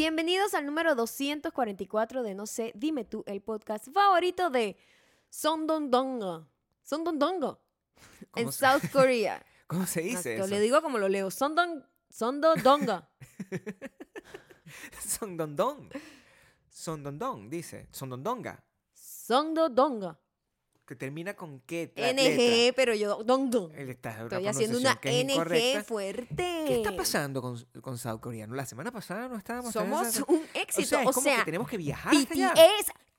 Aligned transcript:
Bienvenidos 0.00 0.54
al 0.54 0.64
número 0.64 0.94
244 0.94 2.22
de 2.22 2.34
No 2.34 2.46
sé, 2.46 2.72
dime 2.74 3.04
tú, 3.04 3.22
el 3.26 3.42
podcast 3.42 3.86
favorito 3.92 4.48
de 4.48 4.78
Sondondonga. 5.28 6.48
Sondondonga. 6.82 7.58
En 8.34 8.44
¿Cómo 8.44 8.52
se- 8.52 8.64
South 8.64 8.90
Korea. 8.90 9.44
¿Cómo 9.66 9.84
se 9.84 10.00
dice 10.00 10.36
eso? 10.36 10.46
Le 10.46 10.58
digo 10.58 10.80
como 10.80 10.96
lo 10.96 11.06
leo. 11.10 11.30
Sondon, 11.30 11.86
Sondondonga. 12.08 13.10
Sondondong. 15.06 15.90
Sondondong, 16.70 17.50
dice. 17.50 17.86
Sondondonga. 17.92 18.64
Sondondonga. 18.94 20.18
Que 20.90 20.96
termina 20.96 21.34
con 21.34 21.60
qué? 21.60 21.92
la 21.94 22.12
NG, 22.12 22.16
letra. 22.16 22.72
pero 22.74 22.94
yo. 22.96 23.22
Está 23.76 24.10
en 24.10 24.16
una 24.16 24.24
Estoy 24.24 24.46
haciendo 24.48 24.78
una 24.78 24.94
NG 25.04 25.84
fuerte. 25.84 26.64
¿Qué 26.66 26.74
está 26.78 26.96
pasando 26.96 27.40
con, 27.40 27.64
con 27.80 27.96
South 27.96 28.18
Korea? 28.18 28.48
¿No? 28.48 28.56
La 28.56 28.66
semana 28.66 28.90
pasada 28.90 29.28
no 29.28 29.36
estábamos 29.36 29.72
Somos 29.72 30.16
un 30.26 30.38
O 30.40 30.42
éxito. 30.52 30.88
sea, 30.88 31.02
es 31.02 31.06
O 31.08 31.12
como 31.12 31.22
sea, 31.22 31.38
que 31.38 31.44
tenemos 31.44 31.68
que 31.68 31.76
viajar 31.76 32.12
hasta 32.16 32.34
allá. 32.34 32.54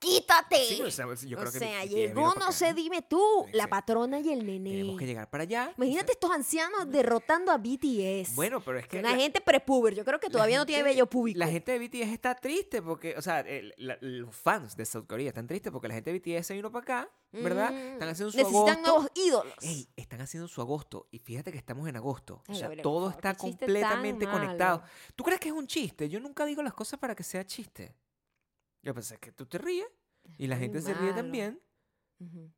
Quítate. 0.01 0.65
Sí, 0.65 0.81
o 0.81 0.89
sea, 0.89 1.05
o 1.05 1.09
que 1.11 1.15
sea, 1.51 1.85
llegó, 1.85 2.33
no 2.33 2.51
sé, 2.51 2.73
dime 2.73 3.03
tú, 3.03 3.21
Sí, 3.45 3.51
la 3.53 3.67
patrona 3.67 4.19
y 4.19 4.29
el 4.31 4.43
nené. 4.45 4.71
Tenemos 4.71 4.97
que 4.99 5.05
llegar 5.05 5.29
para 5.29 5.43
allá. 5.43 5.73
Imagínate 5.77 6.13
estos 6.13 6.31
ancianos 6.31 6.89
derrotando 6.89 7.51
a 7.51 7.57
BTS. 7.59 8.33
Bueno, 8.33 8.61
pero 8.61 8.79
es 8.79 8.87
que 8.87 8.97
una 8.97 9.11
la- 9.11 9.17
gente 9.17 9.41
prepuber. 9.41 9.93
Yo 9.93 10.03
creo 10.03 10.19
que 10.19 10.29
todavía 10.29 10.57
no 10.57 10.65
tiene 10.65 10.81
vello 10.81 11.05
público. 11.05 11.37
La 11.37 11.47
gente 11.47 11.71
de 11.73 11.77
BTS 11.79 12.11
está 12.13 12.33
triste 12.33 12.81
porque, 12.81 13.13
o 13.15 13.21
sea, 13.21 13.41
el- 13.41 13.73
la- 13.77 13.97
los 14.01 14.35
fans 14.35 14.75
de 14.75 14.85
South 14.85 15.05
Korea 15.07 15.27
están 15.29 15.45
tristes 15.45 15.71
porque 15.71 15.87
la 15.87 15.93
gente 15.93 16.11
de 16.11 16.17
BTS 16.19 16.47
se 16.47 16.53
vino 16.55 16.71
para 16.71 16.81
acá, 16.83 17.09
¿verdad? 17.31 17.71
Mm, 17.71 17.75
Están 17.93 18.09
haciendo 18.09 18.31
su 18.31 18.37
Necesitan 18.37 18.69
agosto. 18.69 18.81
nuevos 18.91 19.11
ídolos. 19.13 19.53
Ey, 19.61 19.87
están 19.95 20.21
haciendo 20.21 20.47
su 20.47 20.61
agosto 20.61 21.07
y 21.11 21.19
fíjate 21.19 21.51
que 21.51 21.59
estamos 21.59 21.87
en 21.87 21.95
agosto. 21.95 22.37
O 22.37 22.43
Ay, 22.47 22.55
sea, 22.55 22.63
Gabriel, 22.63 22.83
por 22.83 22.91
todo 22.91 22.99
favor, 23.11 23.15
está 23.15 23.35
completamente 23.35 24.25
conectado. 24.27 24.81
¿Tú 25.15 25.23
crees 25.23 25.39
que 25.39 25.49
es 25.49 25.53
un 25.53 25.67
chiste? 25.67 26.09
Yo 26.09 26.19
nunca 26.19 26.43
digo 26.45 26.63
las 26.63 26.73
cosas 26.73 26.99
para 26.99 27.13
que 27.13 27.21
sea 27.23 27.45
chiste. 27.45 27.93
Yo 28.83 28.93
pensé 28.93 29.17
que 29.17 29.31
tú 29.31 29.45
te 29.45 29.57
ríes 29.57 29.87
y 30.37 30.47
la 30.47 30.57
gente 30.57 30.81
se 30.81 30.93
ríe 30.93 31.09
malo. 31.11 31.15
también 31.15 31.61
Ujú. 32.19 32.51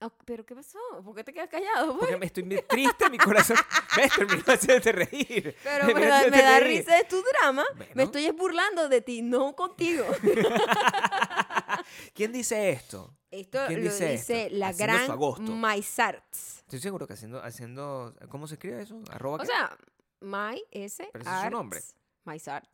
Ah, 0.00 0.12
¿Pero 0.24 0.46
qué 0.46 0.54
pasó? 0.54 0.78
¿Por 1.04 1.14
qué 1.16 1.24
te 1.24 1.32
quedas 1.32 1.48
callado? 1.48 1.86
pues? 1.86 1.98
porque 2.00 2.16
me 2.16 2.26
estoy 2.26 2.44
triste, 2.68 3.10
mi 3.10 3.18
corazón 3.18 3.56
me 3.96 4.08
terminó 4.08 4.44
haciéndote 4.46 4.92
reír. 4.92 5.56
Pero 5.64 5.86
Me 5.86 5.94
me 5.94 6.06
da, 6.06 6.28
me 6.30 6.60
risa 6.60 6.94
de 6.96 7.04
tu 7.04 7.20
drama. 7.22 7.64
Bueno. 7.76 7.92
Me 7.96 8.02
estoy 8.04 8.30
burlando 8.30 8.88
de 8.88 9.00
ti, 9.00 9.22
no 9.22 9.56
contigo. 9.56 10.04
¿Quién 12.14 12.32
dice 12.32 12.70
esto? 12.70 13.16
Esto 13.30 13.58
¿Quién 13.66 13.84
lo 13.84 13.90
dice 13.90 14.12
dice, 14.12 14.44
esto? 14.44 14.56
la 14.56 14.68
Haciendo 14.68 15.18
gran. 15.18 15.58
Maisarts. 15.60 16.58
Estoy 16.60 16.78
seguro 16.78 17.06
que 17.06 17.14
haciendo, 17.14 17.42
haciendo 17.42 18.14
¿cómo 18.28 18.46
se 18.46 18.54
escribe 18.54 18.80
eso? 18.82 19.00
Arroba 19.10 19.36
O 19.36 19.40
qué? 19.40 19.46
sea, 19.46 19.76
My 20.20 20.62
S. 20.70 21.08
Pero 21.12 21.24
ese 21.24 21.34
es 21.34 21.42
su 21.44 21.50
nombre. 21.50 21.80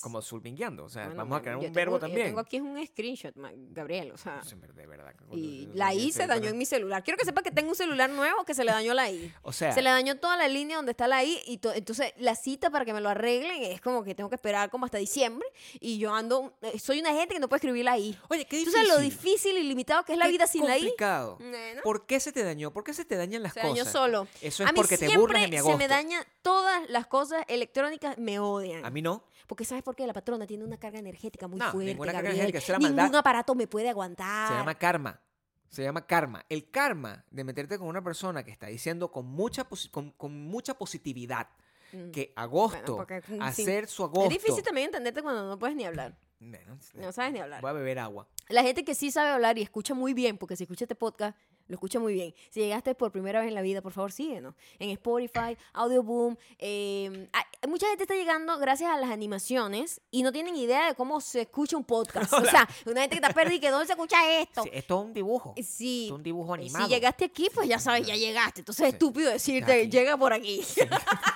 Como 0.01 0.21
sulmingueando. 0.23 0.85
O 0.85 0.89
sea, 0.89 1.05
Bueno, 1.07 1.19
vamos 1.19 1.39
a 1.39 1.43
crear 1.43 1.57
un 1.57 1.73
verbo 1.73 1.75
tengo- 1.75 1.95
Yo 1.97 2.01
también. 2.01 2.27
tengo 2.29 2.41
aquí 2.41 2.61
un 2.61 2.87
screenshot, 2.87 3.35
Gabriel, 3.71 4.13
o 4.13 4.17
sea. 4.17 4.41
De 4.75 4.87
verdad. 4.87 5.15
Y 5.33 5.69
la 5.75 5.95
I 5.95 6.13
se 6.13 6.27
dañó 6.27 6.49
en 6.51 6.59
mi 6.59 6.67
celular. 6.67 7.03
Quiero 7.05 7.17
que 7.19 7.25
sepa 7.25 7.43
que 7.43 7.51
tengo 7.51 7.71
un 7.71 7.77
celular 7.77 8.11
nuevo 8.11 8.45
que 8.45 8.55
se 8.55 8.65
le 8.65 8.73
dañó 8.73 8.95
la 8.95 9.11
I. 9.11 9.33
O 9.43 9.53
sea, 9.53 9.73
Se 9.73 9.83
le 9.83 9.91
dañó 9.91 10.17
toda 10.19 10.37
la 10.37 10.49
línea 10.49 10.77
donde 10.77 10.93
está 10.93 11.07
la 11.09 11.23
I 11.25 11.39
y 11.47 11.59
to- 11.59 11.73
entonces 11.75 12.13
la 12.19 12.35
cita 12.35 12.71
para 12.71 12.85
que 12.85 12.93
me 12.93 13.01
lo 13.01 13.09
arreglen 13.09 13.63
es 13.63 13.81
como 13.81 14.05
que 14.05 14.15
tengo 14.15 14.29
que 14.29 14.35
esperar 14.37 14.71
como 14.71 14.85
hasta 14.87 14.99
diciembre 14.99 15.47
y 15.81 15.99
yo 15.99 16.13
ando, 16.15 16.55
eh, 16.63 16.79
soy 16.79 17.01
una 17.01 17.13
gente 17.13 17.35
que 17.35 17.41
no 17.41 17.49
puede 17.49 17.59
escribir 17.59 17.85
la 17.85 17.99
I. 17.99 18.19
oye, 18.29 18.45
qué 18.45 18.57
¿Tú 18.65 18.71
difícil. 18.71 18.73
sabes 18.73 18.89
lo 18.89 18.99
difícil 18.99 19.57
y 19.57 19.63
limitado 19.63 20.05
que 20.05 20.13
es 20.13 20.19
la 20.19 20.29
vida 20.29 20.47
sin 20.47 20.65
la 20.67 20.77
I? 20.77 20.81
complicado. 20.83 21.39
¿Por 21.83 22.07
qué 22.07 22.21
se 22.21 22.33
te 22.33 22.43
dañó? 22.43 22.73
¿Por 22.73 22.85
qué 22.85 22.93
se 22.95 23.05
te 23.05 23.17
dañan 23.17 23.43
las 23.43 23.53
Se 23.55 23.61
cosas? 23.61 23.77
dañó 23.77 23.91
solo. 23.91 24.27
Eso 24.41 24.63
es 24.63 24.69
a 24.69 24.73
mí 24.73 24.77
porque 24.77 24.97
te 24.99 25.07
siempre 25.07 25.19
burlas 25.19 25.43
de 25.43 25.49
mi 25.49 25.57
agosto. 25.57 25.79
se 25.79 25.85
me 25.85 25.89
daña 25.89 26.27
todas 26.43 26.89
las 26.91 27.07
cosas 27.07 27.45
electrónicas 27.49 28.19
me 28.19 28.39
odian. 28.39 28.85
A 28.85 28.91
mí 28.91 29.03
no. 29.03 29.25
Porque 29.47 29.65
¿sabes 29.65 29.83
por 29.83 29.95
qué? 29.95 30.07
La 30.07 30.13
patrona 30.13 30.47
tiene 30.47 30.65
una 30.65 30.79
carga 30.79 30.99
energética 30.99 31.47
muy 31.49 31.59
No, 31.59 31.71
fuerte, 31.71 31.91
ninguna 31.93 32.13
carga 32.13 32.29
Gabriel. 32.29 32.47
energética, 32.49 32.73
la 32.73 32.79
Ningún 32.79 32.97
maldad. 32.97 33.19
aparato 33.21 33.55
me 33.55 33.67
puede 33.67 33.89
aguantar. 33.91 34.49
Se 34.49 34.55
llama 34.55 34.75
karma. 34.75 35.21
Se 35.69 35.83
llama 35.83 36.07
karma. 36.07 36.45
El 36.49 36.71
karma 36.71 37.25
de 37.31 37.45
meterte 37.45 37.79
con 37.79 37.89
una 37.89 38.03
persona 38.03 38.43
que 38.45 38.51
está 38.51 38.67
diciendo 38.69 39.11
con 39.11 39.27
mucha, 39.27 39.65
con, 39.91 40.11
con 40.13 40.45
mucha 40.47 40.75
positividad 40.79 41.49
Mm. 41.93 42.11
que 42.11 42.33
agosto, 42.35 42.97
porque, 42.97 43.21
mm, 43.21 43.23
sí. 43.31 43.39
hacer 43.41 43.87
su 43.87 44.03
agosto. 44.03 44.25
Es 44.25 44.43
difícil 44.43 44.65
también 44.65 44.87
entenderte 44.87 45.23
cuando 45.23 45.47
no 45.49 45.57
puedes 45.59 45.77
ni 45.77 45.85
hablar. 45.85 46.17
Bueno, 46.41 46.77
No 46.95 47.13
sabes 47.13 47.33
ni 47.33 47.39
hablar. 47.39 47.61
Voy 47.61 47.71
a 47.71 47.73
beber 47.73 48.01
agua. 48.01 48.27
La 48.49 48.63
gente 48.65 48.85
que 48.85 48.97
sí 48.97 49.13
sabe 49.13 49.31
hablar 49.31 49.59
y 49.59 49.63
escucha 49.63 49.95
muy 49.95 50.13
bien, 50.13 50.37
porque 50.37 50.57
si 50.57 50.65
escucha 50.65 50.85
este 50.87 50.97
podcast, 50.97 51.39
lo 51.69 51.75
escucha 51.75 51.99
muy 51.99 52.15
bien. 52.15 52.35
Si 52.51 52.61
llegaste 52.61 52.95
por 52.95 53.11
primera 53.13 53.41
vez 53.41 53.49
en 53.49 53.55
la 53.55 53.63
vida, 53.63 53.81
por 53.83 53.93
favor 53.93 54.13
síguenos. 54.13 54.55
En 54.79 54.91
Spotify, 54.91 55.57
Audioboom. 55.73 56.37
eh, 56.59 57.29
hay- 57.33 57.69
mucha 57.69 57.87
gente 57.89 58.05
está 58.05 58.15
llegando 58.15 58.59
gracias 58.59 58.91
a 58.91 58.99
las 58.99 59.11
animaciones 59.11 60.01
y 60.11 60.23
no 60.23 60.33
tienen 60.33 60.55
idea 60.57 60.89
de 60.89 60.95
cómo 60.95 61.21
se 61.21 61.43
escucha 61.43 61.77
un 61.77 61.85
podcast. 61.85 62.33
O 62.33 62.45
sea, 62.45 62.69
una 62.87 63.01
gente 63.03 63.17
que 63.19 63.23
está 63.27 63.33
perdida 63.35 63.55
y 63.57 63.61
que 63.61 63.71
dónde 63.71 63.87
se 63.87 63.93
escucha 63.93 64.39
esto. 64.41 64.63
Sí, 64.65 64.71
esto 64.73 65.01
es 65.01 65.07
un 65.07 65.15
dibujo. 65.15 65.55
Sí. 65.63 66.07
Es 66.07 66.13
un 66.13 66.23
dibujo 66.23 66.55
animado. 66.55 66.87
Si 66.87 66.93
llegaste 66.93 67.25
aquí, 67.25 67.49
pues 67.55 67.69
ya 67.69 67.79
sabes, 67.79 68.07
ya 68.07 68.15
llegaste. 68.17 68.61
Entonces 68.61 68.85
es 68.87 68.91
Sí. 68.91 68.95
estúpido 68.97 69.31
decirte, 69.31 69.89
llega 69.89 70.17
por 70.17 70.33
aquí. 70.33 70.63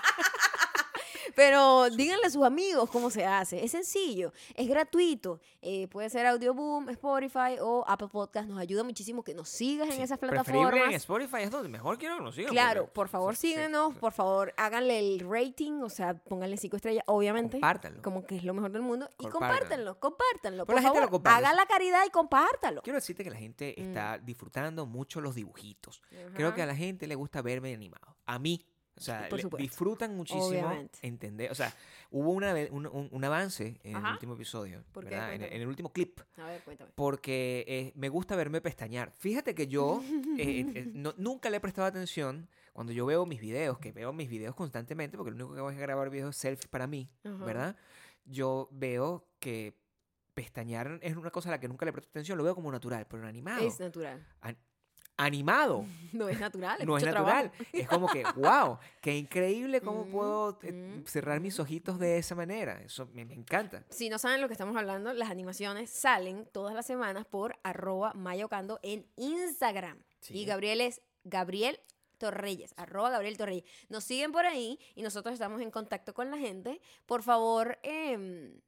Pero 1.38 1.88
díganle 1.90 2.26
a 2.26 2.30
sus 2.30 2.42
amigos 2.44 2.90
cómo 2.90 3.10
se 3.10 3.24
hace. 3.24 3.64
Es 3.64 3.70
sencillo, 3.70 4.32
es 4.56 4.68
gratuito. 4.68 5.40
Eh, 5.62 5.86
puede 5.86 6.10
ser 6.10 6.26
Audioboom, 6.26 6.88
Spotify 6.90 7.58
o 7.60 7.84
Apple 7.86 8.08
Podcast. 8.08 8.48
Nos 8.48 8.58
ayuda 8.58 8.82
muchísimo 8.82 9.22
que 9.22 9.34
nos 9.34 9.48
sigas 9.48 9.88
en 9.88 10.02
esas 10.02 10.18
plataformas. 10.18 10.88
en 10.88 10.92
Spotify 10.94 11.42
es 11.42 11.50
donde 11.52 11.68
mejor 11.68 11.96
quiero 11.96 12.16
que 12.16 12.22
nos 12.24 12.34
sigan. 12.34 12.50
Claro, 12.50 12.80
porque- 12.82 12.94
por 12.94 13.08
favor 13.08 13.36
sí, 13.36 13.54
por 14.00 14.12
favor 14.12 14.52
háganle 14.56 14.98
el 14.98 15.20
rating, 15.20 15.80
o 15.82 15.88
sea, 15.88 16.14
pónganle 16.14 16.56
cinco 16.56 16.74
estrellas, 16.76 17.04
obviamente. 17.06 17.52
Compártanlo. 17.58 18.02
Como 18.02 18.26
que 18.26 18.36
es 18.36 18.42
lo 18.44 18.52
mejor 18.52 18.72
del 18.72 18.82
mundo. 18.82 19.08
Y 19.18 19.22
Compártanlo. 19.28 19.96
compártanlo, 19.96 20.00
compártanlo. 20.00 20.66
Pero 20.66 20.66
Por 20.66 20.74
la 20.74 20.82
gente 20.82 21.00
lo 21.00 21.06
favor, 21.06 21.28
hagan 21.28 21.56
la 21.56 21.66
caridad 21.66 22.00
y 22.04 22.10
compártalo. 22.10 22.82
Quiero 22.82 22.96
decirte 22.98 23.22
que 23.22 23.30
la 23.30 23.36
gente 23.36 23.76
Mm. 23.78 23.80
está 23.82 24.18
disfrutando 24.18 24.86
mucho 24.86 25.20
los 25.20 25.36
dibujitos. 25.36 26.02
Creo 26.34 26.52
que 26.52 26.62
a 26.62 26.66
la 26.66 26.74
gente 26.74 27.06
le 27.06 27.14
gusta 27.14 27.42
verme 27.42 27.72
animado. 27.72 28.16
A 28.26 28.40
mí. 28.40 28.66
O 28.98 29.04
sea, 29.04 29.28
Por 29.28 29.56
disfrutan 29.58 30.16
muchísimo 30.16 30.46
Obviamente. 30.48 30.98
entender. 31.02 31.50
O 31.50 31.54
sea, 31.54 31.72
hubo 32.10 32.30
una, 32.30 32.54
un, 32.70 32.86
un- 32.86 33.08
un 33.10 33.24
avance 33.24 33.80
en 33.82 33.90
el 33.92 33.96
Ajá. 33.96 34.12
último 34.12 34.34
episodio, 34.34 34.84
¿Por 34.92 35.04
qué? 35.04 35.10
¿verdad? 35.10 35.34
En, 35.34 35.42
en 35.44 35.60
el 35.62 35.66
último 35.68 35.92
clip. 35.92 36.20
A 36.36 36.44
ver, 36.46 36.62
cuéntame. 36.62 36.90
Porque 36.94 37.64
eh, 37.66 37.92
me 37.96 38.08
gusta 38.08 38.36
verme 38.36 38.60
pestañear. 38.60 39.12
Fíjate 39.18 39.54
que 39.54 39.66
yo 39.66 40.02
eh, 40.38 40.66
eh, 40.74 40.90
no- 40.92 41.14
nunca 41.16 41.50
le 41.50 41.56
he 41.56 41.60
prestado 41.60 41.86
atención 41.86 42.48
cuando 42.72 42.92
yo 42.92 43.06
veo 43.06 43.26
mis 43.26 43.40
videos, 43.40 43.78
que 43.78 43.90
veo 43.92 44.12
mis 44.12 44.28
videos 44.28 44.54
constantemente, 44.54 45.16
porque 45.16 45.30
lo 45.30 45.36
único 45.36 45.54
que 45.54 45.58
hago 45.60 45.70
es 45.70 45.78
grabar 45.78 46.10
videos 46.10 46.36
selfies 46.36 46.68
para 46.68 46.86
mí, 46.86 47.10
Ajá. 47.24 47.44
¿verdad? 47.44 47.76
Yo 48.24 48.68
veo 48.70 49.26
que 49.40 49.74
pestañear 50.34 51.00
es 51.02 51.16
una 51.16 51.30
cosa 51.30 51.48
a 51.48 51.52
la 51.52 51.60
que 51.60 51.66
nunca 51.66 51.84
le 51.84 51.92
presto 51.92 52.10
atención, 52.10 52.38
lo 52.38 52.44
veo 52.44 52.54
como 52.54 52.70
natural, 52.70 53.06
pero 53.08 53.22
en 53.24 53.28
animado. 53.28 53.66
Es 53.66 53.80
natural. 53.80 54.24
Animado. 55.18 55.84
No 56.10 56.26
es 56.30 56.40
natural, 56.40 56.80
es 56.80 56.86
No 56.86 56.96
es 56.96 57.04
natural. 57.04 57.50
trabajo. 57.52 57.70
Es 57.70 57.86
como 57.86 58.08
que, 58.08 58.24
wow, 58.34 58.78
qué 59.02 59.14
increíble 59.14 59.82
cómo 59.82 60.06
Mm, 60.06 60.10
puedo 60.10 60.58
eh, 60.62 60.72
mm, 60.72 61.04
cerrar 61.06 61.38
mis 61.38 61.60
ojitos 61.60 61.98
de 61.98 62.16
esa 62.16 62.34
manera. 62.34 62.80
Eso 62.82 63.06
me, 63.12 63.26
me 63.26 63.34
encanta. 63.34 63.84
Si 63.90 64.08
no 64.08 64.18
saben 64.18 64.40
lo 64.40 64.48
que 64.48 64.54
estamos 64.54 64.74
hablando, 64.74 65.12
las 65.12 65.28
animaciones 65.30 65.90
salen 65.90 66.48
todas 66.50 66.74
las 66.74 66.86
semanas 66.86 67.26
por 67.26 67.58
arroba 67.62 68.14
mayocando 68.14 68.80
en 68.82 69.06
Instagram. 69.16 70.02
Sí. 70.20 70.32
Y 70.38 70.44
Gabriel 70.46 70.80
es 70.80 71.02
Gabriel 71.24 71.78
Torreyes, 72.16 72.72
arroba 72.78 73.10
Gabriel 73.10 73.36
Torreyes. 73.36 73.64
Nos 73.90 74.02
siguen 74.04 74.32
por 74.32 74.46
ahí 74.46 74.78
y 74.94 75.02
nosotros 75.02 75.34
estamos 75.34 75.60
en 75.60 75.70
contacto 75.70 76.14
con 76.14 76.30
la 76.30 76.38
gente. 76.38 76.80
Por 77.04 77.22
favor, 77.22 77.78
em, 77.82 78.58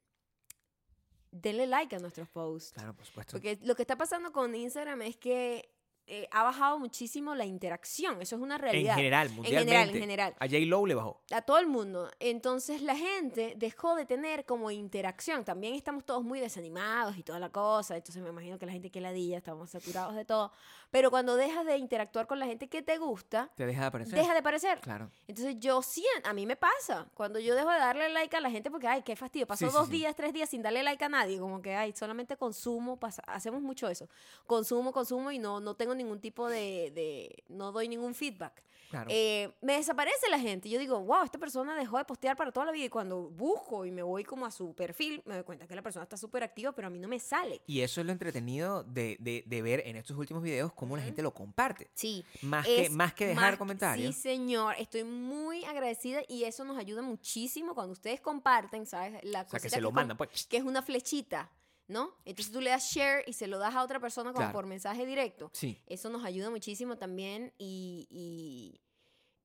denle 1.31 1.65
like 1.65 1.95
a 1.95 1.99
nuestros 1.99 2.29
posts. 2.29 2.71
Claro, 2.73 2.93
por 2.95 3.05
supuesto. 3.05 3.31
Porque 3.31 3.57
lo 3.63 3.75
que 3.75 3.81
está 3.81 3.97
pasando 3.97 4.31
con 4.31 4.53
Instagram 4.53 5.01
es 5.01 5.17
que 5.17 5.73
eh, 6.13 6.27
ha 6.31 6.43
bajado 6.43 6.77
muchísimo 6.77 7.35
la 7.35 7.45
interacción. 7.45 8.21
Eso 8.21 8.35
es 8.35 8.41
una 8.41 8.55
en 8.55 8.61
realidad. 8.61 8.95
general, 8.95 9.27
En 9.27 9.35
mundialmente. 9.35 9.71
general, 9.71 9.89
en 9.95 10.01
general. 10.01 10.35
A 10.39 10.45
J. 10.45 10.57
Lowe 10.65 10.87
le 10.87 10.95
bajó. 10.95 11.21
A 11.31 11.41
todo 11.41 11.57
el 11.57 11.67
mundo. 11.67 12.11
Entonces 12.19 12.81
la 12.81 12.95
gente 12.97 13.53
dejó 13.57 13.95
de 13.95 14.05
tener 14.05 14.45
como 14.45 14.69
interacción. 14.71 15.45
También 15.45 15.73
estamos 15.75 16.05
todos 16.05 16.23
muy 16.23 16.39
desanimados 16.41 17.17
y 17.17 17.23
toda 17.23 17.39
la 17.39 17.49
cosa. 17.49 17.95
Entonces 17.95 18.21
me 18.21 18.29
imagino 18.29 18.59
que 18.59 18.65
la 18.65 18.73
gente 18.73 18.89
que 18.91 18.99
ladilla, 18.99 19.37
estamos 19.37 19.69
saturados 19.69 20.15
de 20.15 20.25
todo. 20.25 20.51
Pero 20.91 21.09
cuando 21.11 21.35
dejas 21.37 21.65
de 21.65 21.77
interactuar 21.77 22.27
con 22.27 22.39
la 22.39 22.45
gente 22.45 22.67
que 22.67 22.81
te 22.81 22.97
gusta, 22.97 23.49
Te 23.55 23.65
deja 23.65 23.79
de 23.81 23.87
aparecer. 23.87 24.19
deja 24.19 24.33
de 24.33 24.39
aparecer. 24.39 24.79
Claro. 24.81 25.09
Entonces 25.27 25.55
yo 25.59 25.81
siento, 25.81 26.27
a 26.27 26.33
mí 26.33 26.45
me 26.45 26.57
pasa, 26.57 27.07
cuando 27.13 27.39
yo 27.39 27.55
dejo 27.55 27.69
de 27.71 27.79
darle 27.79 28.09
like 28.09 28.35
a 28.35 28.41
la 28.41 28.51
gente 28.51 28.69
porque, 28.69 28.87
ay, 28.87 29.01
qué 29.01 29.15
fastidio, 29.15 29.47
pasó 29.47 29.65
Sí, 29.65 29.71
sí, 29.71 29.77
dos 29.77 29.85
sí. 29.87 29.91
días, 29.93 30.15
tres 30.15 30.33
días 30.33 30.49
sin 30.49 30.61
darle 30.61 30.83
like 30.83 31.01
a 31.05 31.07
nadie, 31.09 31.39
como 31.39 31.61
que, 31.61 31.73
ay, 31.75 31.93
solamente 31.95 32.35
consumo, 32.35 32.97
pasa- 32.97 33.23
hacemos 33.27 33.61
mucho 33.61 33.87
eso, 33.87 34.09
consumo, 34.45 34.91
consumo 34.91 35.31
y 35.31 35.39
no, 35.39 35.59
no 35.61 35.75
tengo 35.75 35.95
ningún 36.03 36.19
tipo 36.19 36.47
de, 36.49 36.91
de- 36.93 37.43
no 37.49 37.71
doy 37.71 37.87
ningún 37.87 38.13
feedback. 38.15 38.63
Claro. 38.89 39.09
Eh, 39.09 39.49
me 39.61 39.77
desaparece 39.77 40.29
la 40.29 40.37
gente. 40.37 40.67
Yo 40.67 40.77
digo, 40.77 40.99
wow, 40.99 41.23
esta 41.23 41.37
persona 41.37 41.77
dejó 41.77 41.97
de 41.97 42.03
postear 42.03 42.35
para 42.35 42.51
toda 42.51 42.65
la 42.65 42.73
vida. 42.73 42.85
Y 42.87 42.89
cuando 42.89 43.29
busco 43.29 43.85
y 43.85 43.91
me 43.91 44.03
voy 44.03 44.25
como 44.25 44.45
a 44.45 44.51
su 44.51 44.73
perfil, 44.75 45.21
me 45.25 45.35
doy 45.35 45.43
cuenta 45.45 45.65
que 45.65 45.75
la 45.75 45.81
persona 45.81 46.03
está 46.03 46.17
súper 46.17 46.43
activa, 46.43 46.73
pero 46.73 46.87
a 46.87 46.89
mí 46.89 46.99
no 46.99 47.07
me 47.07 47.17
sale. 47.17 47.61
y 47.67 47.79
eso 47.79 48.01
es 48.01 48.05
lo 48.07 48.11
entretenido 48.11 48.83
de, 48.83 49.15
de- 49.21 49.45
de 49.47 49.61
ver 49.61 49.83
en 49.85 49.95
estos 49.95 50.17
últimos 50.17 50.43
videos 50.43 50.73
cómo 50.73 50.97
la 50.97 51.03
gente 51.03 51.21
lo 51.21 51.33
comparte. 51.33 51.89
Sí. 51.93 52.25
Más, 52.41 52.65
que, 52.65 52.81
es 52.87 52.91
más 52.91 53.13
que 53.13 53.27
dejar 53.27 53.51
más- 53.51 53.57
comentarios. 53.57 54.13
Sí, 54.13 54.21
señor. 54.21 54.75
Estoy 54.77 55.05
muy 55.05 55.63
agradecida 55.63 56.21
y 56.27 56.43
eso 56.43 56.65
nos 56.65 56.77
ayuda 56.77 57.01
muchísimo 57.01 57.73
cuando 57.73 57.93
ustedes 57.93 58.19
comparten, 58.19 58.85
¿sabes? 58.85 59.23
La 59.23 59.43
o 59.43 59.49
sea, 59.49 59.59
que 59.61 59.69
se 59.69 59.79
lo 59.79 59.87
com- 59.87 59.95
mandan, 59.95 60.17
pues. 60.17 60.45
que 60.47 60.57
es 60.57 60.63
una 60.63 60.81
flechita, 60.81 61.49
¿no? 61.91 62.15
Entonces 62.25 62.51
tú 62.51 62.61
le 62.61 62.69
das 62.71 62.89
share 62.91 63.23
y 63.27 63.33
se 63.33 63.47
lo 63.47 63.59
das 63.59 63.75
a 63.75 63.83
otra 63.83 63.99
persona 63.99 64.31
como 64.31 64.39
Claro. 64.45 64.53
por 64.53 64.65
mensaje 64.65 65.05
directo. 65.05 65.51
Sí. 65.53 65.79
Eso 65.85 66.09
nos 66.09 66.23
ayuda 66.25 66.49
muchísimo 66.49 66.97
también 66.97 67.53
y, 67.57 68.07
y, 68.09 68.81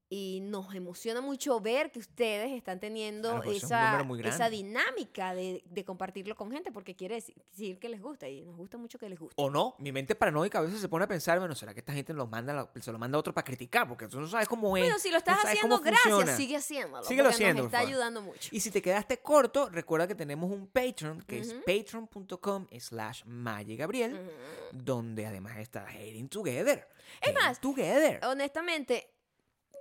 y 0.08 0.41
nos 0.43 0.73
emociona 0.75 1.20
mucho 1.20 1.61
ver 1.61 1.91
que 1.91 1.99
ustedes 1.99 2.53
están 2.53 2.79
teniendo 2.79 3.31
Claro, 3.31 3.44
pues, 3.44 3.56
es 3.58 3.64
esa, 3.64 4.06
esa 4.25 4.50
dinámica 4.50 5.35
de, 5.35 5.64
de 5.69 5.85
compartirlo 5.85 6.37
con 6.37 6.53
gente 6.53 6.70
porque 6.70 6.94
quiere 6.94 7.17
decir, 7.17 7.79
que 7.79 7.88
les 7.88 8.00
gusta 8.00 8.29
y 8.29 8.43
nos 8.43 8.56
gusta 8.56 8.79
mucho 8.79 8.99
que 8.99 9.08
les 9.08 9.19
guste. 9.19 9.35
O 9.37 9.50
no, 9.50 9.75
mi 9.79 9.91
mente 9.91 10.14
paranoica 10.14 10.58
a 10.58 10.62
veces 10.62 10.81
se 10.81 10.88
pone 10.88 11.05
a 11.05 11.08
pensar, 11.08 11.38
bueno, 11.41 11.55
¿será 11.55 11.75
que 11.75 11.81
esta 11.81 11.93
gente 11.93 12.12
los 12.12 12.29
manda, 12.29 12.70
se 12.81 12.93
lo 12.93 12.99
manda 12.99 13.17
a 13.17 13.20
otro 13.20 13.35
para 13.35 13.44
criticar? 13.44 13.88
Porque 13.88 14.06
tú 14.06 14.20
no 14.20 14.29
sabes 14.29 14.47
cómo 14.47 14.76
es. 14.76 14.85
Bueno, 14.85 14.99
si 14.99 15.11
lo 15.11 15.19
estás 15.19 15.44
haciendo, 15.44 15.81
gracias, 15.81 16.37
sigue 16.37 16.56
haciéndolo. 16.56 17.05
Síguelo 17.05 17.29
haciendo, 17.31 17.64
Nos 17.64 17.73
está 17.73 17.81
ayudando 17.81 18.23
mucho. 18.23 18.49
Y 18.53 18.61
si 18.61 18.70
te 18.70 18.81
quedaste 18.81 19.19
corto, 19.19 19.69
recuerda 19.69 20.06
que 20.06 20.14
tenemos 20.14 20.50
un 20.50 20.69
Patreon, 20.69 21.23
que 21.23 21.41
es 21.41 21.53
patreon.com 21.53 22.67
slash 22.79 23.25
Maye 23.25 23.76
Gabriel, 23.76 24.31
donde 24.73 25.26
además 25.26 25.58
está 25.58 25.87
Hating 25.88 26.29
Together. 26.29 26.87
Es 27.20 27.35
más, 27.35 27.61
Together. 27.61 28.20
honestamente, 28.25 29.16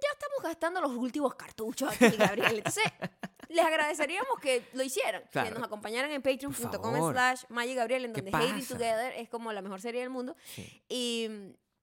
ya 0.01 0.09
estamos 0.13 0.43
gastando 0.43 0.81
los 0.81 0.91
últimos 0.91 1.35
cartuchos 1.35 1.91
aquí, 1.91 2.15
Gabriel. 2.17 2.57
Entonces, 2.57 2.83
les 3.49 3.65
agradeceríamos 3.65 4.39
que 4.41 4.67
lo 4.73 4.83
hicieran, 4.83 5.23
que 5.31 5.51
nos 5.51 5.63
acompañaran 5.63 6.11
en 6.11 6.21
patreon.com 6.21 7.11
slash 7.11 7.43
Gabriel, 7.49 8.05
en 8.05 8.13
¿Qué 8.13 8.21
donde 8.21 8.37
Hating? 8.37 8.67
Together 8.67 9.13
es 9.17 9.29
como 9.29 9.51
la 9.53 9.61
mejor 9.61 9.81
serie 9.81 10.01
del 10.01 10.09
mundo. 10.09 10.35
Sí. 10.43 10.83
Y 10.89 11.29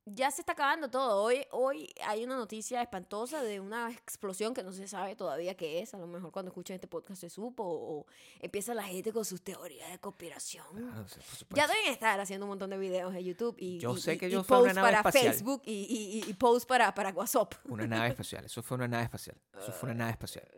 ya 0.05 0.31
se 0.33 0.43
está 0.43 0.53
acabando 0.53 0.91
todo. 0.91 1.23
Hoy, 1.23 1.47
hoy 1.53 1.89
hay 2.05 2.25
una 2.25 2.37
noticia 2.37 2.83
espantosa 2.83 3.43
de 3.43 3.61
una 3.61 3.91
explosión 3.93 4.53
que 4.53 4.63
no 4.65 4.73
se 4.73 4.89
sabe 4.89 5.15
todavía 5.15 5.57
qué 5.57 5.81
es. 5.81 5.95
A 5.95 5.99
lo 5.99 6.07
mejor 6.09 6.33
cuando 6.33 6.51
escuchen 6.51 6.75
este 6.75 6.89
podcast 6.89 7.21
se 7.21 7.31
supo 7.31 7.63
o, 7.63 8.01
o 8.01 8.07
empieza 8.41 8.75
la 8.75 8.83
gente 8.83 9.13
con 9.13 9.25
sus 9.25 9.43
teorías 9.43 9.91
de 9.93 9.99
conspiración. 10.01 10.67
Claro, 10.75 11.07
supuesto. 11.09 11.47
Ya 11.55 11.69
deben 11.69 11.87
estar 11.93 12.19
haciendo 12.19 12.47
un 12.47 12.51
montón 12.51 12.71
de 12.71 12.79
videos 12.79 13.15
en 13.15 13.21
YouTube 13.25 13.55
y, 13.59 13.79
Yo 13.79 13.95
y- 13.97 14.01
sé 14.01 14.15
y- 14.15 14.19
que 14.19 14.27
y 14.29 14.31
yo 14.33 14.43
posts 14.43 14.75
nave 14.75 14.89
para 14.89 14.99
espacial. 14.99 15.33
Facebook 15.33 15.63
y, 15.67 15.73
y, 15.73 16.19
y- 16.27 16.31
y 16.31 16.35
posts 16.35 16.67
para, 16.67 16.93
para 16.95 17.11
WhatsApp. 17.11 17.55
Una 17.69 17.87
nave 17.87 18.09
espacial. 18.17 18.45
Eso 18.45 18.63
fue 18.63 18.77
una 18.77 18.89
nave 18.89 19.05
espacial. 19.05 19.37
Eso 19.57 19.71
fue 19.73 19.89
una 19.91 19.95
nave 19.99 20.11
espacial. 20.13 20.49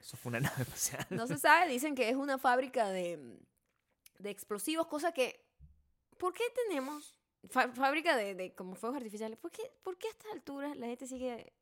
Eso 0.00 0.16
fue 0.16 0.30
una 0.30 0.40
nave 0.40 0.62
espacial. 0.62 1.06
No 1.10 1.26
se 1.28 1.38
sabe, 1.38 1.70
dicen 1.70 1.94
que 1.94 2.08
es 2.08 2.16
una 2.16 2.36
fábrica 2.38 2.88
de, 2.88 3.38
de 4.18 4.30
explosivos, 4.30 4.86
cosa 4.88 5.12
que... 5.12 5.46
¿Por 6.18 6.32
qué 6.32 6.42
tenemos 6.66 7.14
fábrica 7.50 8.16
de, 8.16 8.34
de 8.34 8.54
como 8.54 8.74
fuegos 8.74 8.96
artificiales? 8.96 9.38
¿Por 9.38 9.50
qué, 9.50 9.62
¿Por 9.82 9.96
qué 9.98 10.08
a 10.08 10.10
estas 10.10 10.32
alturas 10.32 10.76
la 10.76 10.86
gente 10.86 11.06
sigue, 11.06 11.52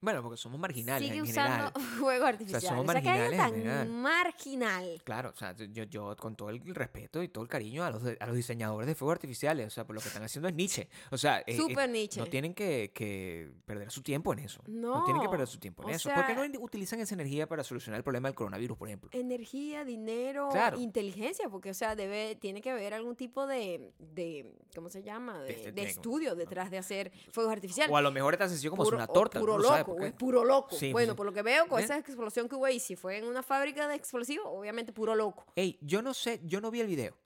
Bueno, 0.00 0.22
porque 0.22 0.36
somos 0.36 0.60
marginales 0.60 1.02
sigue 1.08 1.18
en 1.18 1.22
usando 1.24 1.50
general. 1.72 1.72
fuegos 1.98 2.28
artificiales? 2.28 2.68
somos 2.68 2.84
O 2.84 2.92
sea, 2.92 3.00
que 3.30 3.36
tan 3.36 4.02
marginal. 4.02 5.02
Claro, 5.04 5.30
o 5.30 5.36
sea, 5.36 5.54
yo, 5.56 5.84
yo 5.84 6.14
con 6.16 6.36
todo 6.36 6.50
el 6.50 6.60
respeto 6.74 7.22
y 7.22 7.28
todo 7.28 7.42
el 7.42 7.48
cariño 7.48 7.82
a 7.84 7.90
los, 7.90 8.02
a 8.20 8.26
los 8.26 8.36
diseñadores 8.36 8.86
de 8.86 8.94
fuegos 8.94 9.14
artificiales, 9.14 9.66
o 9.66 9.70
sea, 9.70 9.86
por 9.86 9.94
lo 9.96 10.00
que 10.02 10.08
están 10.08 10.22
haciendo 10.22 10.48
es 10.48 10.54
Nietzsche. 10.54 10.88
O 11.10 11.16
sea, 11.18 11.38
eh, 11.40 11.44
eh, 11.48 11.56
Súper 11.56 11.88
niche. 11.88 12.20
no 12.20 12.26
tienen 12.26 12.52
que, 12.54 12.92
que 12.94 13.50
perder 13.64 13.90
su 13.90 14.02
tiempo 14.02 14.32
en 14.32 14.40
eso. 14.40 14.62
No, 14.66 15.02
tienen 15.04 15.20
que 15.22 15.26
No, 15.26 15.30
perder 15.30 15.48
su 15.48 15.58
tiempo 15.58 15.82
en 15.84 15.88
o 15.88 15.92
eso. 15.92 16.10
¿Por 16.14 16.26
qué 16.26 16.34
no 16.34 16.44
sea- 16.44 16.60
utilizan 16.60 17.00
esa 17.00 17.14
energía 17.14 17.48
para 17.48 17.64
solucionar 17.64 17.98
el 17.98 18.04
problema 18.04 18.28
del 18.28 18.34
coronavirus, 18.34 18.76
por 18.76 18.88
ejemplo? 18.88 19.10
Energía, 19.12 19.84
dinero, 19.84 20.48
Claro. 20.52 20.78
inteligencia, 20.78 21.48
porque, 21.48 21.70
o 21.70 21.74
sea, 21.74 21.96
debe, 21.96 22.36
tiene 22.36 22.60
que 22.60 22.70
haber 22.70 22.92
algún 22.94 23.16
tipo 23.16 23.46
de, 23.46 23.92
de 23.98 24.54
¿cómo 24.74 24.90
se 24.90 25.02
llama? 25.02 25.40
De, 25.42 25.52
este 25.52 25.66
de 25.66 25.72
tiene- 25.72 25.90
estudio 25.90 26.34
detrás 26.34 26.70
de 26.70 26.78
hacer 26.78 27.12
fuegos 27.32 27.52
artificiales. 27.52 27.92
O 27.92 27.96
a 27.96 28.02
lo 28.02 28.10
mejor 28.10 28.34
es 28.34 28.38
tan 28.38 28.48
sencillo 28.50 28.70
como 28.70 28.82
hacer 28.82 28.94
una 28.94 29.06
torta. 29.06 29.40
Puro 29.40 29.58
no 29.58 29.62
loco, 29.92 30.02
o 30.02 30.06
es 30.06 30.12
puro 30.14 30.44
loco. 30.44 30.74
Sí, 30.76 30.92
bueno, 30.92 31.12
sí. 31.12 31.16
por 31.16 31.26
lo 31.26 31.32
que 31.32 31.42
veo, 31.42 31.66
con 31.68 31.80
¿Eh? 31.80 31.84
esa 31.84 31.98
explosión 31.98 32.48
que 32.48 32.54
hubo 32.54 32.64
ahí, 32.64 32.80
si 32.80 32.96
fue 32.96 33.18
en 33.18 33.24
una 33.24 33.42
fábrica 33.42 33.86
de 33.88 33.94
explosivos, 33.94 34.46
obviamente 34.48 34.92
puro 34.92 35.14
loco. 35.14 35.44
Ey, 35.56 35.78
yo 35.80 36.02
no 36.02 36.14
sé, 36.14 36.40
yo 36.44 36.60
no 36.60 36.70
vi 36.70 36.80
el 36.80 36.86
video. 36.86 37.16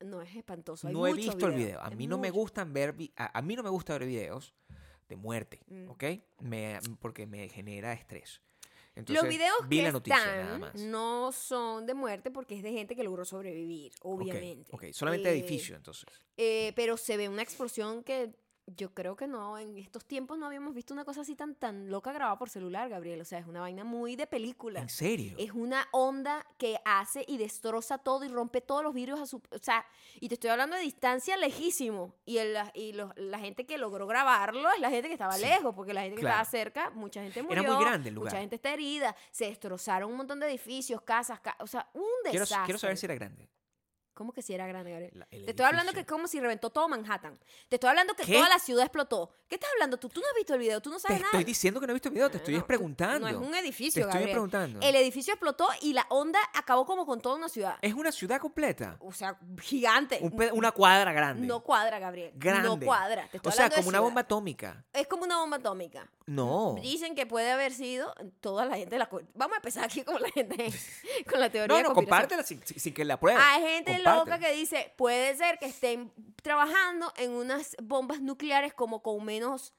No, 0.00 0.20
es 0.20 0.34
espantoso. 0.36 0.86
hay 0.88 0.92
No 0.94 1.06
he 1.06 1.14
visto 1.14 1.46
el 1.46 1.54
video. 1.54 1.80
A 1.82 1.88
es 1.88 1.96
mí 1.96 2.06
no 2.06 2.18
me 2.18 2.30
gustan 2.30 2.72
ver, 2.72 2.94
a, 3.16 3.38
a 3.38 3.42
mí 3.42 3.56
no 3.56 3.62
me 3.62 3.70
gusta 3.70 3.94
ver 3.98 4.06
videos 4.06 4.54
de 5.08 5.16
muerte, 5.16 5.60
Mm. 5.68 5.90
¿ok? 5.90 6.04
Me, 6.40 6.78
porque 7.00 7.26
me 7.26 7.48
genera 7.48 7.92
estrés. 7.92 8.42
Entonces, 8.94 9.22
Los 9.22 9.30
videos 9.30 9.54
vi 9.68 9.76
que 9.78 9.82
la 9.82 9.92
noticia 9.92 10.18
nada 10.18 10.42
están 10.42 10.60
más. 10.60 10.74
no 10.74 11.30
son 11.30 11.84
de 11.86 11.92
muerte 11.92 12.30
porque 12.30 12.56
es 12.56 12.62
de 12.62 12.72
gente 12.72 12.96
que 12.96 13.04
logró 13.04 13.24
sobrevivir, 13.26 13.92
obviamente. 14.00 14.70
Ok, 14.74 14.84
solamente 14.92 15.28
Eh, 15.28 15.32
edificio, 15.32 15.76
entonces. 15.76 16.06
eh, 16.38 16.72
pero 16.76 16.96
se 16.96 17.16
ve 17.18 17.28
una 17.28 17.42
explosión 17.42 18.02
que 18.02 18.34
yo 18.66 18.92
creo 18.92 19.14
que 19.16 19.26
no, 19.28 19.56
en 19.58 19.78
estos 19.78 20.04
tiempos 20.04 20.38
no 20.38 20.46
habíamos 20.46 20.74
visto 20.74 20.92
una 20.92 21.04
cosa 21.04 21.20
así 21.20 21.34
tan, 21.36 21.54
tan 21.54 21.90
loca 21.90 22.12
grabada 22.12 22.36
por 22.36 22.50
celular, 22.50 22.88
Gabriel. 22.88 23.20
O 23.20 23.24
sea, 23.24 23.38
es 23.38 23.46
una 23.46 23.60
vaina 23.60 23.84
muy 23.84 24.16
de 24.16 24.26
película. 24.26 24.80
¿En 24.80 24.88
serio? 24.88 25.34
Es 25.38 25.52
una 25.52 25.86
onda 25.92 26.44
que 26.58 26.78
hace 26.84 27.24
y 27.28 27.36
destroza 27.38 27.98
todo 27.98 28.24
y 28.24 28.28
rompe 28.28 28.60
todos 28.60 28.82
los 28.82 28.92
vidrios 28.92 29.20
a 29.20 29.26
su... 29.26 29.36
O 29.50 29.58
sea, 29.62 29.86
y 30.20 30.28
te 30.28 30.34
estoy 30.34 30.50
hablando 30.50 30.74
de 30.74 30.82
distancia 30.82 31.36
lejísimo. 31.36 32.14
Y, 32.24 32.38
el- 32.38 32.56
y 32.74 32.92
los- 32.92 33.12
la 33.16 33.38
gente 33.38 33.66
que 33.66 33.78
logró 33.78 34.06
grabarlo 34.06 34.68
es 34.72 34.80
la 34.80 34.90
gente 34.90 35.08
que 35.08 35.14
estaba 35.14 35.34
Sí, 35.34 35.42
lejos, 35.42 35.74
porque 35.74 35.94
la 35.94 36.02
gente 36.02 36.16
que 36.16 36.22
claro. 36.22 36.42
estaba 36.42 36.50
cerca, 36.50 36.90
mucha 36.90 37.22
gente 37.22 37.42
murió. 37.42 37.62
Era 37.62 37.72
muy 37.72 37.84
grande 37.84 38.08
el 38.08 38.14
lugar. 38.16 38.32
Mucha 38.32 38.40
gente 38.40 38.56
está 38.56 38.72
herida. 38.72 39.14
Se 39.30 39.44
destrozaron 39.46 40.10
un 40.10 40.16
montón 40.16 40.40
de 40.40 40.46
edificios, 40.48 41.00
casas, 41.02 41.38
ca- 41.40 41.56
o 41.60 41.66
sea, 41.68 41.88
un 41.94 42.02
Quiero, 42.24 42.40
desastre. 42.40 42.64
quiero 42.66 42.78
saber 42.78 42.96
si 42.96 43.06
era 43.06 43.14
grande. 43.14 43.48
¿Cómo 44.16 44.32
que 44.32 44.40
si 44.40 44.54
era 44.54 44.66
grande, 44.66 44.90
Gabriel? 44.92 45.12
la- 45.14 45.26
Te 45.26 45.50
estoy 45.50 45.66
hablando 45.66 45.92
que 45.92 46.00
es 46.00 46.06
como 46.06 46.26
si 46.26 46.40
reventó 46.40 46.70
todo 46.70 46.88
Manhattan. 46.88 47.38
Te 47.68 47.76
estoy 47.76 47.90
hablando 47.90 48.14
que 48.14 48.24
¿Qué? 48.24 48.32
toda 48.32 48.48
la 48.48 48.58
ciudad 48.58 48.82
explotó. 48.84 49.30
¿Qué 49.46 49.56
estás 49.56 49.68
hablando 49.74 49.98
tú? 49.98 50.08
Tú 50.08 50.20
no 50.22 50.26
has 50.26 50.34
visto 50.34 50.54
el 50.54 50.58
video, 50.60 50.80
tú 50.80 50.88
no 50.88 50.96
Te 50.96 51.02
sabes 51.02 51.18
nada. 51.20 51.32
estoy 51.32 51.44
diciendo 51.44 51.78
que 51.80 51.86
no 51.86 51.92
he 51.92 51.94
visto 51.94 52.08
el 52.08 52.14
video, 52.14 52.30
te 52.30 52.38
estoy 52.38 52.54
No, 52.56 52.66
preguntando. 52.66 53.20
No 53.20 53.28
es 53.28 53.36
un 53.36 53.52
te 53.52 53.58
edificio, 53.58 54.00
estoy 54.00 54.12
Gabriel. 54.14 54.30
preguntando. 54.32 54.80
El 54.80 54.96
edificio 54.96 55.34
explotó 55.34 55.68
y 55.82 55.92
la 55.92 56.06
onda 56.08 56.38
acabó 56.54 56.86
como 56.86 57.04
con 57.04 57.20
toda 57.20 57.36
una 57.36 57.50
ciudad. 57.50 57.76
Es 57.82 57.92
una 57.92 58.10
ciudad 58.10 58.40
completa. 58.40 58.96
O 59.00 59.12
sea, 59.12 59.38
gigante. 59.60 60.18
Un 60.22 60.34
una 60.52 60.72
cuadra 60.72 61.12
grande. 61.12 61.46
No 61.46 61.60
cuadra, 61.62 61.98
Gabriel. 61.98 62.32
grande. 62.36 62.68
No 62.68 62.80
cuadra. 62.80 63.28
Te 63.30 63.36
estoy 63.36 63.50
o 63.50 63.52
sea, 63.54 63.68
como 63.68 63.88
una 63.88 64.00
bomba 64.00 64.22
atómica. 64.22 64.82
Es 64.94 65.06
como 65.06 65.24
una 65.24 65.36
bomba 65.38 65.58
atómica. 65.58 66.10
No. 66.24 66.74
Dicen 66.82 67.14
que 67.14 67.26
puede 67.26 67.50
haber 67.52 67.72
sido 67.72 68.12
toda 68.40 68.64
la 68.64 68.76
gente. 68.76 68.94
de 68.96 68.98
La... 68.98 69.08
Vamos 69.34 69.54
a 69.54 69.56
empezar 69.58 69.84
aquí 69.84 70.02
con 70.02 70.20
la 70.20 70.28
gente. 70.30 70.56
con 71.30 71.38
la 71.38 71.50
teoría 71.50 71.82
No, 71.82 71.88
no, 71.90 71.94
compártela 71.94 72.42
sin, 72.42 72.60
que 72.60 73.04
la 73.04 73.20
pruebe. 73.20 73.38
Hay 73.40 73.62
gente. 73.62 73.98
Loca 74.14 74.38
que 74.38 74.52
dice, 74.52 74.92
puede 74.96 75.34
ser 75.36 75.58
que 75.58 75.66
estén 75.66 76.12
trabajando 76.42 77.12
en 77.16 77.32
unas 77.32 77.74
bombas 77.82 78.20
nucleares 78.20 78.72
como 78.74 79.02
con 79.02 79.24
menos 79.24 79.72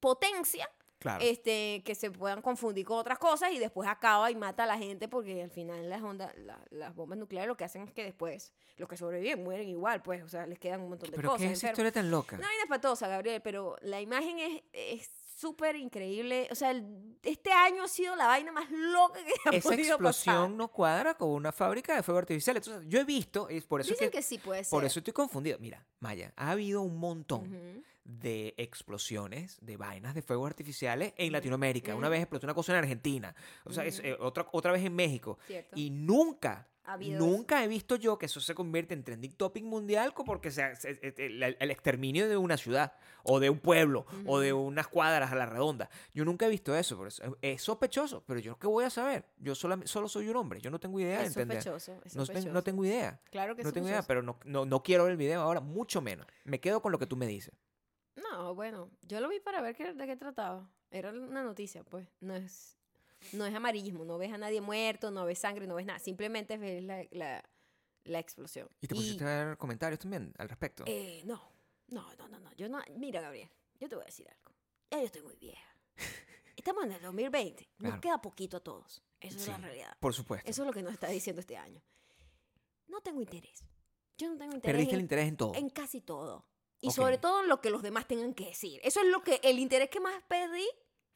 potencia, 0.00 0.68
Claro. 0.98 1.22
este, 1.24 1.82
que 1.84 1.94
se 1.94 2.10
puedan 2.10 2.42
confundir 2.42 2.84
con 2.84 2.98
otras 2.98 3.18
cosas 3.18 3.52
y 3.52 3.58
después 3.60 3.88
acaba 3.88 4.32
y 4.32 4.34
mata 4.34 4.64
a 4.64 4.66
la 4.66 4.76
gente 4.78 5.06
porque 5.06 5.40
al 5.44 5.50
final 5.50 5.88
las 5.88 6.02
ondas, 6.02 6.36
la- 6.38 6.58
las 6.70 6.92
bombas 6.92 7.16
nucleares 7.18 7.46
lo 7.46 7.56
que 7.56 7.62
hacen 7.64 7.82
es 7.82 7.92
que 7.92 8.02
después 8.02 8.52
los 8.78 8.88
que 8.88 8.96
sobreviven 8.96 9.44
mueren 9.44 9.68
igual, 9.68 10.02
pues, 10.02 10.24
o 10.24 10.28
sea, 10.28 10.44
les 10.48 10.58
quedan 10.58 10.80
un 10.80 10.88
montón 10.90 11.10
de 11.10 11.16
Pero 11.16 11.30
cosas. 11.30 11.46
¿qué 11.46 11.52
es 11.52 11.58
esa 11.58 11.68
historia 11.68 11.92
tan 11.92 12.10
loca? 12.10 12.34
Una 12.36 12.48
vaina 12.48 12.62
espantosa, 12.64 13.06
Gabriel, 13.06 13.40
pero 13.42 13.76
la 13.80 14.00
imagen 14.00 14.38
es 14.40 14.62
es 14.72 15.10
súper 15.38 15.76
increíble. 15.76 16.48
O 16.50 16.54
sea, 16.54 16.70
el- 16.72 17.16
este 17.22 17.52
año 17.52 17.84
ha 17.84 17.88
sido 17.88 18.16
la 18.16 18.26
vaina 18.26 18.50
más 18.52 18.70
loca 18.70 19.20
que 19.24 19.32
ha 19.48 19.56
Esa 19.56 19.68
podido 19.68 19.94
explosión 19.94 20.34
pasar. 20.36 20.50
no 20.50 20.68
cuadra 20.68 21.14
con 21.14 21.30
una 21.30 21.52
fábrica 21.52 21.94
de 21.94 22.02
fuego 22.02 22.18
artificial. 22.18 22.56
Entonces, 22.56 22.84
yo 22.88 22.98
he 23.00 23.04
visto, 23.04 23.48
es 23.48 23.64
por 23.64 23.80
eso 23.80 23.90
Dicen 23.90 24.10
que, 24.10 24.18
que, 24.18 24.22
sí 24.22 24.38
puede 24.38 24.64
ser. 24.64 24.70
por 24.70 24.84
eso 24.84 24.98
estoy 25.00 25.12
confundido. 25.12 25.58
Mira, 25.60 25.86
Maya, 26.00 26.32
ha 26.36 26.50
habido 26.50 26.82
un 26.82 26.96
montón 26.98 27.84
de 28.04 28.54
explosiones 28.56 29.58
de 29.60 29.76
vainas 29.76 30.14
de 30.14 30.22
fuegos 30.22 30.46
artificiales 30.48 31.12
en 31.16 31.30
Latinoamérica. 31.30 31.94
Una 31.94 32.08
vez 32.08 32.20
explotó 32.22 32.46
una 32.46 32.54
cosa 32.54 32.72
en 32.72 32.78
Argentina, 32.78 33.34
o 33.64 33.72
sea, 33.72 33.84
es, 33.84 34.00
eh, 34.00 34.16
otra, 34.18 34.46
otra 34.52 34.72
vez 34.72 34.82
en 34.84 34.94
México. 34.94 35.38
Cierto. 35.46 35.76
Y 35.78 35.90
nunca, 35.90 36.66
habido 36.94 37.18
nunca 37.18 37.62
he 37.62 37.68
visto 37.68 37.96
yo 37.96 38.18
que 38.18 38.26
eso 38.26 38.40
se 38.40 38.54
convierte 38.54 38.94
en 38.94 39.04
trending 39.04 39.32
topic 39.32 39.64
mundial 39.64 40.12
porque 40.26 40.50
sea, 40.50 40.74
se- 40.76 40.94
se- 40.94 41.26
el, 41.26 41.42
el 41.58 41.70
exterminio 41.70 42.28
de 42.28 42.36
una 42.36 42.56
ciudad 42.56 42.92
o 43.24 43.40
de 43.40 43.50
un 43.50 43.58
pueblo 43.58 44.06
o 44.26 44.38
de 44.40 44.52
unas 44.52 44.88
cuadras 44.88 45.30
a 45.32 45.34
la 45.34 45.46
redonda. 45.46 45.90
Yo 46.14 46.24
nunca 46.24 46.46
he 46.46 46.48
visto 46.48 46.74
eso, 46.74 46.96
por 46.96 47.08
eso 47.08 47.36
es- 47.42 47.62
sospechoso, 47.62 48.22
pero 48.26 48.40
yo 48.40 48.58
qué 48.58 48.66
voy 48.66 48.84
a 48.84 48.90
saber. 48.90 49.24
Yo 49.38 49.52
solam- 49.54 49.86
solo 49.86 50.08
soy 50.08 50.28
un 50.28 50.36
hombre, 50.36 50.60
yo 50.60 50.70
no 50.70 50.78
tengo 50.80 50.98
idea 51.00 51.18
de 51.18 51.24
Es 51.26 51.36
entender. 51.36 51.62
sospechoso, 51.62 52.00
es 52.04 52.16
No, 52.16 52.24
sospechoso. 52.24 52.52
no 52.52 52.62
tengo 52.62 52.84
idea. 52.84 53.20
Claro 53.30 53.54
que 53.56 53.62
No 53.64 53.72
tengo 53.72 53.86
idea, 53.88 53.98
sospechoso. 54.02 54.08
pero 54.08 54.22
no, 54.22 54.38
no, 54.44 54.64
no 54.64 54.82
quiero 54.82 55.04
ver 55.04 55.12
el 55.12 55.18
video 55.18 55.42
ahora, 55.42 55.60
mucho 55.60 56.00
menos. 56.00 56.26
Me 56.44 56.60
quedo 56.60 56.80
con 56.80 56.92
lo 56.92 56.98
que 56.98 57.06
tú 57.06 57.16
me 57.16 57.26
dices. 57.26 57.52
No, 58.16 58.54
bueno, 58.54 58.90
yo 59.02 59.20
lo 59.20 59.28
vi 59.28 59.40
para 59.40 59.60
ver 59.60 59.76
qué, 59.76 59.92
de 59.92 60.06
qué 60.06 60.16
trataba. 60.16 60.70
Era 60.90 61.10
una 61.10 61.42
noticia, 61.42 61.84
pues. 61.84 62.08
No 62.20 62.34
es, 62.34 62.77
no 63.32 63.46
es 63.46 63.54
amarillismo, 63.54 64.04
no 64.04 64.18
ves 64.18 64.32
a 64.32 64.38
nadie 64.38 64.60
muerto, 64.60 65.10
no 65.10 65.24
ves 65.24 65.38
sangre, 65.38 65.66
no 65.66 65.74
ves 65.74 65.86
nada. 65.86 65.98
Simplemente 65.98 66.56
ves 66.56 66.82
la, 66.82 67.04
la, 67.10 67.44
la 68.04 68.18
explosión. 68.18 68.68
¿Y 68.80 68.86
te 68.86 68.94
pusiste 68.94 69.24
a 69.24 69.44
ver 69.46 69.58
comentarios 69.58 69.98
también 70.00 70.32
al 70.38 70.48
respecto? 70.48 70.84
eh, 70.86 71.22
no, 71.24 71.52
no, 71.88 72.06
no, 72.16 72.28
no, 72.28 72.38
no. 72.40 72.52
Yo 72.54 72.68
no. 72.68 72.80
Mira, 72.96 73.20
Gabriel. 73.20 73.50
yo 73.80 73.88
te 73.88 73.94
voy 73.96 74.02
a 74.02 74.06
decir 74.06 74.28
algo. 74.28 74.54
Ya 74.90 74.98
yo 75.00 75.04
estoy 75.06 75.22
muy 75.22 75.36
vieja. 75.36 75.76
Estamos 76.56 76.84
en 76.84 76.92
el 76.92 77.02
2020. 77.02 77.68
Nos 77.78 77.88
Claro. 77.88 78.00
queda 78.00 78.20
poquito 78.22 78.56
a 78.56 78.60
todos. 78.60 79.02
Eso 79.20 79.38
es 79.38 79.48
la 79.48 79.56
Sí. 79.56 79.62
realidad. 79.62 79.96
Por 80.00 80.14
supuesto. 80.14 80.48
Eso 80.50 80.62
es 80.62 80.66
lo 80.66 80.72
que 80.72 80.82
nos 80.82 80.92
está 80.92 81.08
diciendo 81.08 81.40
este 81.40 81.56
año. 81.56 81.82
No 82.88 83.00
tengo 83.00 83.20
interés. 83.20 83.64
Yo 84.16 84.28
no 84.30 84.36
tengo 84.36 84.54
interés 84.54 84.74
Perdiste 84.74 84.94
el 84.94 85.00
en, 85.00 85.04
interés 85.04 85.28
en 85.28 85.36
todo. 85.36 85.54
en 85.54 85.70
casi 85.70 86.00
todo. 86.00 86.46
Y 86.80 86.88
Ok. 86.88 86.94
sobre 86.94 87.18
todo 87.18 87.42
en 87.42 87.48
lo 87.48 87.60
que 87.60 87.70
los 87.70 87.82
demás 87.82 88.06
tengan 88.08 88.34
que 88.34 88.46
decir. 88.46 88.80
Eso 88.82 89.00
es 89.00 89.06
lo 89.06 89.22
que 89.22 89.40
el 89.44 89.58
interés 89.58 89.90
que 89.90 90.00
más 90.00 90.22
perdí 90.28 90.66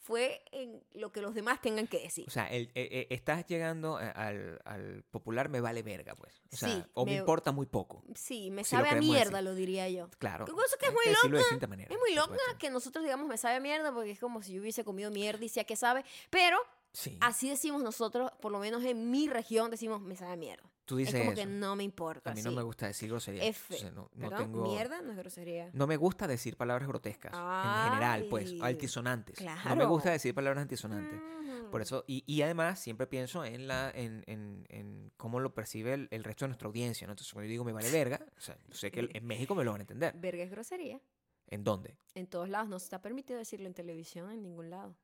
fue 0.03 0.45
en 0.51 0.83
lo 0.95 1.13
que 1.13 1.21
los 1.23 1.33
demás 1.33 1.61
tengan 1.61 1.87
que 1.87 2.01
decir. 2.01 2.25
O 2.27 2.31
sea, 2.31 2.49
el- 2.51 2.73
eh, 2.75 2.89
eh, 2.91 3.07
estás 3.11 3.47
llegando 3.47 3.99
a- 3.99 4.11
al, 4.11 4.61
al 4.65 5.05
popular 5.13 5.49
me 5.49 5.61
vale 5.61 5.83
verga, 5.85 6.17
pues. 6.17 6.43
O 6.53 6.57
sea, 6.57 6.69
Sí, 6.69 6.85
o 6.95 7.05
me, 7.07 7.13
me- 7.13 7.19
importa 7.19 7.53
muy 7.53 7.67
poco. 7.67 8.03
Sí, 8.17 8.51
me 8.51 8.65
si 8.65 8.71
sabe 8.71 8.89
a 8.89 8.97
mierda, 8.97 9.31
decir. 9.39 9.45
lo 9.45 9.55
diría 9.55 9.89
yo. 9.89 10.11
Claro. 10.19 10.45
Que 10.45 10.53
cosa 10.53 10.77
que 10.77 10.87
es 10.87 10.93
muy 10.93 11.05
de 11.05 11.13
loca, 11.13 11.67
manera, 11.69 11.95
Es 11.95 11.99
muy 12.01 12.15
loca 12.17 12.37
que 12.59 12.69
nosotros 12.71 13.05
digamos 13.05 13.29
me 13.29 13.39
sabe 13.39 13.55
a 13.57 13.61
mierda 13.61 13.95
porque 13.95 14.11
es 14.11 14.19
como 14.19 14.43
si 14.43 14.55
yo 14.55 14.61
hubiese 14.61 14.83
comido 14.85 15.11
mierda 15.13 15.45
y 15.45 15.49
sea 15.49 15.63
que 15.63 15.77
sabe. 15.77 16.05
Pero 16.31 16.59
Sí. 16.93 17.17
así 17.21 17.49
decimos 17.49 17.81
nosotros, 17.83 18.33
por 18.41 18.51
lo 18.51 18.59
menos 18.59 18.83
en 18.85 19.11
mi 19.11 19.29
región 19.29 19.71
decimos 19.71 20.01
me 20.01 20.17
sabe 20.17 20.33
a 20.33 20.37
mierda. 20.37 20.69
Tú 20.93 20.99
Es 20.99 21.07
dices 21.07 21.21
como 21.21 21.33
eso. 21.33 21.41
que 21.41 21.47
no 21.47 21.75
me 21.75 21.85
importa. 21.85 22.33
A 22.33 22.35
mí 22.35 22.43
no 22.43 22.53
me 22.53 22.61
gusta 22.63 22.87
decir 22.87 23.09
grosería. 23.09 23.45
F. 23.45 23.75
O 23.75 23.79
sea, 23.79 23.91
no, 23.93 24.11
no 24.13 24.29
tengo... 24.37 24.63
Mierda 24.63 25.01
no 25.01 25.13
es 25.13 25.17
grosería. 25.17 25.71
No 25.73 25.87
me 25.87 25.97
gusta 25.97 26.27
decir 26.27 26.55
palabras 26.59 26.87
grotescas. 26.87 27.33
En 27.33 27.85
general, 27.93 28.27
pues. 28.29 28.53
Altisonantes. 28.61 29.41
No 29.41 29.51
me 29.55 29.57
claro. 29.63 29.89
gusta 29.89 30.11
decir 30.11 30.35
palabras 30.35 30.61
altisonantes. 30.61 31.19
Ujú. 31.19 31.71
Por 31.71 31.81
eso, 31.81 32.05
y, 32.07 32.25
y 32.27 32.43
además 32.43 32.79
siempre 32.79 33.07
pienso 33.07 33.43
en 33.43 33.69
la 33.69 33.91
en, 33.95 34.23
en, 34.27 34.67
en 34.69 35.11
cómo 35.17 35.41
lo 35.41 35.55
percibe 35.55 35.95
el, 35.95 36.09
el 36.11 36.25
resto 36.25 36.45
de 36.45 36.49
nuestra 36.51 36.69
audiencia, 36.69 37.07
¿no? 37.07 37.15
Entonces, 37.15 37.33
cuando 37.33 37.47
yo 37.47 37.53
digo 37.53 37.65
me 37.65 37.73
vale 37.73 37.91
verga, 37.91 38.21
o 38.37 38.41
sea, 38.43 38.59
yo 38.69 38.75
sé 38.75 38.91
que 38.91 39.09
en 39.11 39.27
México 39.27 39.55
me 39.55 39.65
lo 39.65 39.71
van 39.71 39.81
a 39.81 39.85
entender. 39.85 40.15
Verga 40.19 40.45
es 40.45 40.51
grosería. 40.51 41.01
¿En 41.47 41.65
dónde? 41.65 41.97
En 42.15 42.27
todos 42.27 42.51
lados. 42.51 42.69
No 42.69 42.79
se 42.79 42.85
está 42.85 43.01
permitido 43.01 43.39
decirlo 43.39 43.67
en 43.67 43.73
televisión 43.73 44.31
en 44.31 44.43
ningún 44.43 44.69
lado. 44.69 44.95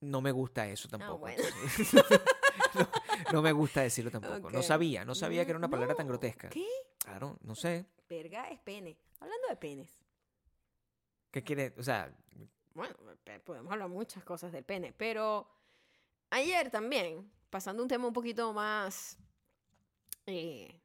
No 0.00 0.22
me 0.22 0.32
gusta 0.32 0.66
eso 0.66 0.88
tampoco. 0.88 1.18
bueno. 1.18 1.42
no, 2.74 2.88
no 3.32 3.42
me 3.42 3.52
gusta 3.52 3.82
decirlo 3.82 4.10
tampoco. 4.10 4.50
No 4.50 4.62
sabía, 4.62 5.04
no 5.04 5.14
sabía 5.14 5.44
que 5.44 5.50
era 5.50 5.58
una 5.58 5.68
palabra 5.70 5.94
tan 5.94 6.06
grotesca. 6.08 6.48
¿Qué? 6.50 6.66
Claro, 6.98 7.36
no 7.42 7.54
sé. 7.54 7.86
Verga 8.08 8.48
es 8.50 8.60
pene. 8.60 8.96
Hablando 9.20 9.48
de 9.48 9.56
penes. 9.56 9.90
¿Qué 11.30 11.42
quiere? 11.42 11.74
O 11.78 11.82
sea, 11.82 12.12
Bueno, 12.74 12.94
podemos 13.44 13.72
hablar 13.72 13.88
muchas 13.88 14.22
cosas 14.24 14.52
del 14.52 14.64
pene, 14.64 14.92
pero 14.96 15.48
ayer 16.30 16.70
también, 16.70 17.30
pasando 17.50 17.82
un 17.82 17.88
tema 17.88 18.06
un 18.06 18.12
poquito 18.12 18.52
más 18.52 19.16
eh, 20.26 20.80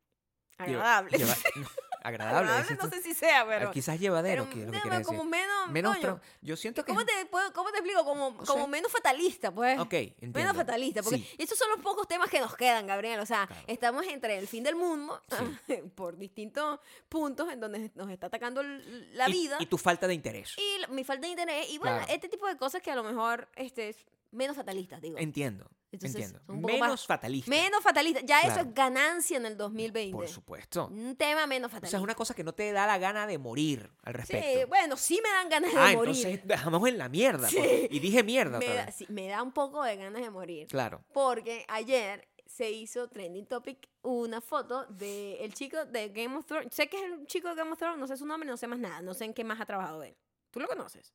lleva- 0.60 0.98
agradable. 0.98 1.18
lleva- 1.18 1.36
no, 1.56 1.68
agradable. 2.03 2.50
Agradable 2.51 2.77
no 2.82 2.89
sé 2.89 3.01
si 3.01 3.13
sea, 3.13 3.41
Ah, 3.41 3.46
pero, 3.48 3.72
Quizás 3.72 4.00
llevadero, 4.00 4.44
pero 4.44 4.53
que 4.53 4.60
es 4.62 4.65
lo 4.65 4.72
que 4.72 4.98
decir. 4.98 5.24
menos, 5.25 5.70
Menos 5.70 5.98
coño, 5.98 6.20
Yo 6.41 6.56
siento 6.58 6.84
que... 6.84 6.89
¿cómo 6.89 7.01
es- 7.01 7.06
te, 7.08 7.25
puedo- 7.25 7.51
¿Cómo 7.53 7.72
te 7.72 7.77
explico? 7.77 8.03
Como, 8.03 8.38
como 8.38 8.68
menos 8.68 8.91
fatalista, 8.91 9.51
pues. 9.51 9.79
Ok, 9.79 9.94
entiendo. 9.94 10.39
Menos 10.39 10.56
fatalista, 10.56 11.01
porque 11.03 11.20
Sí. 11.20 11.29
estos 11.38 11.58
son 11.58 11.70
los 11.70 11.79
pocos 11.79 12.08
temas 12.08 12.29
que 12.29 12.39
nos 12.39 12.56
quedan, 12.56 12.88
Gabriel. 12.88 13.20
O 13.20 13.25
sea, 13.25 13.48
Claro. 13.48 13.62
estamos 13.68 14.06
entre 14.08 14.38
el 14.38 14.48
fin 14.48 14.63
del 14.63 14.75
mundo 14.75 15.22
Sí. 15.68 15.75
por 15.96 16.18
distintos 16.18 16.79
puntos 17.08 17.51
en 17.51 17.60
donde 17.60 17.91
nos 17.96 18.10
está 18.10 18.27
atacando 18.27 18.62
la 18.63 19.29
Y- 19.29 19.32
vida 19.34 19.58
Y 19.60 19.65
tu 19.65 19.77
falta 19.77 20.08
de 20.08 20.13
interés. 20.13 20.56
y 20.58 20.91
mi 20.91 21.03
falta 21.03 21.22
de 21.27 21.32
interés. 21.32 21.70
Y 21.70 21.77
bueno, 21.77 21.98
Claro. 21.98 22.13
este 22.13 22.29
tipo 22.29 22.48
de 22.48 22.58
cosas 22.58 22.82
que 22.82 22.91
a 22.91 22.96
lo 22.96 23.03
mejor 23.03 23.48
este, 23.56 23.89
es 23.89 23.98
menos 24.31 24.55
fatalistas, 24.55 25.01
digo. 25.01 25.17
Entiendo, 25.17 25.69
Entonces, 25.91 26.15
entiendo. 26.15 26.39
son 26.45 26.55
un 26.57 26.62
poco 26.62 26.74
Menos 26.74 26.89
más- 26.89 27.05
fatalista. 27.07 27.50
Menos 27.50 27.81
fatalista. 27.83 28.21
Ya 28.21 28.41
eso 28.41 28.59
es 28.59 28.74
ganancia 28.74 29.38
en 29.38 29.45
el 29.45 29.57
2020. 29.57 30.12
Por 30.15 30.27
supuesto. 30.27 30.88
Un 30.88 31.15
tema 31.15 31.48
menos 31.48 31.67
O 31.67 31.71
sea, 31.71 31.77
fatalista. 31.77 31.98
es 31.98 32.03
una 32.03 32.15
cosa 32.15 32.33
que 32.33 32.43
no 32.43 32.53
te 32.53 32.71
da 32.71 32.86
la 32.86 32.98
gana 32.98 33.25
de 33.27 33.38
morir 33.38 33.89
al 34.03 34.13
Sí, 34.13 34.17
respecto. 34.17 34.67
bueno, 34.67 34.98
sí 34.98 35.19
me 35.24 35.29
dan 35.29 35.50
ganas 35.50 35.74
de 35.74 35.79
ah, 35.79 35.91
morir. 35.95 36.15
entonces 36.15 36.48
dejamos 36.48 36.88
en 36.88 36.98
la 36.98 37.09
mierda. 37.09 37.50
Sí. 37.50 37.57
pues. 37.57 37.88
Y 37.91 38.00
dije 38.00 38.24
mierda 38.24 38.59
me, 38.59 38.65
otra 38.69 38.86
da, 38.86 38.91
sí, 38.91 39.05
me 39.09 39.27
da 39.27 39.41
un 39.41 39.51
poco 39.51 39.83
de 39.83 39.95
ganas 39.95 40.21
de 40.21 40.29
morir. 40.29 40.67
Claro. 40.67 41.03
Porque 41.13 41.65
ayer 41.67 42.27
se 42.45 42.71
hizo 42.71 43.07
trending 43.09 43.45
topic 43.45 43.88
una 44.01 44.41
foto 44.41 44.86
del 44.88 45.53
chico 45.53 45.86
de 45.86 46.09
Game 46.09 46.36
of 46.36 46.45
Thrones. 46.45 46.74
Sé 46.74 46.88
que 46.88 46.98
es 46.98 47.03
el 47.03 47.25
chico 47.27 47.48
de 47.50 47.55
Game 47.55 47.71
of 47.71 47.77
Thrones, 47.77 48.00
no 48.00 48.07
sé 48.07 48.17
su 48.17 48.25
nombre, 48.25 48.50
no 48.50 48.57
sé 48.57 48.65
más 48.67 48.79
nada, 48.79 49.01
no 49.01 49.13
sé 49.13 49.25
en 49.25 49.33
qué 49.33 49.43
más 49.43 49.59
ha 49.62 49.65
trabajado 49.65 50.01
él. 50.03 50.15
¿Tú 50.51 50.59
lo 50.59 50.67
conoces? 50.67 51.13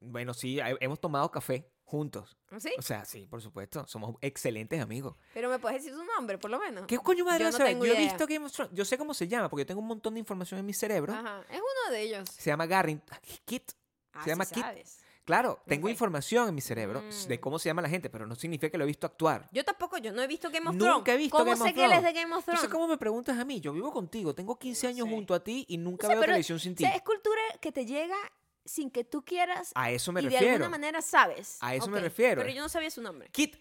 Bueno, 0.00 0.34
sí, 0.34 0.58
he- 0.60 0.76
hemos 0.80 1.00
tomado 1.00 1.30
café 1.30 1.70
juntos. 1.84 2.36
¿Sí? 2.58 2.70
O 2.78 2.82
sea, 2.82 3.04
sí, 3.04 3.26
por 3.26 3.42
supuesto. 3.42 3.86
Somos 3.86 4.16
excelentes 4.20 4.80
amigos. 4.80 5.16
Pero 5.34 5.50
me 5.50 5.58
puedes 5.58 5.82
decir 5.82 5.94
su 5.98 6.04
nombre, 6.04 6.38
por 6.38 6.50
lo 6.50 6.58
menos. 6.58 6.86
¿Qué 6.86 6.98
coño 6.98 7.24
madre 7.24 7.40
Yo 7.44 7.50
no 7.50 7.56
saber? 7.56 7.72
tengo 7.72 7.84
Yo 7.86 7.94
he 7.94 7.98
visto 7.98 8.26
Game 8.26 8.46
of 8.46 8.52
Thrones. 8.52 8.74
Yo 8.74 8.84
sé 8.84 8.96
cómo 8.96 9.12
se 9.14 9.28
llama 9.28 9.48
porque 9.50 9.62
yo 9.62 9.66
tengo 9.66 9.80
un 9.80 9.88
montón 9.88 10.14
de 10.14 10.20
información 10.20 10.58
en 10.60 10.66
mi 10.66 10.72
cerebro. 10.72 11.12
Ajá, 11.12 11.42
es 11.50 11.58
uno 11.60 11.92
de 11.92 12.00
ellos. 12.02 12.28
Se 12.30 12.50
llama 12.50 12.66
Garrin. 12.66 13.02
Kit. 13.44 13.72
Ah, 14.14 14.24
Se 14.24 14.30
llama 14.30 14.44
sí 14.44 14.54
Kit. 14.54 14.64
sabes. 14.64 14.98
Claro, 15.24 15.62
tengo 15.68 15.86
Ok. 15.86 15.92
información 15.92 16.48
en 16.48 16.54
mi 16.56 16.60
cerebro 16.60 17.00
de 17.28 17.36
Mm. 17.36 17.40
cómo 17.40 17.58
se 17.60 17.68
llama 17.68 17.80
la 17.80 17.88
gente, 17.88 18.10
pero 18.10 18.26
no 18.26 18.34
significa 18.34 18.68
que 18.70 18.76
lo 18.76 18.82
he 18.82 18.88
visto 18.88 19.06
actuar. 19.06 19.48
Yo 19.52 19.64
tampoco, 19.64 19.96
yo 19.98 20.12
no 20.12 20.20
he 20.20 20.26
visto 20.26 20.50
Game 20.50 20.68
of 20.68 20.74
Nunca 20.74 20.84
Thrones. 21.04 21.08
he 21.08 21.16
visto 21.16 21.36
¿Cómo 21.38 21.50
Game 21.52 21.62
sé 21.62 21.68
of 21.68 21.74
que 21.76 21.84
él 21.84 21.92
es 21.92 22.02
de 22.02 22.12
Game 22.12 22.34
of 22.34 22.44
Thrones? 22.44 22.48
Entonces, 22.48 22.68
¿cómo 22.70 22.88
me 22.88 22.98
preguntas 22.98 23.38
a 23.38 23.44
mí? 23.44 23.60
Yo 23.60 23.72
vivo 23.72 23.92
contigo, 23.92 24.34
tengo 24.34 24.58
15 24.58 24.86
No 24.86 24.90
años 24.90 25.08
sé. 25.08 25.14
junto 25.14 25.34
a 25.34 25.44
ti 25.44 25.64
y 25.68 25.78
nunca 25.78 26.08
No 26.08 26.14
sé, 26.14 26.14
veo 26.16 26.24
televisión 26.24 26.58
sin 26.58 26.72
O 26.72 26.74
ti. 26.74 26.82
sea, 26.84 26.96
es 26.96 27.02
cultura 27.02 27.40
que 27.60 27.70
te 27.70 27.86
llega 27.86 28.16
sin 28.64 28.90
que 28.90 29.04
tú 29.04 29.24
quieras 29.24 29.72
A 29.74 29.90
eso 29.90 30.12
me 30.12 30.20
y 30.20 30.24
de 30.24 30.30
refiero. 30.30 30.52
alguna 30.54 30.68
manera 30.70 31.02
sabes. 31.02 31.58
A 31.60 31.74
eso 31.74 31.88
me 31.88 32.00
refiero. 32.00 32.42
Pero 32.42 32.52
yo 32.54 32.62
no 32.62 32.68
sabía 32.68 32.90
su 32.90 33.02
nombre. 33.02 33.28
Kit. 33.30 33.56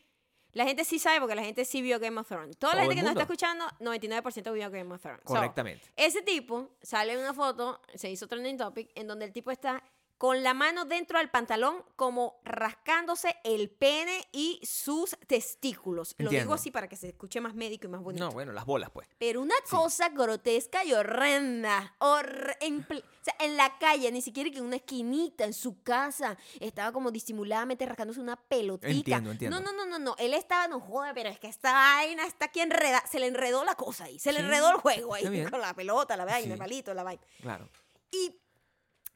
La 0.54 0.66
gente 0.66 0.84
sí 0.84 1.00
sabe 1.00 1.20
porque 1.22 1.34
la 1.36 1.44
gente 1.44 1.64
sí 1.64 1.82
vio 1.82 1.98
Game 2.00 2.20
of 2.20 2.28
Thrones. 2.28 2.58
Toda 2.58 2.74
la 2.76 2.82
Todo 2.82 2.90
gente 2.92 3.00
el 3.00 3.00
que 3.00 3.04
nos 3.04 3.12
está 3.12 3.22
escuchando, 3.24 3.66
99% 3.80 4.54
vio 4.54 4.70
Game 4.70 4.94
of 4.94 5.02
Thrones. 5.02 5.22
So, 5.26 5.34
Correctamente. 5.36 5.90
ese 5.96 6.22
tipo 6.22 6.76
sale 6.82 7.14
en 7.14 7.20
una 7.20 7.34
foto, 7.34 7.80
se 7.96 8.10
hizo 8.12 8.28
trending 8.28 8.58
topic, 8.58 8.92
en 8.96 9.08
donde 9.08 9.24
el 9.26 9.32
tipo 9.32 9.50
está 9.52 9.82
con 10.22 10.44
la 10.44 10.54
mano 10.54 10.86
dentro 10.86 11.18
del 11.18 11.32
pantalón 11.32 11.84
como 11.96 12.40
rascándose 12.44 13.38
el 13.44 13.72
pene 13.72 14.24
y 14.32 14.60
sus 14.64 15.18
testículos. 15.26 16.14
Lo 16.20 16.30
digo 16.30 16.54
así 16.54 16.70
para 16.70 16.88
que 16.88 16.96
se 16.96 17.10
escuche 17.10 17.42
más 17.42 17.56
médico 17.56 17.88
y 17.88 17.90
más 17.90 18.02
bonito. 18.02 18.24
no, 18.26 18.32
bueno, 18.32 18.52
las 18.52 18.68
bolas, 18.68 18.92
pues. 18.92 19.08
Pero 19.18 19.42
una 19.42 19.56
cosa 19.68 20.10
grotesca 20.10 20.86
y 20.86 20.94
horrenda. 20.94 21.96
Hor- 21.98 22.56
en, 22.60 22.84
pl- 22.84 23.00
o 23.04 23.24
sea, 23.24 23.34
en 23.40 23.58
la 23.58 23.80
calle, 23.80 24.12
ni 24.12 24.22
siquiera 24.22 24.52
que 24.52 24.60
en 24.60 24.66
una 24.66 24.76
esquinita, 24.76 25.44
en 25.44 25.54
su 25.54 25.82
casa, 25.82 26.38
estaba 26.60 26.92
como 26.92 27.10
disimuladamente 27.10 27.84
rascándose 27.88 28.20
una 28.20 28.36
pelotita. 28.36 28.92
Entiendo, 28.92 29.32
entiendo. 29.32 29.60
No, 29.60 29.72
no, 29.72 29.74
no, 29.76 29.86
no, 29.88 29.98
no. 29.98 30.16
Él 30.20 30.36
estaba, 30.36 30.68
no 30.68 30.80
joda, 30.80 31.16
pero 31.16 31.30
es 31.30 31.40
que 31.40 31.48
esta 31.48 31.74
vaina 31.74 32.28
está 32.28 32.46
aquí 32.46 32.60
enredada. 32.60 33.04
Se 33.12 33.20
le 33.20 33.26
enredó 33.26 33.64
la 33.66 33.74
cosa 33.74 34.04
ahí. 34.04 34.20
Se 34.20 34.32
le 34.32 34.38
Sí, 34.38 34.46
enredó 34.46 34.70
el 34.70 34.78
juego 34.78 35.16
ahí. 35.16 35.24
Con 35.50 35.62
la 35.62 35.74
pelota, 35.74 36.16
la 36.16 36.26
vaina, 36.26 36.46
Sí. 36.46 36.52
el 36.52 36.60
palito, 36.60 36.94
la 36.94 37.02
vaina. 37.02 37.24
Claro. 37.42 37.68
Y 38.12 38.41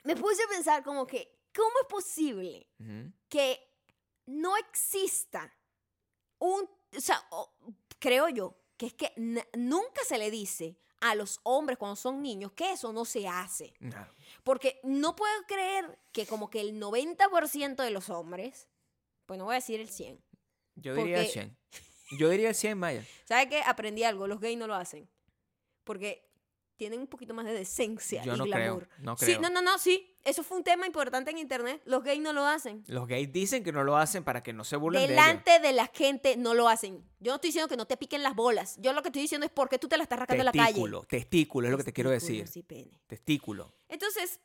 me 0.05 0.15
puse 0.15 0.41
a 0.43 0.47
pensar 0.47 0.83
como 0.83 1.05
que, 1.05 1.37
¿cómo 1.53 1.71
es 1.81 1.87
posible 1.87 2.67
que 3.29 3.59
no 4.27 4.55
exista 4.57 5.53
un, 6.39 6.69
o 6.95 6.99
sea, 7.01 7.21
o- 7.31 7.53
creo 7.99 8.29
yo, 8.29 8.57
que 8.77 8.87
es 8.87 8.93
que 8.93 9.11
nunca 9.55 10.03
se 10.05 10.17
le 10.17 10.31
dice 10.31 10.77
a 11.01 11.13
los 11.15 11.39
hombres 11.43 11.77
cuando 11.77 11.95
son 11.95 12.21
niños 12.21 12.51
que 12.53 12.71
eso 12.71 12.91
no 12.91 13.05
se 13.05 13.27
hace. 13.27 13.73
Porque 14.43 14.79
no 14.83 15.15
puedo 15.15 15.33
creer 15.47 15.99
que 16.11 16.25
como 16.25 16.49
que 16.49 16.61
el 16.61 16.79
90% 16.79 17.83
de 17.83 17.91
los 17.91 18.09
hombres, 18.09 18.67
pues 19.25 19.37
no 19.37 19.45
voy 19.45 19.53
a 19.53 19.59
decir 19.59 19.79
el 19.79 19.89
100, 19.89 20.23
Yo 20.75 20.93
diría 20.95 21.19
el 21.19 21.25
Porque- 21.25 21.33
100. 21.33 21.57
Yo 22.19 22.29
diría 22.29 22.49
el 22.49 22.55
100, 22.55 22.77
Maya. 22.77 23.03
¿sabe 23.25 23.49
qué? 23.49 23.61
Aprendí 23.61 24.03
algo, 24.03 24.27
los 24.27 24.39
gays 24.39 24.57
no 24.57 24.67
lo 24.67 24.75
hacen. 24.75 25.09
Porque 25.83 26.27
tienen 26.77 26.99
un 26.99 27.07
poquito 27.07 27.33
más 27.33 27.45
de 27.45 27.53
decencia 27.53 28.23
Yo 28.23 28.35
y 28.35 28.37
no 28.37 28.43
creo. 28.45 28.55
glamour. 28.55 28.89
No 28.99 29.17
Sí, 29.17 29.25
creo. 29.25 29.41
no, 29.41 29.49
no, 29.49 29.61
no, 29.61 29.77
sí. 29.77 30.11
Eso 30.23 30.43
fue 30.43 30.57
un 30.57 30.63
tema 30.63 30.87
importante 30.87 31.31
en 31.31 31.37
internet. 31.37 31.81
Los 31.85 32.03
gays 32.03 32.21
no 32.21 32.33
lo 32.33 32.45
hacen. 32.45 32.83
Los 32.87 33.07
gays 33.07 33.31
dicen 33.31 33.63
que 33.63 33.71
no 33.71 33.83
lo 33.83 33.95
hacen 33.97 34.23
para 34.23 34.41
que 34.41 34.53
no 34.53 34.63
se 34.63 34.75
burlen 34.75 35.01
de 35.01 35.05
ellos. 35.13 35.15
Delante 35.17 35.59
de 35.59 35.71
la 35.73 35.87
gente 35.87 36.35
no 36.37 36.53
lo 36.53 36.67
hacen. 36.67 37.03
Yo 37.19 37.31
no 37.31 37.35
estoy 37.35 37.49
diciendo 37.49 37.67
que 37.69 37.77
no 37.77 37.85
te 37.85 37.95
piquen 37.97 38.23
las 38.23 38.35
bolas. 38.35 38.77
Yo 38.81 38.91
lo 38.93 39.01
que 39.03 39.09
estoy 39.09 39.21
diciendo 39.21 39.45
es 39.45 39.51
por 39.51 39.69
qué 39.69 39.77
tú 39.77 39.87
te 39.87 39.97
la 39.97 40.03
estás 40.03 40.17
rascando 40.19 40.41
en 40.41 40.45
la 40.45 40.51
calle. 40.51 40.65
Testículo, 40.67 41.03
testículo 41.03 41.67
es 41.67 41.71
lo 41.71 41.77
que 41.77 41.83
te 41.83 41.93
quiero 41.93 42.09
decir. 42.09 42.49
Y 42.55 42.63
pene. 42.63 42.99
Testículo. 43.07 43.73
Entonces, 43.87 44.39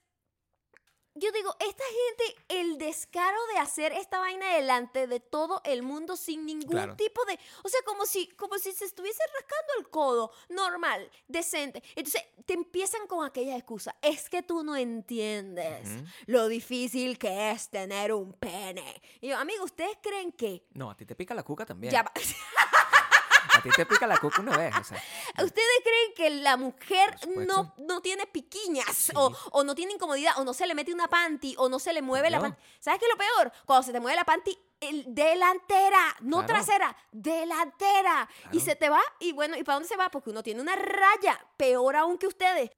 yo 1.14 1.33
digo, 1.33 1.55
esta 1.61 1.85
gente, 1.85 2.45
el 2.49 2.79
descaro 2.79 3.37
de 3.52 3.59
hacer 3.59 3.93
esta 3.93 4.21
vaina 4.21 4.55
delante 4.55 5.07
de 5.07 5.21
todo 5.21 5.61
el 5.64 5.83
mundo 5.83 6.17
sin 6.17 6.47
ningún 6.47 6.71
Claro. 6.71 6.97
tipo 6.97 7.25
de. 7.25 7.38
O 7.64 7.69
sea, 7.69 7.81
como 7.85 8.07
si, 8.07 8.29
como 8.37 8.59
si 8.59 8.73
se 8.73 8.85
estuviese 8.85 9.23
rascando 9.35 9.73
el 9.79 9.88
codo, 9.90 10.33
normal, 10.49 11.11
decente. 11.29 11.83
Entonces, 11.97 12.23
te 12.47 12.55
empiezan 12.55 13.07
con 13.07 13.25
aquella 13.26 13.57
excusa. 13.57 13.95
Es 14.02 14.29
que 14.31 14.43
tú 14.43 14.62
no 14.64 14.76
entiendes 14.76 15.88
lo 16.26 16.49
difícil 16.49 17.19
que 17.19 17.50
es 17.50 17.69
tener 17.71 18.12
un 18.12 18.33
pene. 18.33 19.00
Y 19.21 19.29
yo, 19.29 19.38
amigo, 19.38 19.64
¿ustedes 19.64 19.99
creen 20.02 20.33
que.? 20.33 20.64
No, 20.75 20.90
a 20.90 20.97
ti 20.97 21.05
te 21.07 21.14
pica 21.14 21.35
la 21.35 21.43
cuca 21.43 21.67
también. 21.67 21.93
Ya 21.93 22.02
va- 22.02 22.12
A 23.61 23.62
ti 23.62 23.71
te 23.76 23.87
pica 23.87 24.07
la 24.07 24.19
cuca 24.19 24.40
una 24.40 24.57
vez. 24.57 24.75
O 24.76 24.85
sea, 24.85 25.02
¿Ustedes 25.45 25.81
creen 25.83 26.14
que 26.17 26.31
la 26.43 26.57
mujer 26.57 27.17
no, 27.47 27.75
no 27.79 28.00
tiene 28.00 28.26
piquiñas 28.26 28.95
Sí. 28.97 29.12
o, 29.14 29.33
o 29.52 29.64
no 29.64 29.75
tiene 29.75 29.93
incomodidad 29.93 30.38
o 30.38 30.45
no 30.45 30.52
se 30.55 30.67
le 30.67 30.75
mete 30.75 30.93
una 30.93 31.09
panty 31.09 31.55
o 31.59 31.69
no 31.69 31.79
se 31.79 31.93
le 31.93 32.02
mueve 32.02 32.31
la 32.31 32.40
panty? 32.40 32.59
¿Sabes 32.81 32.99
qué 33.00 33.07
es 33.07 33.12
lo 33.12 33.19
peor? 33.19 33.52
Cuando 33.67 33.83
se 33.87 33.93
te 33.93 34.00
mueve 34.00 34.17
la 34.17 34.25
panty 34.25 34.59
el- 34.81 35.05
delantera, 35.14 36.17
no 36.21 36.38
Claro. 36.38 36.47
trasera, 36.55 36.97
delantera. 37.12 38.29
Y 38.52 38.61
se 38.61 38.76
te 38.76 38.88
va 38.88 39.00
y 39.19 39.33
bueno, 39.33 39.57
¿y 39.57 39.62
para 39.62 39.75
dónde 39.76 39.88
se 39.88 39.97
va? 39.97 40.11
Porque 40.11 40.31
uno 40.31 40.43
tiene 40.43 40.61
una 40.61 40.76
raya, 40.76 41.38
peor 41.57 41.97
aún 41.97 42.17
que 42.19 42.26
ustedes. 42.26 42.71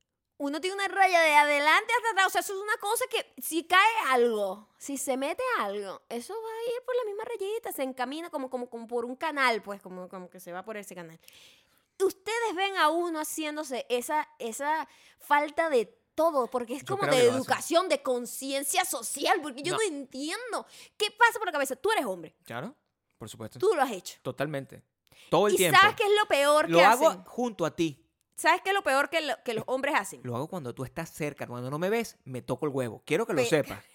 Uno 0.43 0.61
tiene 0.61 0.75
una 0.75 0.89
raya 0.89 1.21
de 1.21 1.35
adelante 1.35 1.93
hasta 1.97 2.11
atrás. 2.11 2.27
O 2.27 2.31
sea, 2.31 2.41
eso 2.41 2.53
es 2.55 2.61
una 2.61 2.77
cosa 2.79 3.05
que 3.11 3.33
si 3.41 3.65
cae 3.65 3.95
algo, 4.11 4.69
si 4.79 4.97
se 4.99 5.17
mete 5.17 5.43
algo, 5.59 6.03
eso 6.09 6.35
va 6.35 6.49
a 6.51 6.77
ir 6.77 6.85
por 6.85 6.97
la 6.97 7.05
misma 7.05 7.25
rayita, 7.25 7.73
se 7.73 7.83
encamina 7.83 8.29
como, 8.31 8.51
como, 8.51 8.69
como 8.69 8.87
por 8.87 9.05
un 9.05 9.17
canal, 9.17 9.63
pues, 9.63 9.81
como, 9.81 10.09
como 10.09 10.29
que 10.29 10.41
se 10.41 10.51
va 10.53 10.65
por 10.65 10.77
ese 10.77 10.95
canal. 10.95 11.19
Ustedes 12.03 12.55
ven 12.57 12.77
a 12.77 12.89
uno 12.89 13.21
haciéndose 13.21 13.87
esa, 13.89 14.29
esa 14.39 14.89
falta 15.21 15.71
de 15.71 15.87
todo, 16.15 16.49
porque 16.49 16.75
es 16.75 16.85
Yo 16.85 16.97
como 16.97 17.11
de 17.11 17.25
educación, 17.29 17.89
de 17.89 18.03
conciencia 18.03 18.85
social, 18.85 19.41
porque 19.41 19.63
yo 19.63 19.73
no. 19.73 19.79
No. 19.79 19.85
entiendo. 19.85 20.67
¿Qué 20.97 21.11
pasa 21.13 21.39
por 21.39 21.47
la 21.47 21.53
cabeza? 21.53 21.77
Tú 21.77 21.91
eres 21.93 22.05
hombre, 22.05 22.35
Claro, 22.45 22.75
por 23.19 23.29
supuesto. 23.29 23.59
tú 23.61 23.73
lo 23.75 23.83
has 23.83 23.93
hecho. 23.93 24.19
Totalmente. 24.23 24.83
Todo 25.31 25.47
el 25.47 25.55
¿Y 25.55 25.57
tiempo. 25.59 25.79
sabes 25.79 25.95
qué 25.97 26.03
es 26.05 26.11
lo 26.21 26.27
peor 26.27 26.69
Lo 26.69 26.79
que 26.79 26.85
hago 26.85 27.09
hacen? 27.09 27.25
junto 27.25 27.65
a 27.65 27.71
ti. 27.75 28.02
¿Sabes 28.43 28.61
qué 28.63 28.71
es 28.71 28.75
lo 28.75 28.83
peor 28.83 29.09
que, 29.09 29.21
lo- 29.21 29.41
que 29.45 29.55
los 29.55 29.63
hombres 29.69 29.95
hacen? 29.97 30.21
Lo 30.25 30.35
hago 30.35 30.49
cuando 30.49 30.75
tú 30.75 30.85
estás 30.85 31.11
cerca. 31.13 31.47
Cuando 31.47 31.71
no 31.71 31.79
me 31.79 31.89
ves, 31.91 32.19
me 32.25 32.43
toco 32.43 32.67
el 32.67 32.73
huevo. 32.73 33.01
Quiero 33.07 33.25
que 33.25 33.35
lo 33.35 33.43
Pe- 33.43 33.49
sepas. 33.49 33.85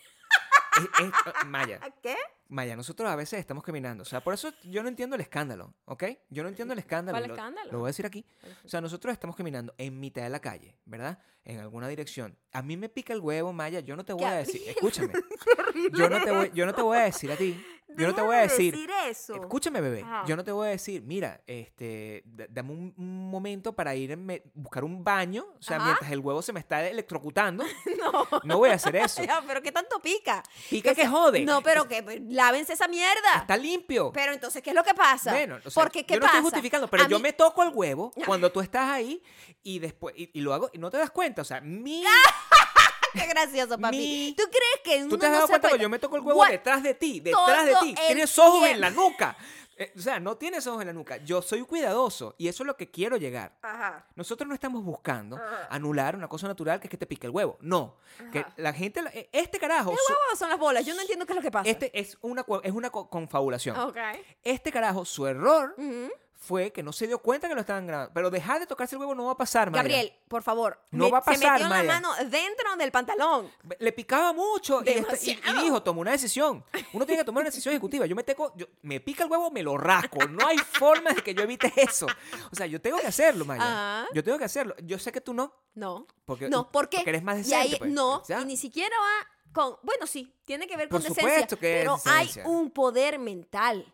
Es- 0.78 1.06
es- 1.08 1.12
ah, 1.34 1.44
Maya, 1.46 1.80
¿Qué? 2.04 2.16
Maya, 2.50 2.76
nosotros 2.76 3.10
a 3.10 3.16
veces 3.16 3.40
estamos 3.40 3.64
caminando. 3.64 4.04
O 4.04 4.06
sea, 4.06 4.22
por 4.24 4.34
eso 4.36 4.54
yo 4.64 4.84
no 4.84 4.90
entiendo 4.90 5.16
el 5.16 5.22
escándalo, 5.22 5.74
¿ok? 5.86 6.04
Yo 6.30 6.44
no 6.44 6.50
entiendo 6.50 6.74
el 6.74 6.80
escándalo. 6.80 7.18
¿Cuál 7.18 7.26
y 7.26 7.28
lo- 7.30 7.34
escándalo? 7.34 7.72
Lo 7.72 7.80
voy 7.80 7.88
a 7.88 7.90
decir 7.90 8.06
aquí. 8.06 8.24
O 8.64 8.70
sea, 8.70 8.80
nosotros 8.80 9.12
estamos 9.12 9.36
caminando 9.36 9.74
en 9.80 10.00
mitad 10.00 10.22
de 10.22 10.30
la 10.30 10.40
calle, 10.40 10.78
¿verdad? 10.86 11.18
En 11.44 11.60
alguna 11.60 11.88
dirección. 11.88 12.38
A 12.54 12.62
mí 12.62 12.78
me 12.78 12.88
pica 12.90 13.12
el 13.14 13.20
huevo, 13.22 13.52
Maya. 13.54 13.80
Yo 13.82 13.96
no 13.96 14.06
te 14.06 14.14
voy 14.14 14.24
a 14.26 14.34
decir. 14.34 14.62
Escúchame. 14.68 15.14
Yo 15.98 16.10
no 16.10 16.24
te 16.24 16.32
voy, 16.32 16.52
yo 16.54 16.66
no 16.66 16.74
te 16.74 16.82
voy 16.82 16.98
a 16.98 17.02
decir 17.02 17.32
a 17.32 17.36
ti. 17.36 17.64
Yo 17.98 18.08
no 18.08 18.16
te 18.16 18.22
voy 18.22 18.36
a 18.36 18.42
decir. 18.42 18.78
eso. 19.08 19.36
Escúchame, 19.36 19.82
bebé. 19.82 20.02
Ajá. 20.04 20.24
Yo 20.28 20.36
no 20.36 20.44
te 20.44 20.52
voy 20.52 20.68
a 20.68 20.72
decir, 20.72 21.02
mira, 21.04 21.42
este, 21.48 22.24
dame 22.50 22.72
un, 22.72 22.94
un 22.98 23.30
momento 23.30 23.74
para 23.74 23.96
ir 23.96 24.14
a 24.14 24.16
me- 24.16 24.44
buscar 24.54 24.84
un 24.84 25.04
baño. 25.04 25.46
O 25.60 25.62
sea, 25.62 25.78
Ajá. 25.78 25.86
mientras 25.86 26.12
el 26.12 26.20
huevo 26.20 26.42
se 26.42 26.54
me 26.54 26.60
está 26.60 26.86
electrocutando. 26.88 27.64
No. 27.98 28.28
No 28.44 28.58
voy 28.60 28.70
a 28.70 28.74
hacer 28.76 28.96
eso. 28.96 29.22
Pero 29.48 29.62
¿qué 29.62 29.72
tanto 29.72 30.00
pica? 30.00 30.44
Pica 30.70 30.94
que 30.94 31.08
jode. 31.08 31.44
No, 31.44 31.62
pero 31.64 31.88
que 31.88 32.04
pues, 32.04 32.22
lávense 32.22 32.74
esa 32.74 32.88
mierda. 32.88 33.38
Está 33.42 33.58
limpio. 33.58 34.12
Pero 34.14 34.34
entonces, 34.34 34.62
¿qué 34.62 34.70
es 34.70 34.76
lo 34.76 34.84
que 34.84 34.94
pasa? 34.94 35.32
Bueno, 35.32 35.58
o 35.66 35.70
sea, 35.70 35.84
Porque, 35.84 36.06
¿qué 36.06 36.14
yo 36.14 36.20
no 36.20 36.26
pasa? 36.26 36.38
estoy 36.38 36.52
justificando, 36.52 36.88
pero 36.88 37.04
A 37.04 37.08
yo 37.08 37.18
mí- 37.18 37.24
me 37.24 37.34
toco 37.34 37.64
el 37.64 37.70
huevo 37.74 38.14
cuando 38.26 38.52
tú 38.52 38.62
estás 38.62 38.90
ahí 38.90 39.22
y 39.64 39.80
después 39.80 40.14
y, 40.18 40.30
y 40.34 40.42
lo 40.42 40.54
hago 40.54 40.70
y 40.74 40.78
no 40.78 40.90
te 40.92 40.98
das 40.98 41.10
cuenta, 41.12 41.42
o 41.42 41.46
sea, 41.46 41.60
mi 41.60 42.04
Qué 43.18 43.28
gracioso, 43.28 43.78
papi. 43.78 43.98
Mi- 43.98 44.36
¿Tú 44.38 44.44
crees 44.50 44.82
que 44.84 45.02
uno 45.04 45.10
tú 45.10 45.18
te 45.18 45.26
has 45.28 45.32
dado 45.34 45.48
cuenta 45.48 45.70
que 45.70 45.80
yo 45.80 45.90
me 45.90 46.00
toco 46.00 46.16
el 46.18 46.22
huevo 46.24 46.44
detrás 46.46 46.84
de 46.84 46.94
ti, 46.94 47.20
detrás 47.20 47.66
de 47.66 47.76
ti. 47.82 47.96
Tienes 48.08 48.38
ojos 48.40 48.68
en 48.68 48.80
la 48.82 48.90
nuca. 48.90 49.36
Eh, 49.80 49.94
o 49.96 50.00
sea, 50.02 50.20
no 50.20 50.36
tienes 50.38 50.66
ojos 50.66 50.82
en 50.82 50.88
la 50.88 50.94
nuca. 50.94 51.18
Yo 51.18 51.40
soy 51.44 51.62
cuidadoso 51.62 52.34
y 52.40 52.48
eso 52.48 52.64
es 52.64 52.68
lo 52.68 52.76
que 52.76 52.90
quiero 52.90 53.16
llegar. 53.16 53.60
Ajá. 53.62 54.08
Nosotros 54.16 54.48
no 54.48 54.56
estamos 54.56 54.84
buscando 54.84 55.36
Ajá. 55.38 55.68
anular 55.70 56.16
una 56.16 56.28
cosa 56.28 56.48
natural 56.48 56.80
que 56.80 56.88
es 56.88 56.90
que 56.92 56.98
te 56.98 57.06
pique 57.06 57.28
el 57.28 57.32
huevo. 57.32 57.60
No. 57.62 57.96
Que 58.32 58.44
la 58.56 58.74
gente, 58.74 59.02
eh, 59.14 59.30
este 59.32 59.60
carajo, 59.60 59.92
¿Qué 59.92 59.98
huevos 59.98 60.40
son 60.40 60.50
las 60.50 60.58
bolas? 60.58 60.84
Yo 60.84 60.96
no 60.96 61.02
entiendo 61.02 61.28
qué 61.28 61.34
es 61.34 61.36
lo 61.36 61.44
que 61.44 61.52
pasa. 61.52 61.70
este 61.70 61.92
es 62.00 62.18
una, 62.22 62.44
es 62.64 62.72
una 62.72 62.90
co- 62.90 63.08
confabulación. 63.08 63.78
Ok. 63.80 63.98
Este 64.44 64.72
carajo, 64.72 65.06
su 65.06 65.28
error 65.28 65.76
Ujú. 65.78 66.10
Fue 66.40 66.72
que 66.72 66.84
no 66.84 66.94
se 66.94 67.08
dio 67.08 67.20
cuenta 67.20 67.48
que 67.50 67.56
lo 67.56 67.62
estaban 67.62 67.88
grabando. 67.88 68.14
Pero 68.14 68.30
dejar 68.30 68.60
de 68.60 68.68
tocarse 68.68 68.96
el 68.96 69.00
huevo 69.00 69.16
no 69.16 69.26
va 69.26 69.32
a 69.32 69.38
pasar, 69.38 69.70
Maya. 69.72 69.82
Gabriel, 69.82 70.14
por 70.28 70.44
favor. 70.44 70.80
No 70.92 71.06
me- 71.06 71.12
va 71.12 71.18
a 71.18 71.22
Se 71.24 71.32
pasar, 71.32 71.54
metió 71.54 71.68
Maya. 71.70 71.84
la 71.84 71.94
mano 72.00 72.14
dentro 72.30 72.76
del 72.78 72.92
pantalón. 72.92 73.52
Le 73.80 73.92
picaba 73.92 74.34
mucho 74.34 74.82
y, 74.86 74.90
esta- 74.90 75.16
y- 75.24 75.32
y 75.32 75.64
dijo, 75.64 75.82
tomó 75.82 76.02
una 76.02 76.12
decisión. 76.12 76.64
Uno 76.94 77.06
tiene 77.06 77.22
que 77.22 77.26
tomar 77.26 77.42
una 77.42 77.50
decisión 77.50 77.74
ejecutiva. 77.74 78.06
Yo 78.06 78.16
me 78.16 78.24
teco, 78.24 78.54
yo, 78.56 78.68
me 78.84 79.00
pica 79.00 79.24
el 79.24 79.32
huevo, 79.32 79.50
me 79.52 79.64
lo 79.64 79.78
rasco. 79.78 80.20
No 80.28 80.46
hay 80.48 80.58
forma 80.60 81.12
de 81.14 81.22
que 81.24 81.34
yo 81.34 81.42
evite 81.44 81.74
eso. 81.78 82.06
O 82.52 82.56
sea, 82.56 82.66
yo 82.68 82.80
tengo 82.80 82.98
que 83.00 83.08
hacerlo, 83.08 83.44
Maya. 83.44 83.64
Ajá. 83.64 84.08
Yo 84.14 84.24
tengo 84.24 84.38
que 84.38 84.46
hacerlo. 84.46 84.76
Yo 84.84 85.00
sé 85.00 85.12
que 85.12 85.22
tú 85.22 85.34
no. 85.34 85.52
No. 85.74 86.06
Porque, 86.26 86.50
No, 86.50 86.72
¿por 86.72 86.88
qué? 86.90 86.98
Porque 86.98 87.10
eres 87.10 87.24
más 87.24 87.36
Y 87.38 87.40
decente. 87.44 87.58
ahí- 87.74 87.76
pues. 87.80 87.92
no, 87.92 88.24
¿Ya? 88.28 88.42
y 88.42 88.46
ni 88.46 88.58
siquiera 88.58 88.96
va 89.00 89.28
con. 89.54 89.78
Bueno, 89.84 90.06
sí, 90.08 90.34
tiene 90.46 90.68
que 90.68 90.78
ver 90.78 90.88
Por 90.90 91.02
con 91.02 91.08
supuesto 91.08 91.30
decencia. 91.30 91.58
que 91.58 91.78
es 91.80 91.82
pero 91.82 91.96
decencia. 91.96 92.44
hay 92.44 92.50
un 92.50 92.70
poder 92.72 93.18
mental. 93.20 93.92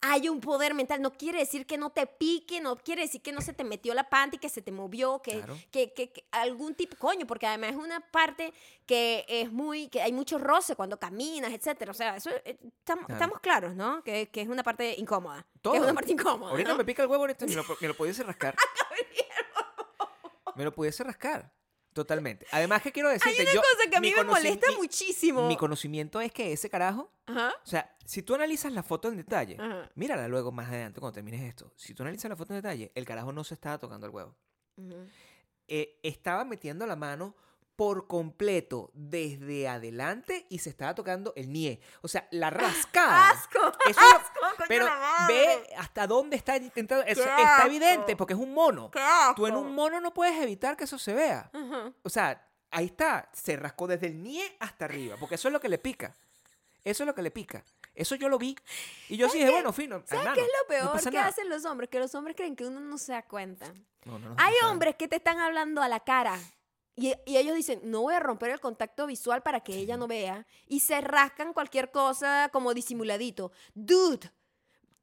Hay 0.00 0.28
un 0.28 0.40
poder 0.40 0.74
mental. 0.74 1.02
No 1.02 1.12
quiere 1.12 1.40
decir 1.40 1.66
que 1.66 1.76
no 1.76 1.90
te 1.90 2.06
pique, 2.06 2.60
no 2.60 2.76
quiere 2.76 3.02
decir 3.02 3.20
que 3.20 3.32
no 3.32 3.40
se 3.40 3.52
te 3.52 3.64
metió 3.64 3.94
la 3.94 4.08
panty, 4.08 4.38
que 4.38 4.48
se 4.48 4.62
te 4.62 4.70
movió, 4.70 5.20
que, 5.22 5.32
Claro. 5.38 5.56
que, 5.72 5.92
que- 5.92 6.12
que 6.12 6.24
algún 6.30 6.74
tipo, 6.76 6.96
coño, 6.96 7.26
porque 7.26 7.46
además 7.48 7.70
es 7.70 7.76
una 7.76 7.98
parte 8.00 8.52
que 8.86 9.24
es 9.28 9.50
muy, 9.50 9.88
que 9.88 10.00
hay 10.00 10.12
mucho 10.12 10.38
roce 10.38 10.76
cuando 10.76 10.98
caminas, 11.00 11.52
etcétera. 11.52 11.90
O 11.90 11.94
sea, 11.94 12.16
eso 12.16 12.30
eh, 12.44 12.58
tam- 12.86 12.98
Claro. 13.04 13.06
estamos 13.14 13.40
claros, 13.40 13.74
¿no? 13.74 14.04
Que, 14.04 14.28
que 14.28 14.40
es 14.42 14.48
una 14.48 14.62
parte 14.62 14.94
incómoda. 14.98 15.44
Todo. 15.62 15.72
Que 15.72 15.78
es 15.78 15.84
una 15.84 15.94
parte 15.94 16.12
incómoda. 16.12 16.50
Ahorita 16.52 16.70
¿no? 16.70 16.76
me 16.78 16.84
pica 16.84 17.02
el 17.02 17.08
huevo, 17.08 17.24
ahorita 17.24 17.46
me 17.46 17.54
lo, 17.54 17.64
me 17.80 17.88
lo 17.88 17.94
pudiese 17.96 18.22
rascar. 18.22 18.54
me 20.54 20.64
lo 20.64 20.72
pudiese 20.74 21.02
rascar. 21.04 21.52
Totalmente. 21.92 22.46
Además, 22.52 22.82
que 22.82 22.92
quiero 22.92 23.08
decirte? 23.08 23.40
Hay 23.40 23.42
una 23.46 23.54
yo, 23.54 23.60
cosa 23.60 23.90
que 23.90 23.96
a 23.96 24.00
mí 24.00 24.12
me 24.14 24.22
molesta 24.24 24.68
mi- 24.70 24.76
muchísimo. 24.76 25.48
Mi 25.48 25.56
conocimiento 25.56 26.20
es 26.20 26.30
que 26.32 26.52
ese 26.52 26.70
carajo 26.70 27.10
Ajá. 27.26 27.52
O 27.62 27.66
sea, 27.66 27.94
si 28.04 28.22
tú 28.22 28.34
analizas 28.34 28.72
la 28.72 28.82
foto 28.82 29.08
en 29.08 29.16
detalle, 29.16 29.56
Ajá. 29.58 29.90
mírala 29.96 30.28
luego 30.28 30.50
más 30.52 30.68
adelante 30.68 31.00
cuando 31.00 31.14
termines 31.14 31.42
esto. 31.42 31.72
Si 31.76 31.92
tú 31.94 32.02
analizas 32.02 32.28
la 32.30 32.36
foto 32.36 32.54
en 32.54 32.62
detalle, 32.62 32.92
el 32.94 33.04
carajo 33.04 33.32
no 33.32 33.42
se 33.44 33.54
estaba 33.54 33.78
tocando 33.78 34.06
el 34.06 34.12
huevo. 34.12 34.34
Eh, 35.66 35.98
estaba 36.02 36.44
metiendo 36.44 36.86
la 36.86 36.96
mano 36.96 37.34
por 37.78 38.08
completo 38.08 38.90
desde 38.92 39.68
adelante 39.68 40.46
y 40.50 40.58
se 40.58 40.68
estaba 40.68 40.96
tocando 40.96 41.32
el 41.36 41.52
nie. 41.52 41.80
O 42.02 42.08
sea, 42.08 42.26
la 42.32 42.50
rascada. 42.50 43.30
¡Asco! 43.30 43.72
Eso 43.88 44.00
lo- 44.00 44.16
¡Asco, 44.16 44.64
pero 44.66 44.84
ve 45.28 45.64
hasta 45.76 46.08
dónde 46.08 46.34
está 46.34 46.56
intentando. 46.56 47.04
eso 47.06 47.22
¡Qué 47.22 47.30
está 47.40 47.66
evidente 47.66 48.16
porque 48.16 48.34
es 48.34 48.40
un 48.40 48.52
mono. 48.52 48.90
¡Qué 48.90 48.98
asco! 48.98 49.34
Tú 49.36 49.46
en 49.46 49.54
un 49.54 49.76
mono 49.76 50.00
no 50.00 50.12
puedes 50.12 50.34
evitar 50.42 50.76
que 50.76 50.84
eso 50.84 50.98
se 50.98 51.14
vea. 51.14 51.52
Ajá. 51.54 51.92
O 52.02 52.08
sea, 52.08 52.44
ahí 52.72 52.86
está. 52.86 53.30
Se 53.32 53.54
rascó 53.56 53.86
desde 53.86 54.08
el 54.08 54.20
nie 54.24 54.56
hasta 54.58 54.86
arriba. 54.86 55.14
Porque 55.20 55.36
eso 55.36 55.46
es 55.46 55.52
lo 55.52 55.60
que 55.60 55.68
le 55.68 55.78
pica. 55.78 56.16
Eso 56.82 57.04
es 57.04 57.06
lo 57.06 57.14
que 57.14 57.22
le 57.22 57.30
pica. 57.30 57.62
Eso 57.94 58.16
yo 58.16 58.28
lo 58.28 58.38
vi. 58.38 58.56
Y 59.08 59.16
yo 59.16 59.28
sí 59.28 59.38
dije, 59.38 59.52
bueno, 59.52 59.72
fino. 59.72 60.02
¿Sabes 60.04 60.26
qué 60.34 60.40
es 60.40 60.46
lo 60.48 60.62
no 60.64 60.68
peor 60.68 60.92
pasa 60.94 61.10
que 61.10 61.16
nada. 61.16 61.28
hacen 61.28 61.48
los 61.48 61.64
hombres? 61.64 61.88
Que 61.90 62.00
los 62.00 62.12
hombres 62.16 62.34
creen 62.36 62.56
que 62.56 62.64
uno 62.66 62.80
no 62.80 62.98
se 62.98 63.12
da 63.12 63.22
cuenta. 63.22 63.66
No, 64.04 64.18
no, 64.18 64.30
no, 64.30 64.34
Hay 64.36 64.52
no 64.62 64.70
hombres 64.72 64.96
que 64.96 65.06
te 65.06 65.14
están 65.16 65.38
hablando 65.38 65.80
a 65.80 65.88
la 65.88 66.00
cara 66.00 66.36
y, 66.98 67.14
y 67.30 67.36
ellos 67.36 67.54
dicen, 67.54 67.80
no 67.84 68.02
voy 68.02 68.14
a 68.14 68.20
romper 68.20 68.50
el 68.50 68.60
contacto 68.60 69.06
visual 69.06 69.42
para 69.42 69.60
que 69.60 69.76
ella 69.76 69.96
no 69.96 70.08
vea. 70.08 70.46
Y 70.66 70.80
se 70.80 71.00
rascan 71.00 71.52
cualquier 71.52 71.90
cosa 71.90 72.50
como 72.52 72.74
disimuladito. 72.74 73.52
Dude. 73.74 74.30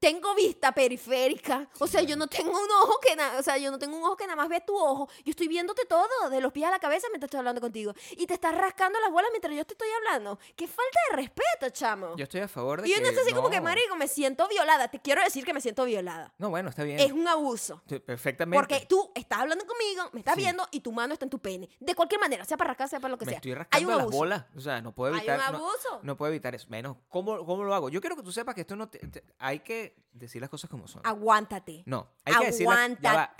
Tengo 0.05 0.35
vista 0.35 0.71
periférica. 0.71 1.67
O 1.79 1.87
sea, 1.87 2.03
yo 2.03 2.15
no 2.15 2.27
tengo 2.27 2.51
un 2.51 2.69
ojo 2.83 2.99
que 2.99 3.15
nada, 3.15 3.39
o 3.39 3.43
sea, 3.43 3.57
yo 3.57 3.71
no 3.71 3.79
tengo 3.79 3.97
un 3.97 4.03
ojo 4.03 4.15
que 4.15 4.25
nada 4.25 4.35
más 4.35 4.47
ve 4.49 4.61
tu 4.61 4.75
ojo. 4.77 5.09
Yo 5.23 5.31
estoy 5.31 5.47
viéndote 5.47 5.83
todo, 5.85 6.29
de 6.29 6.41
los 6.41 6.51
pies 6.51 6.67
a 6.67 6.69
la 6.71 6.77
cabeza 6.77 7.07
mientras 7.09 7.27
estoy 7.27 7.39
hablando 7.39 7.59
contigo. 7.59 7.91
Y 8.11 8.27
te 8.27 8.35
estás 8.35 8.53
rascando 8.55 8.99
las 8.99 9.09
bolas 9.09 9.29
mientras 9.31 9.55
yo 9.55 9.65
te 9.65 9.73
estoy 9.73 9.87
hablando. 9.97 10.37
Qué 10.55 10.67
falta 10.67 10.99
de 11.09 11.15
respeto, 11.17 11.69
chamo. 11.71 12.15
Yo 12.17 12.23
estoy 12.25 12.41
a 12.41 12.47
favor 12.47 12.83
de 12.83 12.87
y 12.87 12.91
uno 12.93 13.01
que 13.01 13.09
está 13.09 13.21
así 13.21 13.33
como 13.33 13.49
que, 13.49 13.57
no. 13.57 13.63
marico, 13.63 13.95
me 13.95 14.07
siento 14.07 14.47
violada. 14.47 14.89
Te 14.89 14.99
quiero 15.01 15.23
decir 15.23 15.43
que 15.43 15.53
me 15.55 15.61
siento 15.61 15.85
violada. 15.85 16.31
No, 16.37 16.51
bueno, 16.51 16.69
está 16.69 16.83
bien. 16.83 16.99
Es 16.99 17.11
un 17.11 17.27
abuso. 17.27 17.81
Sí, 17.89 17.97
Perfectamente. 17.97 18.59
Porque 18.61 18.85
tú 18.87 19.11
estás 19.15 19.39
hablando 19.39 19.65
conmigo, 19.65 20.03
me 20.13 20.19
estás 20.19 20.35
Sí. 20.35 20.41
viendo 20.41 20.67
y 20.71 20.81
tu 20.81 20.91
mano 20.91 21.13
está 21.13 21.25
en 21.25 21.31
tu 21.31 21.39
pene. 21.39 21.67
De 21.79 21.95
cualquier 21.95 22.21
manera, 22.21 22.45
sea 22.45 22.57
para 22.57 22.67
rascar, 22.69 22.89
sea 22.89 22.99
para 22.99 23.11
lo 23.11 23.17
que 23.17 23.25
me 23.25 23.31
sea. 23.31 23.37
estoy 23.37 23.51
Hay 23.53 23.57
rascando 23.57 23.87
un 23.89 23.95
las 23.95 24.01
abuso. 24.03 24.17
bolas. 24.19 24.45
O 24.55 24.59
sea, 24.59 24.81
no 24.81 24.91
puedo 24.93 25.13
Hay 25.15 25.19
evitar. 25.21 25.39
un 25.39 25.59
no- 25.59 25.65
abuso. 25.67 25.99
No, 26.03 26.15
puedo 26.15 26.31
evitar 26.31 26.53
eso. 26.53 26.67
Menos, 26.69 26.97
¿cómo, 27.09 27.43
¿cómo 27.43 27.63
lo 27.63 27.73
hago? 27.73 27.89
Yo 27.89 28.01
quiero 28.01 28.15
que 28.15 28.21
tú 28.21 28.31
sepas 28.31 28.53
que 28.53 28.61
esto 28.61 28.75
no 28.75 28.87
te- 28.87 28.99
te- 28.99 29.23
hay 29.39 29.61
que 29.61 29.94
decir 30.12 30.39
las 30.41 30.49
cosas 30.49 30.69
como 30.69 30.88
son. 30.88 31.01
Aguántate. 31.05 31.84
No, 31.86 32.08
hay 32.23 32.36
que 32.36 32.45
decir 32.45 32.67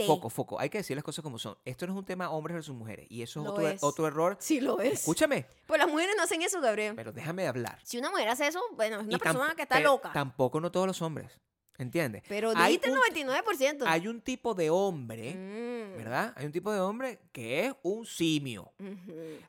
foco, 0.06 0.30
foco. 0.30 0.60
Hay 0.60 0.70
que 0.70 0.80
decir 0.80 0.96
las 0.98 1.04
cosas 1.04 1.24
como 1.24 1.40
son. 1.40 1.58
Esto 1.64 1.88
no 1.88 1.94
es 1.94 2.00
un 2.00 2.06
tema 2.06 2.30
hombres 2.32 2.54
versus 2.56 2.76
mujeres. 2.76 3.08
Y 3.10 3.22
eso 3.22 3.42
es 3.42 3.48
otro, 3.48 3.68
es. 3.68 3.84
otro 3.84 4.08
error. 4.08 4.36
Sí 4.40 4.60
lo 4.60 4.80
es. 4.82 4.94
Escúchame, 5.00 5.46
Pues 5.66 5.80
las 5.80 5.90
mujeres 5.90 6.16
no 6.18 6.24
hacen 6.24 6.42
eso, 6.42 6.60
Gabriel. 6.62 6.96
pero 6.96 7.12
déjame 7.12 7.48
hablar. 7.48 7.80
Si 7.84 7.98
una 7.98 8.10
mujer 8.10 8.28
hace 8.30 8.48
eso, 8.48 8.60
bueno, 8.74 8.98
es 9.00 9.08
una 9.08 9.16
Y 9.16 9.20
persona 9.20 9.56
que 9.56 9.62
está 9.64 9.80
loca. 9.80 10.12
Tampoco 10.14 10.60
no 10.60 10.72
todos 10.72 10.88
los 10.88 11.02
hombres. 11.02 11.32
¿Entiendes? 11.78 12.24
Pero 12.30 12.54
dijiste 12.54 12.88
el 12.88 12.94
un- 12.94 13.00
99%. 13.00 13.84
Hay 13.86 14.08
un 14.08 14.22
tipo 14.22 14.54
de 14.54 14.70
hombre, 14.70 15.34
Mm. 15.34 15.98
¿verdad? 15.98 16.34
Hay 16.38 16.46
un 16.46 16.52
tipo 16.54 16.72
de 16.72 16.80
hombre 16.80 17.20
que 17.34 17.66
es 17.66 17.74
un 17.84 18.06
simio. 18.06 18.72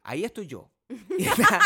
Ahí 0.02 0.24
estoy 0.24 0.46
yo. 0.48 0.68
Y 1.18 1.24
está- 1.26 1.60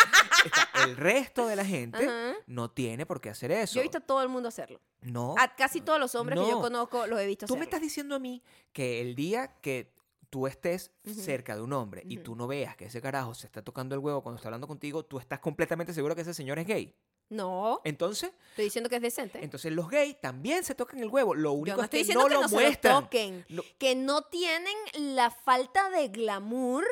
está 0.45 0.85
el 0.85 0.97
resto 0.97 1.47
de 1.47 1.57
la 1.57 1.65
gente 1.65 1.99
Ajá. 2.05 2.35
no 2.47 2.71
tiene 2.71 3.05
por 3.07 3.21
qué 3.21 3.31
hacer 3.31 3.51
eso. 3.53 3.75
Yo 3.75 3.81
he 3.81 3.83
visto 3.85 3.99
a 3.99 4.01
todo 4.01 4.23
el 4.23 4.29
mundo 4.29 4.49
hacerlo. 4.49 4.81
No. 5.03 5.35
A 5.39 5.55
casi 5.55 5.81
todos 5.81 5.99
los 5.99 6.15
hombres 6.15 6.39
que 6.39 6.47
yo 6.47 6.53
No. 6.57 6.61
conozco 6.61 7.07
los 7.07 7.21
he 7.21 7.27
visto 7.27 7.47
Tú 7.47 7.57
me 7.57 7.65
estás 7.65 7.81
diciendo 7.81 8.15
a 8.15 8.19
mí 8.19 8.43
que 8.73 9.01
el 9.01 9.15
día 9.15 9.57
que 9.61 9.93
tú 10.31 10.47
estés 10.47 10.91
Ujú. 11.05 11.15
cerca 11.21 11.57
de 11.57 11.63
un 11.63 11.73
hombre 11.73 12.03
y 12.07 12.19
tú 12.19 12.37
no 12.37 12.47
veas 12.47 12.77
que 12.77 12.85
ese 12.87 13.03
carajo 13.03 13.35
se 13.35 13.47
está 13.47 13.63
tocando 13.63 13.95
el 13.95 14.01
huevo 14.01 14.23
cuando 14.23 14.37
está 14.37 14.49
hablando 14.49 14.67
contigo, 14.69 15.05
tú 15.05 15.19
estás 15.19 15.41
completamente 15.41 15.93
seguro 15.93 16.15
que 16.15 16.23
ese 16.23 16.35
señor 16.35 16.59
es 16.59 16.67
gay. 16.67 16.95
No, 17.31 17.81
Entonces, 17.85 18.33
estoy 18.51 18.65
diciendo 18.65 18.89
que 18.91 18.97
es 18.97 19.03
decente. 19.03 19.39
entonces 19.43 19.71
los 19.73 19.89
gays 19.89 20.21
también 20.21 20.65
se 20.65 20.75
tocan 20.75 20.99
el 20.99 21.09
huevo. 21.09 21.33
Lo 21.35 21.53
único 21.53 21.67
Yo 21.69 21.77
no 21.77 21.83
es 21.83 21.85
estoy 21.87 21.99
que 22.01 22.03
diciendo 22.03 22.23
no 22.25 22.29
que 22.29 22.35
lo 22.35 22.41
no 22.43 22.49
se 22.49 22.55
muestran. 22.57 22.95
lo 22.95 23.01
toquen. 23.03 23.47
No- 23.49 23.63
que 23.79 23.95
no 23.95 24.23
tienen 24.23 24.75
la 24.99 25.31
falta 25.31 25.91
de 25.91 26.09
glamour 26.09 26.85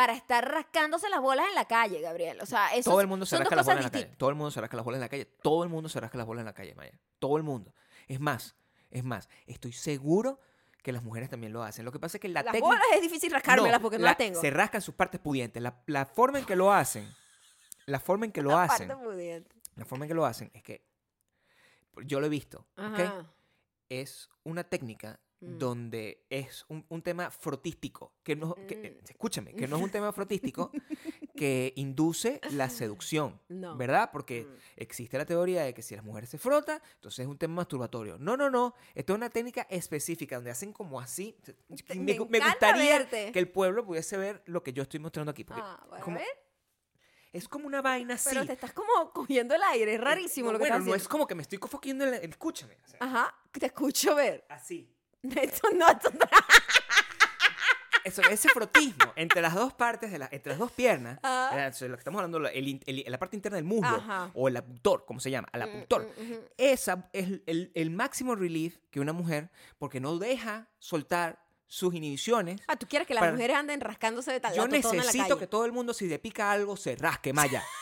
para 0.00 0.14
estar 0.14 0.50
rascándose 0.50 1.10
las 1.10 1.20
bolas 1.20 1.46
en 1.48 1.54
la 1.54 1.66
calle, 1.66 2.00
Gabriel. 2.00 2.40
O 2.40 2.46
sea, 2.46 2.74
eso 2.74 2.88
todo 2.90 3.02
el 3.02 3.06
mundo 3.06 3.26
se 3.26 3.36
rasca 3.36 3.54
las 3.54 3.66
bolas 3.66 3.78
en 3.80 3.84
la 3.84 3.90
calle. 3.90 4.06
Todo 4.16 4.30
el 4.30 4.34
mundo 4.36 4.50
se 4.50 4.60
rasca 4.62 4.76
las 4.78 4.84
bolas 4.86 4.96
en 4.96 5.02
la 5.02 5.08
calle. 5.10 5.24
Todo 5.42 5.62
el 5.62 5.68
mundo 5.68 5.88
se 5.90 6.00
rasca 6.00 6.16
las 6.16 6.26
bolas 6.26 6.40
en 6.40 6.46
la 6.46 6.54
calle, 6.54 6.74
Maya. 6.74 6.98
Todo 7.18 7.36
el 7.36 7.42
mundo. 7.42 7.74
Es 8.08 8.18
más, 8.18 8.54
es 8.90 9.04
más, 9.04 9.28
estoy 9.46 9.72
seguro 9.72 10.40
que 10.82 10.90
las 10.92 11.02
mujeres 11.02 11.28
también 11.28 11.52
lo 11.52 11.62
hacen. 11.62 11.84
Lo 11.84 11.92
que 11.92 11.98
pasa 11.98 12.16
es 12.16 12.20
que 12.22 12.28
la 12.28 12.42
Las 12.42 12.52
técnica... 12.52 12.66
bolas 12.66 12.86
es 12.94 13.02
difícil 13.02 13.30
rascármelas 13.30 13.78
porque 13.80 13.98
no 13.98 14.04
la- 14.04 14.10
las 14.12 14.16
tengo. 14.16 14.40
Se 14.40 14.50
rascan 14.50 14.80
sus 14.80 14.94
partes 14.94 15.20
pudientes. 15.20 15.62
La, 15.62 15.82
la 15.84 16.06
forma 16.06 16.38
en 16.38 16.46
que 16.46 16.56
lo 16.56 16.72
hacen, 16.72 17.06
la 17.84 18.00
forma 18.00 18.24
en 18.24 18.32
que 18.32 18.40
lo 18.40 18.50
La 18.52 18.62
hacen, 18.64 18.88
parte 18.88 19.04
pudiente. 19.04 19.54
la 19.76 19.84
forma 19.84 20.06
en 20.06 20.08
que 20.08 20.14
lo 20.14 20.24
hacen 20.24 20.50
es 20.54 20.62
que 20.62 20.82
yo 22.06 22.20
lo 22.20 22.26
he 22.26 22.30
visto, 22.30 22.60
¿ok? 22.78 23.00
Ajá. 23.00 23.26
Es 23.90 24.30
una 24.44 24.64
técnica 24.64 25.20
Mm. 25.42 25.58
donde 25.58 26.26
es 26.28 26.66
un, 26.68 26.84
un 26.90 27.00
tema 27.02 27.30
frotístico, 27.30 28.12
que 28.22 28.36
no, 28.36 28.54
que- 28.54 28.76
Mm. 28.76 28.84
eh, 28.84 29.00
escúchame, 29.08 29.54
que 29.54 29.66
no 29.66 29.76
es 29.76 29.82
un 29.82 29.90
tema 29.90 30.12
frotístico 30.12 30.70
que 31.34 31.72
induce 31.76 32.40
la 32.50 32.68
seducción, 32.68 33.40
No. 33.48 33.74
¿verdad? 33.76 34.10
Porque 34.12 34.42
Mm. 34.44 34.54
existe 34.76 35.16
la 35.16 35.24
teoría 35.24 35.62
de 35.62 35.72
que 35.72 35.80
si 35.82 35.94
las 35.96 36.04
mujeres 36.04 36.28
se 36.28 36.36
frotan, 36.36 36.82
entonces 36.96 37.20
es 37.20 37.26
un 37.26 37.38
tema 37.38 37.54
masturbatorio. 37.54 38.18
No, 38.18 38.36
no, 38.36 38.50
no, 38.50 38.74
esto 38.94 39.14
es 39.14 39.16
una 39.16 39.30
técnica 39.30 39.66
específica 39.70 40.36
donde 40.36 40.50
hacen 40.50 40.72
como 40.74 41.00
así. 41.00 41.34
Te- 41.42 41.56
Me, 41.94 42.18
me 42.18 42.26
me 42.26 42.40
gustaría 42.40 42.98
verte. 42.98 43.32
que 43.32 43.38
el 43.38 43.48
pueblo 43.50 43.84
pudiese 43.86 44.16
ver 44.18 44.42
lo 44.46 44.62
que 44.62 44.72
yo 44.74 44.82
estoy 44.82 45.00
mostrando 45.00 45.30
aquí. 45.30 45.44
Porque 45.44 45.62
Ah, 45.64 45.82
bueno, 45.88 46.04
como- 46.04 46.16
a 46.16 46.20
ver. 46.20 46.28
es 47.32 47.48
como 47.48 47.66
una 47.66 47.80
vaina 47.80 48.14
así. 48.14 48.28
Pero 48.30 48.44
te 48.44 48.52
estás 48.52 48.72
como 48.74 49.10
cogiendo 49.14 49.54
el 49.54 49.62
aire, 49.62 49.94
es 49.94 50.00
rarísimo 50.02 50.48
No, 50.48 50.52
lo 50.52 50.58
que 50.58 50.64
bueno, 50.64 50.74
estás 50.76 50.86
no 50.86 50.94
es 50.94 51.00
haciendo. 51.00 51.10
como 51.12 51.26
que 51.26 51.34
me 51.34 51.42
estoy 51.42 51.56
cofoquiendo 51.58 52.04
el, 52.04 52.14
el- 52.14 52.28
escúchame. 52.30 52.76
o 52.84 52.88
sea, 52.88 52.98
Ajá, 53.00 53.34
te 53.52 53.64
escucho 53.66 54.14
ver. 54.14 54.44
así. 54.50 54.92
Esto 55.36 55.68
no. 55.74 55.86
Eso, 58.02 58.22
ese 58.22 58.48
frotismo 58.48 59.12
entre 59.14 59.42
las 59.42 59.54
dos 59.54 59.74
partes, 59.74 60.10
de 60.10 60.18
la, 60.18 60.26
entre 60.32 60.52
las 60.52 60.58
dos 60.58 60.72
piernas, 60.72 61.18
eso 61.68 61.84
es 61.84 61.90
lo 61.90 61.96
que 61.98 62.00
estamos 62.00 62.18
hablando, 62.20 62.40
la- 62.40 62.48
el 62.48 62.80
la 63.06 63.18
parte 63.18 63.36
interna 63.36 63.56
del 63.56 63.66
muslo, 63.66 63.94
Ajá. 63.96 64.30
o 64.32 64.48
el 64.48 64.56
abductor, 64.56 65.04
como 65.04 65.20
se 65.20 65.30
llama, 65.30 65.48
el 65.52 65.60
abductor. 65.60 66.08
Mm, 66.18 66.22
mm, 66.22 66.32
mm. 66.32 66.38
Esa 66.56 67.10
es 67.12 67.40
el, 67.44 67.70
el 67.74 67.90
máximo 67.90 68.34
relief 68.34 68.78
que 68.90 69.00
una 69.00 69.12
mujer, 69.12 69.50
porque 69.78 70.00
no 70.00 70.16
deja 70.18 70.68
soltar 70.78 71.44
sus 71.66 71.92
inhibiciones. 71.94 72.62
Ah, 72.68 72.76
tú 72.76 72.86
quieres 72.88 73.06
que 73.06 73.12
las 73.12 73.20
Para- 73.20 73.32
mujeres 73.32 73.54
anden 73.56 73.82
rascándose 73.82 74.32
de 74.32 74.40
tal 74.40 74.54
Yo 74.54 74.64
en 74.64 74.70
la 74.70 74.76
necesito 74.78 75.28
calle? 75.28 75.38
que 75.38 75.46
todo 75.46 75.66
el 75.66 75.72
mundo, 75.72 75.92
si 75.92 76.08
le 76.08 76.18
pica 76.18 76.50
algo, 76.50 76.78
se 76.78 76.96
rasque, 76.96 77.34
Maya. 77.34 77.62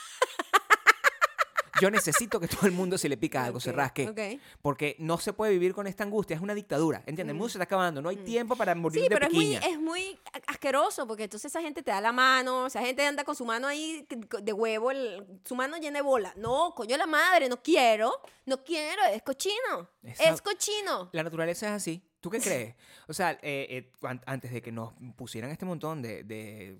Yo 1.80 1.90
necesito 1.90 2.40
que 2.40 2.48
todo 2.48 2.66
el 2.66 2.72
mundo, 2.72 2.98
si 2.98 3.08
le 3.08 3.16
pica 3.16 3.44
algo, 3.44 3.60
se 3.60 3.70
Ok, 3.70 3.76
rasque. 3.76 4.08
ok. 4.08 4.40
Porque 4.62 4.96
no 4.98 5.18
se 5.18 5.32
puede 5.32 5.52
vivir 5.52 5.72
con 5.74 5.86
esta 5.86 6.04
angustia, 6.04 6.36
es 6.36 6.42
una 6.42 6.54
dictadura. 6.54 6.98
¿Entiendes? 7.06 7.28
El 7.28 7.34
mundo 7.34 7.48
se 7.48 7.58
está 7.58 7.64
acabando, 7.64 8.02
no 8.02 8.08
hay 8.08 8.16
tiempo 8.16 8.56
para 8.56 8.74
morir 8.74 9.00
Mm. 9.00 9.04
Sí, 9.04 9.08
de 9.08 9.14
pero 9.14 9.26
es 9.26 9.32
muy, 9.32 9.44
piquiña. 9.44 9.66
es 9.66 9.80
muy 9.80 10.18
asqueroso 10.46 11.06
porque 11.06 11.24
entonces 11.24 11.50
esa 11.52 11.60
gente 11.62 11.82
te 11.82 11.90
da 11.90 12.00
la 12.00 12.12
mano, 12.12 12.66
esa 12.66 12.80
gente 12.80 13.04
anda 13.06 13.24
con 13.24 13.34
su 13.36 13.44
mano 13.44 13.66
ahí 13.66 14.06
de 14.42 14.52
huevo, 14.52 14.90
el- 14.90 15.24
su 15.44 15.54
mano 15.54 15.76
llena 15.76 15.98
de 15.98 16.02
bola. 16.02 16.32
No, 16.36 16.74
coño 16.74 16.96
la 16.96 17.06
madre, 17.06 17.48
no 17.48 17.62
quiero, 17.62 18.12
no 18.46 18.62
quiero, 18.64 19.02
es 19.12 19.22
cochino, 19.22 19.88
Esa- 20.02 20.24
es 20.30 20.42
cochino. 20.42 21.08
La 21.12 21.22
naturaleza 21.22 21.66
es 21.68 21.72
así. 21.72 22.02
¿Tú 22.20 22.30
qué 22.30 22.40
crees? 22.40 22.74
O 23.06 23.12
sea, 23.12 23.32
eh, 23.42 23.66
eh, 23.70 23.92
an- 24.02 24.20
antes 24.26 24.50
de 24.52 24.60
que 24.60 24.72
nos 24.72 24.92
pusieran 25.16 25.50
este 25.52 25.64
montón 25.64 26.02
de, 26.02 26.24
de 26.24 26.76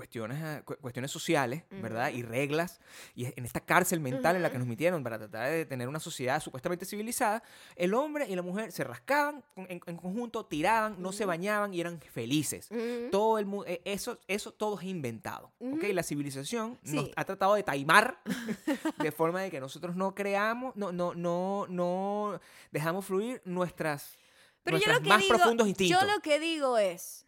cuestiones, 0.00 0.42
ah, 0.42 0.62
cu- 0.64 0.76
cuestiones 0.80 1.10
sociales, 1.10 1.62
¿verdad? 1.70 2.10
Y 2.10 2.22
reglas, 2.22 2.80
y 3.14 3.26
en 3.26 3.44
esta 3.44 3.60
cárcel 3.60 4.00
mental 4.00 4.34
en 4.34 4.40
la 4.42 4.50
que 4.50 4.56
nos 4.58 4.66
metieron 4.66 5.04
para 5.04 5.18
tratar 5.18 5.50
de 5.50 5.66
tener 5.66 5.88
una 5.88 6.00
sociedad 6.00 6.40
supuestamente 6.40 6.86
civilizada, 6.86 7.42
el 7.76 7.92
hombre 7.92 8.26
y 8.26 8.34
la 8.34 8.40
mujer 8.40 8.72
se 8.72 8.82
rascaban 8.82 9.44
en, 9.56 9.78
en 9.84 9.96
conjunto, 9.98 10.46
tiraban, 10.46 10.96
no 11.02 11.12
se 11.12 11.26
bañaban 11.26 11.74
y 11.74 11.80
eran 11.82 12.00
felices. 12.00 12.70
Todo 13.10 13.38
el 13.38 13.46
eh, 13.66 13.82
eso, 13.84 14.18
eso 14.26 14.52
todo 14.52 14.80
es 14.80 14.86
inventado. 14.86 15.52
¿ok? 15.60 15.82
La 15.92 16.02
civilización 16.02 16.78
nos 16.84 17.10
ha 17.14 17.24
tratado 17.26 17.54
de 17.56 17.62
taimar 17.62 18.22
de 18.98 19.12
forma 19.12 19.42
de 19.42 19.50
que 19.50 19.60
nosotros 19.60 19.96
no 19.96 20.14
creamos, 20.14 20.74
no, 20.76 20.92
no, 20.92 21.14
no, 21.14 21.66
no 21.68 22.40
dejamos 22.70 23.04
fluir 23.04 23.42
nuestras, 23.44 24.16
Pero 24.62 24.78
yo 24.78 24.86
nuestros 24.86 24.96
lo 24.96 25.02
que 25.02 25.08
más 25.10 25.20
digo, 25.20 25.34
profundos 25.36 25.68
instintos. 25.68 26.00
Yo 26.00 26.08
lo 26.10 26.20
que 26.22 26.40
digo 26.40 26.78
es, 26.78 27.26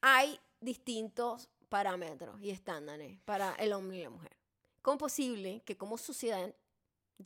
hay 0.00 0.40
distintos 0.60 1.48
parámetros 1.68 2.40
y 2.40 2.50
estándares 2.50 3.18
para 3.24 3.54
el 3.56 3.72
hombre 3.72 3.98
y 3.98 4.02
la 4.02 4.10
mujer. 4.10 4.36
¿Cómo 4.82 4.94
es 4.96 5.00
posible 5.00 5.62
que 5.64 5.76
como 5.76 5.98
sociedad 5.98 6.54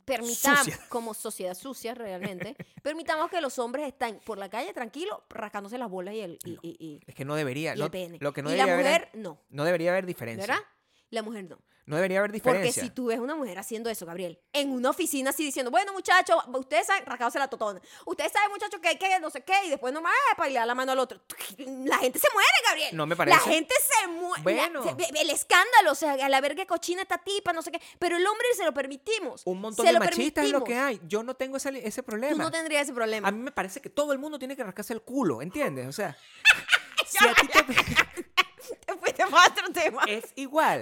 permitamos, 0.05 0.59
Sucia. 0.65 0.79
como 0.89 1.13
sociedad 1.13 1.53
sucia 1.53 1.93
realmente, 1.93 2.55
permitamos 2.83 3.29
que 3.29 3.41
los 3.41 3.59
hombres 3.59 3.87
estén 3.87 4.19
por 4.19 4.37
la 4.37 4.49
calle 4.49 4.73
tranquilos 4.73 5.19
rascándose 5.29 5.77
las 5.77 5.89
bolas 5.89 6.13
y 6.15 6.21
el, 6.21 6.39
y, 6.45 6.51
y- 6.61 6.77
y- 6.79 6.99
Es 7.05 7.13
que 7.15 7.25
no 7.25 7.35
debería, 7.35 7.75
no- 7.75 7.89
lo 8.19 8.33
que 8.33 8.41
no 8.41 8.51
y 8.53 8.57
la 8.57 8.65
debería 8.65 8.75
mujer 8.77 9.09
haber, 9.09 9.09
no, 9.21 9.37
no 9.49 9.63
debería 9.65 9.91
haber 9.91 10.05
diferencia. 10.05 10.47
¿verdad? 10.47 10.63
La 11.09 11.21
mujer 11.23 11.43
no. 11.49 11.59
No 11.87 11.95
debería 11.97 12.19
haber 12.19 12.29
Porque 12.31 12.51
diferencia. 12.51 12.83
si 12.83 12.89
tú 12.91 13.07
ves 13.07 13.19
una 13.19 13.35
mujer 13.35 13.57
haciendo 13.59 13.89
eso, 13.89 14.05
Gabriel, 14.05 14.39
en 14.53 14.69
una 14.71 14.91
oficina 14.91 15.31
así 15.31 15.43
diciendo, 15.43 15.71
bueno, 15.71 15.91
muchachos, 15.91 16.37
ustedes 16.53 16.85
saben, 16.87 17.05
rascándose 17.05 17.39
la 17.39 17.49
totona. 17.49 17.81
Ustedes 18.05 18.31
saben, 18.31 18.51
muchachos, 18.51 18.79
que 18.79 18.87
hay 18.87 18.97
que 18.97 19.19
no 19.19 19.29
sé 19.29 19.43
qué, 19.43 19.65
y 19.65 19.69
después 19.69 19.91
nomás 19.93 20.13
para 20.37 20.47
le 20.49 20.55
da 20.55 20.65
la 20.65 20.75
mano 20.75 20.91
al 20.93 20.99
otro. 20.99 21.19
La 21.57 21.97
gente 21.97 22.19
se 22.19 22.27
muere, 22.31 22.49
Gabriel. 22.67 22.95
No 22.95 23.07
me 23.07 23.15
parece. 23.17 23.35
La 23.35 23.43
gente 23.43 23.73
se 23.81 24.07
muere. 24.07 24.20
Bueno. 24.43 24.83
el 24.97 25.29
escándalo, 25.29 25.91
o 25.91 25.95
sea, 25.95 26.13
a 26.13 26.29
la 26.29 26.41
ver 26.41 26.55
qué 26.55 26.65
cochina 26.65 27.01
esta 27.01 27.17
tipa, 27.17 27.53
no 27.53 27.61
sé 27.61 27.71
qué. 27.71 27.81
Pero 27.99 28.17
el 28.17 28.25
hombre 28.25 28.47
se 28.55 28.65
lo 28.65 28.73
permitimos. 28.73 29.41
Un 29.45 29.61
montón 29.61 29.85
se 29.85 29.91
de 29.91 29.99
lo 29.99 30.05
machistas 30.05 30.45
es 30.45 30.51
lo 30.51 30.63
que 30.63 30.77
hay. 30.77 30.99
Yo 31.07 31.23
no 31.23 31.35
tengo 31.35 31.57
ese, 31.57 31.85
ese 31.87 32.03
problema. 32.03 32.33
Tú 32.33 32.39
no 32.39 32.51
tendrías 32.51 32.83
ese 32.83 32.93
problema. 32.93 33.27
A 33.27 33.31
mí 33.31 33.39
me 33.39 33.51
parece 33.51 33.81
que 33.81 33.89
todo 33.89 34.13
el 34.13 34.19
mundo 34.19 34.39
tiene 34.39 34.55
que 34.55 34.63
rascarse 34.63 34.93
el 34.93 35.01
culo, 35.01 35.41
¿entiendes? 35.41 35.87
O 35.87 35.91
sea, 35.91 36.17
si 37.05 37.27
a 37.27 37.33
ti 37.33 37.47
te... 37.47 37.61
Te 38.85 38.93
fuiste 38.95 39.25
para 39.27 39.47
otro 39.47 39.71
tema. 39.73 40.03
es 40.07 40.31
igual. 40.35 40.81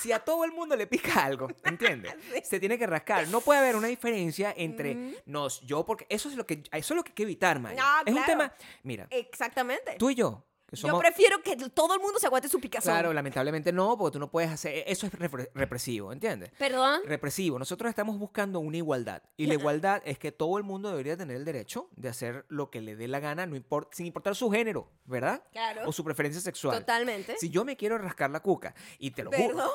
Si 0.00 0.12
a 0.12 0.18
todo 0.18 0.44
el 0.44 0.52
mundo 0.52 0.76
le 0.76 0.86
pica 0.86 1.24
algo, 1.24 1.48
¿entiendes? 1.64 2.14
Se 2.44 2.60
tiene 2.60 2.78
que 2.78 2.86
rascar. 2.86 3.28
No 3.28 3.40
puede 3.40 3.60
haber 3.60 3.76
una 3.76 3.88
diferencia 3.88 4.54
entre 4.56 5.22
nos, 5.26 5.60
yo, 5.62 5.84
porque 5.84 6.06
eso 6.08 6.28
es 6.28 6.36
lo 6.36 6.46
que 6.46 6.62
eso 6.72 6.94
es 6.94 6.96
lo 6.96 7.02
que 7.02 7.10
hay 7.10 7.14
que 7.14 7.22
evitar, 7.22 7.58
Maya. 7.60 7.82
No, 7.82 8.00
es 8.00 8.06
un 8.08 8.12
claro. 8.14 8.26
tema, 8.26 8.54
mira, 8.82 9.06
Exactamente. 9.10 9.96
tú 9.98 10.10
y 10.10 10.14
yo, 10.14 10.44
que 10.68 10.76
Yo 10.76 10.98
prefiero 10.98 11.40
que 11.42 11.56
todo 11.70 11.94
el 11.94 12.00
mundo 12.00 12.18
se 12.18 12.26
aguante 12.26 12.48
su 12.48 12.58
picazón. 12.60 12.92
Claro, 12.92 13.12
lamentablemente 13.12 13.72
no, 13.72 13.96
porque 13.96 14.14
tú 14.14 14.18
no 14.18 14.30
puedes 14.30 14.50
hacer 14.50 14.82
eso 14.86 15.06
es 15.06 15.12
repre- 15.12 15.48
represivo, 15.54 16.12
¿entiendes? 16.12 16.50
Perdón. 16.58 17.00
Represivo. 17.04 17.58
Nosotros 17.58 17.88
estamos 17.88 18.18
buscando 18.18 18.58
una 18.60 18.76
igualdad. 18.76 19.22
Y 19.36 19.46
la 19.46 19.54
igualdad 19.54 20.02
es 20.04 20.18
que 20.18 20.32
todo 20.32 20.58
el 20.58 20.64
mundo 20.64 20.90
debería 20.90 21.16
tener 21.16 21.36
el 21.36 21.44
derecho 21.44 21.88
de 21.96 22.08
hacer 22.08 22.44
lo 22.48 22.70
que 22.70 22.80
le 22.80 22.96
dé 22.96 23.06
la 23.08 23.20
gana, 23.20 23.46
no 23.46 23.54
import- 23.56 23.88
sin 23.92 24.06
importar 24.06 24.34
su 24.34 24.50
género, 24.50 24.90
¿verdad? 25.04 25.42
Claro. 25.52 25.82
O 25.88 25.92
su 25.92 26.02
preferencia 26.04 26.40
sexual. 26.40 26.78
Totalmente. 26.80 27.36
Si 27.38 27.48
yo 27.50 27.64
me 27.64 27.76
quiero 27.76 27.96
rascar 27.98 28.30
la 28.30 28.40
cuca, 28.40 28.74
y 28.98 29.12
te 29.12 29.22
lo 29.22 29.30
juro, 29.30 29.56
Perdón. 29.56 29.70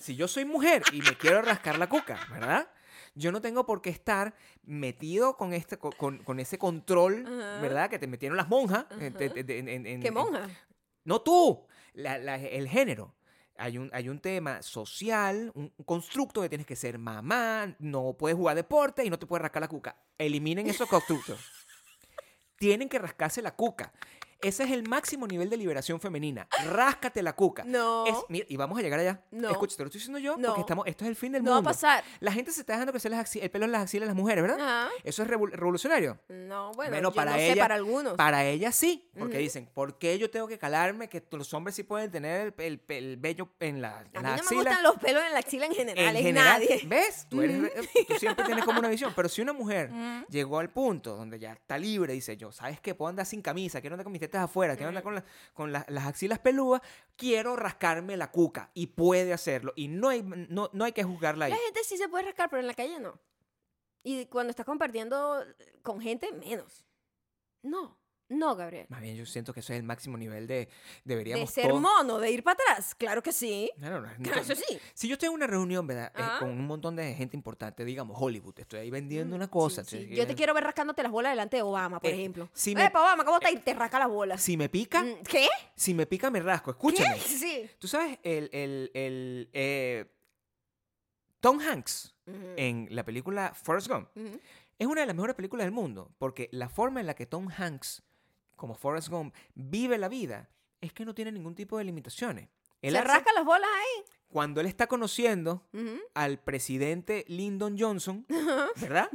si 0.00 0.14
yo 0.16 0.28
soy 0.28 0.44
mujer 0.44 0.82
y 0.92 1.02
me 1.02 1.16
quiero 1.18 1.42
rascar 1.42 1.78
la 1.78 1.88
cuca, 1.88 2.18
¿verdad? 2.30 2.68
Yo 3.14 3.32
no 3.32 3.40
tengo 3.40 3.66
por 3.66 3.82
qué 3.82 3.90
estar 3.90 4.34
metido 4.62 5.36
con 5.36 5.52
este 5.52 5.78
con, 5.78 6.18
con- 6.18 6.40
ese 6.40 6.58
control. 6.58 7.24
¿verdad? 7.60 7.90
Que 7.90 7.98
te 7.98 8.06
metieron 8.06 8.36
las 8.36 8.48
monjas. 8.48 8.86
Ajá. 8.90 9.04
en- 9.04 9.16
en- 9.20 9.50
en- 9.50 9.68
en- 9.68 9.86
en- 9.86 10.00
¿Qué 10.02 10.10
monja? 10.10 10.48
no 11.04 11.20
tú, 11.20 11.66
la- 11.94 12.18
la- 12.18 12.36
el 12.36 12.68
género. 12.68 13.14
Hay 13.56 13.76
un, 13.76 13.90
hay 13.92 14.08
un 14.08 14.20
tema 14.20 14.62
social, 14.62 15.52
un 15.54 15.70
constructo 15.84 16.40
que 16.40 16.48
tienes 16.48 16.66
que 16.66 16.76
ser 16.76 16.96
mamá, 16.98 17.74
no 17.78 18.14
puedes 18.18 18.34
jugar 18.36 18.56
deporte 18.56 19.04
y 19.04 19.10
no 19.10 19.18
te 19.18 19.26
puedes 19.26 19.42
rascar 19.42 19.60
la 19.60 19.68
cuca. 19.68 19.96
Eliminen 20.16 20.66
esos 20.66 20.88
constructos. 20.88 21.38
Tienen 22.56 22.88
que 22.88 22.98
rascarse 22.98 23.42
la 23.42 23.54
cuca. 23.54 23.92
Ese 24.42 24.64
es 24.64 24.70
el 24.70 24.88
máximo 24.88 25.26
nivel 25.26 25.50
de 25.50 25.56
liberación 25.56 26.00
femenina. 26.00 26.48
Ráscate 26.66 27.22
la 27.22 27.34
cuca. 27.34 27.64
No. 27.64 28.06
Es- 28.06 28.14
mira, 28.28 28.46
y 28.48 28.56
vamos 28.56 28.78
a 28.78 28.82
llegar 28.82 28.98
allá. 29.00 29.22
No. 29.30 29.50
Escucha, 29.50 29.76
te 29.76 29.82
lo 29.82 29.88
estoy 29.88 29.98
diciendo 29.98 30.18
yo 30.18 30.36
No. 30.36 30.48
porque 30.48 30.60
estamos, 30.62 30.86
esto 30.86 31.04
es 31.04 31.10
el 31.10 31.16
fin 31.16 31.32
del 31.32 31.42
No 31.44 31.50
va 31.50 31.56
a 31.56 31.60
mundo. 31.60 31.70
pasar. 31.70 32.02
La 32.20 32.32
gente 32.32 32.50
se 32.52 32.60
está 32.60 32.72
dejando 32.74 32.92
crecer 32.92 33.10
las 33.10 33.36
el 33.36 33.50
pelo 33.50 33.64
en 33.66 33.72
las 33.72 33.82
axilas 33.82 34.02
de 34.02 34.06
las 34.14 34.16
mujeres, 34.16 34.42
¿verdad? 34.42 34.58
Ajá. 34.60 34.90
Eso 35.04 35.22
es 35.22 35.28
revo- 35.28 35.50
revolucionario. 35.50 36.18
No, 36.28 36.72
bueno, 36.74 36.90
Bueno, 36.92 37.10
yo 37.10 37.14
para 37.14 37.32
no 37.32 37.36
ella, 37.38 37.54
sé 37.54 37.60
para 37.60 37.74
algunos. 37.74 38.14
Para 38.14 38.44
ella 38.44 38.72
sí, 38.72 39.10
porque 39.18 39.38
dicen, 39.38 39.68
¿por 39.72 39.98
qué 39.98 40.18
yo 40.18 40.30
tengo 40.30 40.48
que 40.48 40.58
calarme 40.58 41.08
que 41.08 41.22
los 41.32 41.52
hombres 41.54 41.74
sí 41.76 41.82
pueden 41.82 42.10
tener 42.10 42.54
el, 42.58 42.64
el- 42.64 42.82
el 42.96 43.16
vello 43.16 43.48
en 43.60 43.82
la, 43.82 43.98
a 43.98 44.00
en 44.02 44.06
mí 44.06 44.12
la 44.14 44.20
no 44.22 44.28
me 44.28 44.40
axila? 44.40 44.56
gustan 44.62 44.82
los 44.82 44.96
pelos 44.96 45.22
en 45.24 45.32
la 45.32 45.38
axila 45.38 45.66
en 45.66 45.74
general, 45.74 46.16
en 46.16 46.22
general, 46.22 46.60
nadie. 46.60 46.80
¿ves? 46.86 47.26
Tú, 47.28 47.42
eres 47.42 47.60
re- 47.60 47.72
tú 48.08 48.14
siempre 48.18 48.44
tienes 48.44 48.64
como 48.64 48.78
una 48.78 48.88
visión, 48.88 49.12
pero 49.14 49.28
si 49.28 49.42
una 49.42 49.52
mujer 49.52 49.90
llegó 50.28 50.58
al 50.58 50.70
punto 50.70 51.16
donde 51.16 51.38
ya 51.38 51.52
está 51.52 51.78
libre, 51.78 52.12
dice 52.14 52.36
yo, 52.36 52.52
¿sabes 52.52 52.80
qué? 52.80 52.94
Puedo 52.94 53.10
andar 53.10 53.26
sin 53.26 53.42
camisa, 53.42 53.80
quiero 53.80 53.94
andar 53.94 54.04
con 54.04 54.12
mis 54.12 54.20
tetas 54.30 54.44
afuera, 54.44 54.74
quiero 54.76 54.88
andar 54.88 55.02
con, 55.02 55.14
la- 55.16 55.24
con 55.52 55.72
la- 55.72 55.84
las 55.88 56.06
axilas 56.06 56.38
peludas, 56.38 56.80
quiero 57.16 57.56
rascarme 57.56 58.16
la 58.16 58.30
cuca 58.30 58.70
y 58.74 58.86
puede 58.88 59.32
hacerlo 59.32 59.72
y 59.76 59.88
no 59.88 60.08
hay, 60.08 60.22
no, 60.22 60.70
no 60.72 60.84
hay 60.84 60.92
que 60.92 61.04
juzgarla 61.04 61.44
ahí. 61.46 61.50
La 61.52 61.58
gente 61.58 61.80
sí 61.84 61.96
se 61.96 62.08
puede 62.08 62.24
rascar, 62.24 62.48
pero 62.50 62.60
en 62.60 62.66
la 62.66 62.74
calle 62.74 62.98
no. 63.00 63.18
Y 64.02 64.24
cuando 64.26 64.50
estás 64.50 64.64
compartiendo 64.64 65.44
con 65.82 66.00
gente, 66.00 66.32
menos. 66.32 66.86
No, 67.62 67.98
no, 68.30 68.56
Gabriel. 68.56 68.86
Más 68.88 69.00
bien 69.02 69.14
yo 69.16 69.26
siento 69.26 69.52
que 69.52 69.60
eso 69.60 69.72
es 69.72 69.78
el 69.78 69.82
máximo 69.84 70.16
nivel 70.16 70.46
de 70.46 70.68
deberíamos 71.04 71.48
De 71.48 71.52
ser 71.62 71.68
todos- 71.68 71.80
mono, 71.82 72.18
de 72.18 72.30
ir 72.30 72.42
para 72.42 72.54
atrás, 72.54 72.94
claro 72.94 73.22
que 73.22 73.32
sí. 73.32 73.70
Claro, 73.78 74.00
no, 74.00 74.08
Claro, 74.22 74.40
eso 74.40 74.54
sí. 74.54 74.78
Si 74.94 75.06
yo 75.08 75.14
estoy 75.14 75.28
en 75.28 75.34
una 75.34 75.46
reunión, 75.46 75.86
¿verdad? 75.86 76.12
Eh, 76.16 76.22
con 76.38 76.48
un 76.50 76.66
montón 76.66 76.96
de 76.96 77.12
gente 77.14 77.36
importante, 77.36 77.84
digamos 77.84 78.16
Hollywood, 78.20 78.54
estoy 78.58 78.80
ahí 78.80 78.90
vendiendo 78.90 79.34
Mm, 79.34 79.38
una 79.38 79.48
cosa. 79.50 79.84
sí, 79.84 79.98
sí. 79.98 80.08
che, 80.08 80.16
Yo 80.16 80.26
te 80.26 80.32
eh, 80.32 80.36
quiero 80.36 80.54
ver 80.54 80.64
rascándote 80.64 81.02
las 81.02 81.12
bolas 81.12 81.32
delante 81.32 81.56
de 81.56 81.62
Obama, 81.62 82.00
por 82.00 82.10
Eh, 82.10 82.14
ejemplo. 82.14 82.48
si 82.52 82.74
me- 82.74 82.86
Obama, 82.86 83.24
¿cómo? 83.24 83.38
Y 83.52 83.56
te 83.58 83.74
rasca 83.74 83.98
las 83.98 84.08
bolas. 84.08 84.40
Si 84.40 84.56
me 84.56 84.68
pica, 84.68 85.02
Mm, 85.02 85.22
¿Qué? 85.28 85.48
si 85.74 85.92
me 85.94 86.06
pica, 86.06 86.30
me 86.30 86.40
rasco. 86.40 86.70
Escúchame. 86.70 87.16
¿Qué? 87.16 87.20
Sí. 87.40 87.70
Tú 87.78 87.88
sabes, 87.88 88.18
el, 88.22 88.48
el, 88.52 88.90
el, 88.94 90.10
Tom 91.40 91.58
Hanks, 91.60 92.14
en 92.26 92.86
la 92.90 93.04
película 93.04 93.52
Forrest 93.54 93.88
Gump 93.88 94.08
es 94.78 94.86
una 94.86 95.00
de 95.00 95.06
las 95.06 95.16
mejores 95.16 95.34
películas 95.34 95.64
del 95.66 95.72
mundo, 95.72 96.10
porque 96.18 96.48
la 96.52 96.68
forma 96.68 97.00
en 97.00 97.06
la 97.06 97.14
que 97.14 97.26
Tom 97.26 97.48
Hanks, 97.56 98.02
como 98.60 98.74
Forrest 98.74 99.08
Gump, 99.08 99.34
vive 99.54 99.96
la 99.96 100.08
vida 100.10 100.50
es 100.82 100.92
que 100.92 101.04
no 101.06 101.14
tiene 101.14 101.32
ningún 101.32 101.54
tipo 101.54 101.78
de 101.78 101.84
limitaciones. 101.84 102.48
Él 102.82 102.92
Se 102.92 102.98
hace- 102.98 103.08
rasca 103.08 103.32
las 103.34 103.44
bolas 103.44 103.68
ahí. 103.74 104.04
cuando 104.28 104.60
él 104.60 104.66
está 104.66 104.86
conociendo 104.86 105.66
Ujú. 105.72 105.98
al 106.14 106.38
presidente 106.38 107.24
Lyndon 107.28 107.76
Johnson, 107.78 108.26
¿verdad? 108.76 109.10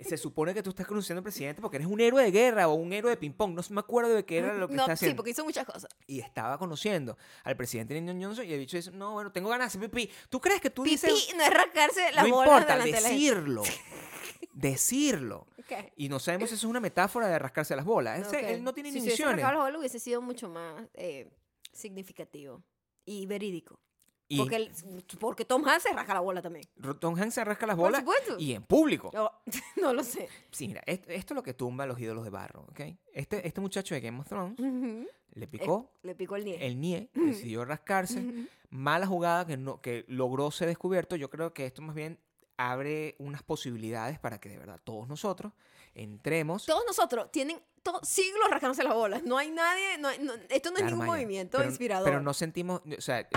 Se 0.00 0.16
supone 0.16 0.54
que 0.54 0.62
tú 0.62 0.70
estás 0.70 0.86
conociendo 0.86 1.18
al 1.20 1.22
presidente 1.24 1.60
porque 1.62 1.76
eres 1.76 1.88
un 1.88 2.00
héroe 2.00 2.22
de 2.22 2.30
guerra 2.30 2.68
o 2.68 2.74
un 2.74 2.92
héroe 2.92 3.10
de 3.10 3.16
ping-pong. 3.16 3.54
No 3.54 3.62
me 3.70 3.80
acuerdo 3.80 4.14
de 4.14 4.24
qué 4.24 4.38
era 4.38 4.54
lo 4.54 4.68
que 4.68 4.74
no, 4.74 4.82
está 4.82 4.96
sí, 4.96 5.04
haciendo. 5.06 5.16
porque 5.16 5.30
hizo 5.32 5.44
muchas 5.44 5.64
cosas. 5.66 5.88
Y 6.06 6.20
estaba 6.20 6.56
conociendo 6.58 7.16
al 7.44 7.56
presidente 7.56 7.94
Lyndon 7.94 8.22
Johnson 8.22 8.44
y 8.46 8.52
el 8.52 8.58
bicho 8.60 8.76
dice, 8.76 8.90
no, 8.90 9.12
bueno, 9.12 9.32
tengo 9.32 9.48
ganas 9.50 9.72
de 9.72 9.78
hacer 9.78 9.90
pipí. 9.90 10.10
¿Tú 10.28 10.40
crees 10.40 10.60
que 10.60 10.70
tú 10.70 10.82
Pipí 10.84 10.94
dices... 10.96 11.34
no 11.36 11.42
es 11.42 11.50
rascarse 11.50 12.12
las 12.12 12.26
No 12.28 12.34
bolas 12.36 12.48
importa, 12.52 12.72
delante 12.74 12.96
de 12.96 13.00
la 13.02 13.08
gente. 13.08 13.24
decirlo. 13.24 13.62
decirlo. 14.52 15.46
Ok. 15.64 15.72
Y 15.96 16.10
no 16.10 16.18
sabemos 16.18 16.50
si 16.50 16.56
eso 16.56 16.66
es 16.66 16.70
una 16.70 16.78
metáfora 16.80 17.26
de 17.26 17.38
rascarse 17.38 17.74
las 17.74 17.86
bolas. 17.86 18.20
Ese- 18.20 18.36
Ok. 18.36 18.42
Él 18.50 18.62
no 18.64 18.74
tiene 18.74 18.92
si 18.92 18.98
inhibiciones. 18.98 19.36
rascado 19.36 19.54
las 19.54 19.62
bolas 19.64 19.78
hubiese 19.78 19.98
sido 19.98 20.20
mucho 20.20 20.46
más 20.50 20.86
eh, 20.92 21.30
significativo 21.72 22.62
y 23.04 23.26
verídico. 23.26 23.80
Y 24.28 24.38
Porque, 24.38 24.56
el- 24.56 24.72
porque 25.20 25.44
Tom 25.44 25.66
Hanks 25.66 25.82
se 25.84 25.92
rasca 25.94 26.14
la 26.14 26.20
bola 26.20 26.40
también. 26.42 26.66
Tom 26.98 27.14
Hanks 27.18 27.34
se 27.34 27.44
rasca 27.44 27.66
las 27.66 27.76
Por 27.76 27.86
bolas 27.86 28.00
supuesto. 28.00 28.36
y 28.38 28.52
en 28.52 28.62
público. 28.62 29.10
Oh, 29.16 29.30
no 29.80 29.92
lo 29.92 30.02
sé. 30.02 30.28
Sí, 30.50 30.66
mira, 30.68 30.82
esto, 30.86 31.10
esto 31.10 31.34
es 31.34 31.36
lo 31.36 31.42
que 31.42 31.52
tumba 31.54 31.84
a 31.84 31.86
los 31.86 31.98
ídolos 32.00 32.24
de 32.24 32.30
barro, 32.30 32.66
¿ok? 32.70 32.80
Este, 33.12 33.46
este 33.46 33.60
muchacho 33.60 33.94
de 33.94 34.00
Game 34.00 34.18
of 34.20 34.26
Thrones 34.28 34.58
Ujú. 34.58 35.06
le 35.34 35.46
picó 35.46 35.90
Le 36.02 36.14
picó 36.14 36.36
el 36.36 36.44
nie. 36.44 36.66
el 36.66 36.80
nie, 36.80 37.10
decidió 37.14 37.64
rascarse. 37.64 38.20
Ujú. 38.20 38.46
Mala 38.70 39.06
jugada 39.06 39.46
que, 39.46 39.56
no, 39.56 39.80
que 39.80 40.04
logró 40.08 40.50
ser 40.50 40.68
descubierto. 40.68 41.16
Yo 41.16 41.28
creo 41.30 41.52
que 41.54 41.66
esto 41.66 41.80
más 41.82 41.94
bien 41.94 42.18
abre 42.56 43.16
unas 43.18 43.42
posibilidades 43.42 44.18
para 44.18 44.38
que 44.40 44.48
de 44.48 44.58
verdad 44.58 44.80
todos 44.84 45.08
nosotros 45.08 45.52
entremos. 45.94 46.66
Todos 46.66 46.84
nosotros 46.86 47.30
tienen 47.30 47.60
siglos 48.02 48.48
rascándose 48.50 48.82
las 48.82 48.94
bolas. 48.94 49.22
No 49.24 49.38
hay 49.38 49.50
nadie. 49.50 49.98
no 49.98 50.08
no- 50.20 50.32
esto 50.48 50.70
no 50.70 50.78
es 50.78 50.84
ningún 50.84 51.00
Maya, 51.00 51.12
movimiento 51.12 51.58
pero- 51.58 51.70
inspirador. 51.70 52.04
Pero 52.08 52.20
no 52.20 52.34
sentimos, 52.34 52.80
o 52.96 53.00
sea, 53.00 53.28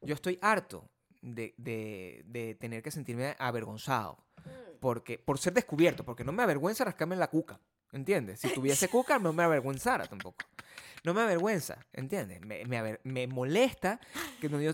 yo 0.00 0.14
estoy 0.14 0.38
harto 0.42 0.88
de, 1.20 1.54
de- 1.58 2.22
de 2.26 2.54
tener 2.56 2.82
que 2.82 2.90
sentirme 2.90 3.36
avergonzado. 3.38 4.18
Mm. 4.44 4.78
Porque, 4.80 5.18
por 5.18 5.38
ser 5.38 5.52
descubierto, 5.52 6.04
porque 6.04 6.24
no 6.24 6.32
me 6.32 6.42
avergüenza 6.42 6.84
rascarme 6.84 7.14
la 7.14 7.28
cuca, 7.30 7.60
¿entiendes? 7.92 8.40
Si 8.40 8.48
tuviese 8.52 8.88
cuca 8.90 9.18
no 9.20 9.32
me 9.32 9.42
avergüenzara 9.44 10.06
tampoco. 10.06 10.44
No 11.04 11.14
me 11.14 11.20
avergüenza, 11.20 11.78
¿entiendes? 11.92 12.40
Me, 12.40 12.64
me, 12.64 12.78
aver- 12.78 13.00
me 13.04 13.26
molesta 13.26 14.00
que 14.40 14.48
no 14.48 14.60
yo 14.60 14.72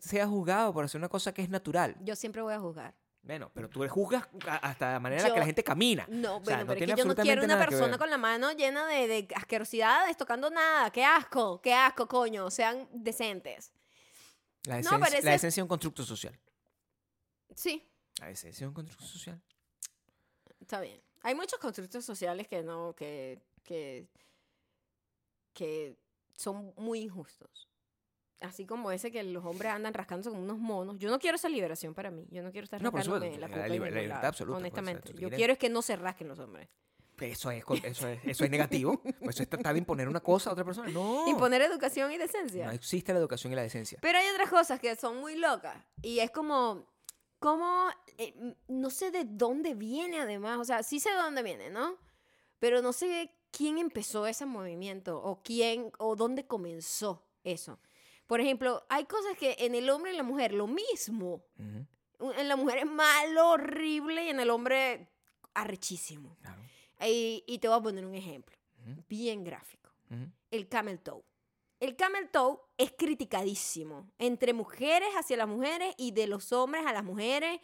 sea 0.00 0.26
juzgado 0.26 0.72
por 0.72 0.84
hacer 0.84 0.98
una 0.98 1.08
cosa 1.08 1.32
que 1.34 1.42
es 1.42 1.48
natural. 1.50 1.96
Yo 2.02 2.14
siempre 2.16 2.40
voy 2.42 2.54
a 2.54 2.60
juzgar. 2.60 2.94
Bueno, 3.22 3.50
pero 3.52 3.68
tú 3.68 3.86
juzgas 3.88 4.26
hasta 4.62 4.92
la 4.92 5.00
manera 5.00 5.20
en 5.22 5.28
la 5.28 5.34
que 5.34 5.40
la 5.40 5.46
gente 5.46 5.62
camina. 5.62 6.06
No, 6.08 6.38
O 6.38 6.44
sea, 6.44 6.56
bueno, 6.56 6.60
no 6.60 6.66
pero 6.68 6.72
es 6.86 6.92
que 6.94 6.98
yo 6.98 7.04
no 7.04 7.14
quiero 7.14 7.44
una 7.44 7.58
persona 7.58 7.98
con 7.98 8.08
la 8.10 8.16
mano 8.18 8.50
llena 8.52 8.86
de, 8.86 9.06
de 9.06 9.28
asquerosidades 9.34 10.16
tocando 10.16 10.48
nada. 10.50 10.90
¡Qué 10.90 11.04
asco! 11.04 11.60
¡Qué 11.60 11.74
asco, 11.74 12.08
coño! 12.08 12.50
Sean 12.50 12.88
decentes. 12.92 13.72
La 14.64 14.80
No, 14.80 14.96
esencia, 14.96 15.20
la 15.22 15.34
esencia 15.34 15.60
de 15.60 15.64
un 15.64 15.68
constructo 15.68 16.02
social. 16.04 16.38
Sí, 17.54 17.86
La 18.20 18.30
esencia 18.30 18.64
de 18.64 18.68
un 18.68 18.74
constructo 18.74 19.04
social. 19.06 19.40
está 20.60 20.80
bien. 20.80 21.00
Hay 21.22 21.34
muchos 21.34 21.58
constructos 21.58 22.04
sociales 22.04 22.48
que 22.48 22.62
no, 22.62 22.94
que, 22.94 23.42
que, 23.62 24.08
que 25.52 25.96
son 26.36 26.72
muy 26.76 27.00
injustos. 27.00 27.68
Así 28.40 28.64
como 28.66 28.90
ese 28.90 29.12
que 29.12 29.22
los 29.22 29.44
hombres 29.44 29.70
andan 29.72 29.92
rascándose 29.92 30.30
como 30.30 30.42
unos 30.42 30.58
monos. 30.58 30.98
Yo 30.98 31.10
no 31.10 31.18
quiero 31.18 31.36
esa 31.36 31.48
liberación 31.48 31.92
para 31.94 32.10
mí. 32.10 32.26
Yo 32.30 32.42
no 32.42 32.50
quiero 32.52 32.64
estar 32.64 32.80
No, 32.80 32.90
por 32.90 33.00
rascándome 33.00 33.26
supuesto, 33.34 33.40
la 33.48 33.56
la 33.56 33.68
la 33.68 33.72
libertad 33.74 34.08
lado, 34.08 34.26
absoluta, 34.28 34.58
pues, 34.60 34.72
Honestamente. 34.72 35.08
Yo 35.12 35.18
quieres- 35.18 35.36
quiero 35.36 35.52
es 35.52 35.58
que 35.58 35.68
no 35.68 35.82
se 35.82 35.96
rasquen 35.96 36.28
los 36.28 36.38
hombres. 36.38 36.68
Eso 37.20 37.50
es, 37.50 37.62
eso 37.84 38.08
es, 38.08 38.18
eso 38.24 38.44
es 38.44 38.50
negativo. 38.50 39.02
Eso 39.20 39.42
es 39.42 39.48
tratar 39.50 39.74
de 39.74 39.78
imponer 39.80 40.08
una 40.08 40.20
cosa 40.20 40.48
a 40.48 40.52
otra 40.54 40.64
persona. 40.64 40.88
No. 40.90 41.28
Imponer 41.28 41.60
educación 41.60 42.10
y 42.12 42.16
decencia. 42.16 42.64
No 42.64 42.72
existe 42.72 43.12
la 43.12 43.18
educación 43.18 43.52
y 43.52 43.56
la 43.56 43.62
decencia. 43.62 43.98
Pero 44.00 44.16
hay 44.16 44.24
otras 44.32 44.48
cosas 44.48 44.80
que 44.80 44.96
son 44.96 45.18
muy 45.20 45.36
locas. 45.36 45.76
Y 46.00 46.20
es 46.20 46.30
como, 46.30 46.86
como, 47.38 47.88
eh, 48.16 48.54
no 48.68 48.88
sé 48.88 49.10
de 49.10 49.24
dónde 49.26 49.74
viene 49.74 50.18
además. 50.18 50.58
O 50.60 50.64
sea, 50.64 50.82
sí 50.82 50.98
sé 50.98 51.10
de 51.10 51.16
dónde 51.16 51.42
viene, 51.42 51.68
¿no? 51.68 51.98
Pero 52.58 52.80
no 52.80 52.94
sé 52.94 53.34
quién 53.50 53.76
empezó 53.76 54.26
ese 54.26 54.46
movimiento 54.46 55.22
o 55.22 55.42
quién 55.42 55.92
o 55.98 56.16
dónde 56.16 56.46
comenzó 56.46 57.22
eso. 57.44 57.78
Por 58.30 58.40
ejemplo, 58.40 58.86
hay 58.88 59.06
cosas 59.06 59.36
que 59.36 59.56
en 59.58 59.74
el 59.74 59.90
hombre 59.90 60.12
y 60.12 60.16
la 60.16 60.22
mujer 60.22 60.52
lo 60.54 60.68
mismo. 60.68 61.42
Ujú, 61.58 61.86
U- 62.28 62.32
En 62.38 62.46
la 62.46 62.54
mujer 62.54 62.78
es 62.78 62.86
malo, 62.86 63.50
horrible 63.50 64.24
y 64.24 64.28
en 64.28 64.38
el 64.38 64.50
hombre 64.50 65.08
arrechísimo. 65.54 66.36
claro. 66.40 66.62
Y, 67.04 67.42
y 67.48 67.58
te 67.58 67.66
voy 67.66 67.78
a 67.78 67.82
poner 67.82 68.04
un 68.06 68.14
ejemplo, 68.14 68.56
Ujú, 68.86 69.02
bien 69.08 69.42
gráfico 69.42 69.90
ujú. 70.10 70.30
el 70.52 70.68
camel 70.68 71.00
toe. 71.00 71.22
El 71.80 71.96
camel 71.96 72.28
toe 72.30 72.58
es 72.78 72.92
criticadísimo 72.92 74.12
entre 74.18 74.52
mujeres 74.52 75.08
hacia 75.18 75.36
las 75.38 75.48
mujeres 75.48 75.92
y 75.96 76.12
de 76.12 76.26
los 76.28 76.52
hombres 76.52 76.86
a 76.86 76.92
las 76.92 77.02
mujeres. 77.02 77.58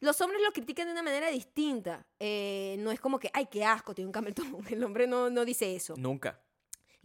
Los 0.00 0.18
hombres 0.22 0.40
lo 0.42 0.52
critican 0.52 0.86
de 0.86 0.92
una 0.92 1.02
manera 1.02 1.30
distinta. 1.30 2.06
Eh, 2.20 2.76
no 2.78 2.90
es 2.92 3.00
como 3.00 3.18
que, 3.18 3.28
ay, 3.34 3.46
qué 3.50 3.64
asco 3.64 3.94
tiene 3.94 4.06
un 4.06 4.12
camel 4.12 4.34
toe. 4.34 4.44
El 4.70 4.82
hombre 4.84 5.06
no, 5.06 5.28
no 5.30 5.44
dice 5.44 5.74
eso. 5.74 5.94
Nunca. 5.98 6.40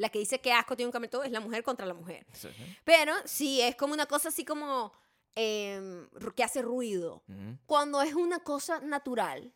La 0.02 0.10
que 0.10 0.20
dice 0.20 0.40
qué 0.42 0.52
asco 0.52 0.76
tiene 0.76 0.88
un 0.88 0.92
camel 0.92 1.10
toe 1.10 1.26
es 1.26 1.32
la 1.32 1.40
mujer 1.40 1.64
contra 1.64 1.86
la 1.86 1.94
mujer. 1.94 2.26
Es, 2.34 2.46
¿eh? 2.46 2.78
Pero 2.84 3.14
sí, 3.26 3.62
es 3.62 3.76
como 3.76 3.94
una 3.94 4.06
cosa 4.08 4.30
así 4.30 4.44
como 4.44 4.92
em, 5.36 6.08
que 6.36 6.44
hace 6.44 6.62
ruido. 6.62 7.24
Ujú. 7.30 7.58
Cuando 7.66 8.02
es 8.02 8.14
una 8.14 8.40
cosa 8.40 8.80
natural 8.82 9.54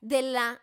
de 0.00 0.22
la 0.22 0.60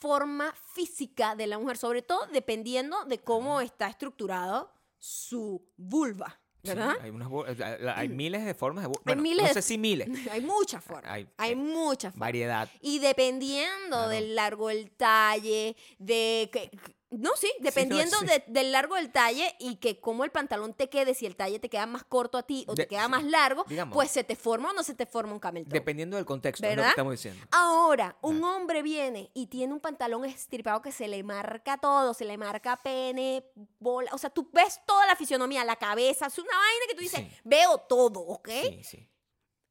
forma 0.00 0.52
física 0.74 1.34
de 1.34 1.46
la 1.46 1.58
mujer, 1.58 1.76
sobre 1.76 2.02
todo 2.02 2.26
dependiendo 2.32 3.04
de 3.04 3.18
cómo 3.18 3.60
está 3.60 3.88
estructurado 3.88 4.70
su 4.98 5.62
vulva, 5.76 6.40
Sí, 6.62 6.68
¿verdad? 6.70 6.96
hay, 7.02 7.10
unas 7.10 7.28
bo- 7.28 7.44
la- 7.46 7.98
hay 7.98 8.08
miles 8.08 8.42
de 8.44 8.54
formas 8.54 8.84
de... 8.86 8.92
Bueno, 9.04 9.20
miles 9.22 9.48
no 9.48 9.52
sé 9.52 9.60
si 9.60 9.76
miles. 9.76 10.08
Hay 10.30 10.40
muchas 10.40 10.82
formas. 10.82 11.12
Hay, 11.12 11.28
Hay 11.36 11.54
muchas 11.56 12.12
formas. 12.14 12.26
variedad. 12.26 12.70
Y 12.80 13.00
dependiendo 13.00 13.88
Claro. 13.88 14.08
del 14.08 14.34
largo 14.34 14.68
del 14.68 14.90
talle, 14.92 15.76
de 15.98 16.48
que... 16.50 16.70
No, 17.18 17.30
sí, 17.36 17.52
dependiendo 17.60 18.16
sí. 18.18 18.26
de- 18.26 18.44
del 18.48 18.72
largo 18.72 18.96
del 18.96 19.10
talle 19.12 19.54
y 19.58 19.76
que 19.76 20.00
como 20.00 20.24
el 20.24 20.30
pantalón 20.30 20.74
te 20.74 20.88
quede, 20.88 21.14
si 21.14 21.26
el 21.26 21.36
talle 21.36 21.58
te 21.58 21.68
queda 21.68 21.86
más 21.86 22.04
corto 22.04 22.38
a 22.38 22.42
ti 22.42 22.64
o 22.68 22.74
De- 22.74 22.84
te 22.84 22.88
queda 22.88 23.08
más 23.08 23.24
largo, 23.24 23.64
digamos. 23.68 23.94
pues 23.94 24.10
se 24.10 24.24
te 24.24 24.36
forma 24.36 24.70
o 24.70 24.72
no 24.72 24.82
se 24.82 24.94
te 24.94 25.06
forma 25.06 25.32
un 25.32 25.38
camel 25.40 25.64
toe. 25.64 25.72
Dependiendo 25.78 26.16
del 26.16 26.24
contexto, 26.26 26.66
es 26.66 26.70
lo 26.72 26.76
¿Verdad? 26.76 26.84
que 26.86 26.90
estamos 26.90 27.12
diciendo. 27.12 27.46
Ahora, 27.50 28.16
un 28.22 28.42
hombre 28.44 28.82
viene 28.82 29.30
y 29.34 29.46
tiene 29.46 29.72
un 29.72 29.80
pantalón 29.80 30.24
estripado 30.24 30.82
que 30.82 30.92
se 30.92 31.08
le 31.08 31.22
marca 31.22 31.78
todo, 31.78 32.14
se 32.14 32.24
le 32.24 32.36
marca 32.38 32.76
pene, 32.82 33.44
bola, 33.78 34.10
o 34.12 34.18
sea, 34.18 34.30
tú 34.30 34.48
ves 34.52 34.80
toda 34.86 35.06
la 35.06 35.16
fisionomía, 35.16 35.64
la 35.64 35.76
cabeza, 35.76 36.26
es 36.26 36.38
una 36.38 36.48
vaina 36.50 36.84
que 36.88 36.94
tú 36.94 37.00
dices, 37.00 37.20
Sí. 37.20 37.28
veo 37.44 37.78
todo, 37.78 38.20
¿ok? 38.20 38.48
Sí, 38.48 38.84
sí. 38.84 39.08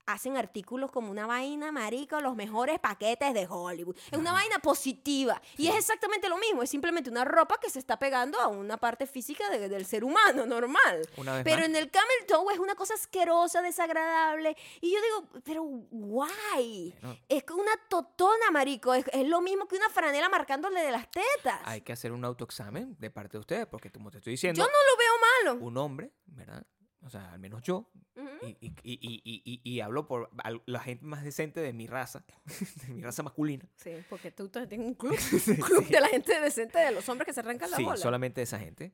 Hacen 0.05 0.35
artículos 0.35 0.91
como 0.91 1.09
una 1.11 1.25
vaina, 1.25 1.71
marico, 1.71 2.19
los 2.19 2.35
mejores 2.35 2.77
paquetes 2.79 3.33
de 3.33 3.47
Hollywood. 3.49 3.95
Es 4.11 4.17
una 4.19 4.33
vaina 4.33 4.59
positiva. 4.59 5.41
Y 5.57 5.67
es 5.69 5.75
exactamente 5.75 6.27
lo 6.27 6.37
mismo, 6.37 6.61
es 6.61 6.69
simplemente 6.69 7.09
una 7.09 7.23
ropa 7.23 7.57
que 7.59 7.69
se 7.69 7.79
está 7.79 7.97
pegando 7.97 8.39
a 8.39 8.47
una 8.47 8.75
parte 8.77 9.07
física 9.07 9.49
de- 9.49 9.69
del 9.69 9.85
ser 9.85 10.03
humano, 10.03 10.45
normal. 10.45 11.07
Una 11.17 11.35
vez 11.35 11.43
Pero 11.45 11.57
más. 11.59 11.65
en 11.69 11.75
el 11.77 11.89
camel 11.89 12.25
toe 12.27 12.53
es 12.53 12.59
una 12.59 12.75
cosa 12.75 12.95
asquerosa, 12.95 13.61
desagradable. 13.61 14.57
Y 14.81 14.91
yo 14.93 14.99
digo, 15.01 15.41
pero 15.43 15.63
guay. 15.63 16.93
Es 17.29 17.43
una 17.51 17.71
totona, 17.89 18.51
marico. 18.51 18.93
Es, 18.93 19.05
es 19.13 19.27
lo 19.27 19.41
mismo 19.41 19.67
que 19.67 19.75
una 19.77 19.89
franela 19.89 20.29
marcándole 20.29 20.81
de 20.81 20.91
las 20.91 21.09
tetas. 21.09 21.61
hay 21.65 21.81
que 21.81 21.93
hacer 21.93 22.11
un 22.11 22.25
autoexamen 22.25 22.97
de 22.99 23.09
parte 23.09 23.33
de 23.37 23.39
ustedes, 23.39 23.67
porque 23.67 23.91
como 23.91 24.11
te 24.11 24.17
estoy 24.17 24.31
diciendo, 24.33 24.59
Yo 24.61 24.65
no 24.65 24.71
lo 24.91 24.97
veo 24.97 25.53
malo. 25.55 25.65
un 25.65 25.77
hombre, 25.77 26.11
¿verdad? 26.25 26.65
O 27.05 27.09
sea, 27.09 27.33
al 27.33 27.39
menos 27.39 27.61
yo, 27.63 27.89
y, 28.43 28.57
y, 28.61 28.71
y, 28.83 29.61
y, 29.63 29.79
hablo 29.81 30.07
por 30.07 30.29
la 30.65 30.79
gente 30.79 31.03
más 31.05 31.23
decente 31.23 31.59
de 31.59 31.73
mi 31.73 31.85
raza, 31.87 32.23
de 32.87 32.93
mi 32.93 33.01
raza 33.01 33.23
masculina. 33.23 33.65
Sí, 33.75 33.91
porque 34.09 34.31
tú 34.31 34.47
tienes 34.49 34.79
un 34.79 34.93
club, 34.93 35.13
un 35.47 35.55
club 35.57 35.87
de 35.87 35.99
la 35.99 36.07
gente 36.07 36.39
decente, 36.39 36.79
de 36.79 36.91
los 36.91 37.07
hombres 37.09 37.25
que 37.25 37.33
se 37.33 37.39
arrancan 37.41 37.71
la 37.71 37.77
Sí, 37.77 37.83
bola. 37.83 37.97
solamente 37.97 38.41
esa 38.41 38.57
gente. 38.59 38.93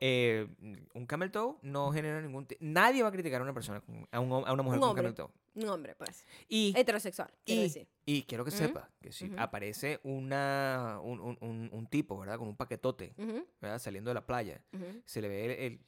Eh, 0.00 0.46
un 0.94 1.06
camel 1.06 1.30
toe 1.30 1.56
no 1.62 1.92
genera 1.92 2.20
ningún... 2.22 2.46
Nadie 2.60 3.02
va 3.02 3.08
a 3.08 3.12
criticar 3.12 3.40
a 3.40 3.44
una 3.44 3.52
persona, 3.54 3.80
con- 3.80 4.06
a, 4.10 4.20
un 4.20 4.32
a 4.32 4.52
una 4.52 4.62
mujer 4.62 4.78
Un 4.78 4.80
con 4.80 4.88
hombre. 4.90 5.02
camel 5.02 5.14
toe. 5.14 5.28
Un 5.54 5.68
hombre, 5.68 5.94
pues. 5.96 6.24
Y, 6.48 6.72
Heterosexual, 6.76 7.30
quiero 7.44 7.60
y, 7.60 7.64
decir. 7.64 7.88
y 8.06 8.22
quiero 8.22 8.44
que 8.44 8.50
Ujú, 8.50 8.58
sepa 8.58 8.90
que 9.02 9.12
si 9.12 9.30
aparece 9.36 10.00
una, 10.04 10.98
un, 11.02 11.36
un- 11.72 11.86
tipo, 11.88 12.18
¿verdad? 12.18 12.38
Con 12.38 12.48
un 12.48 12.56
paquetote, 12.56 13.14
¿verdad? 13.60 13.78
Saliendo 13.80 14.10
de 14.10 14.14
la 14.14 14.24
playa, 14.26 14.62
se 15.04 15.20
le 15.20 15.28
ve 15.28 15.44
el... 15.44 15.50
el- 15.50 15.80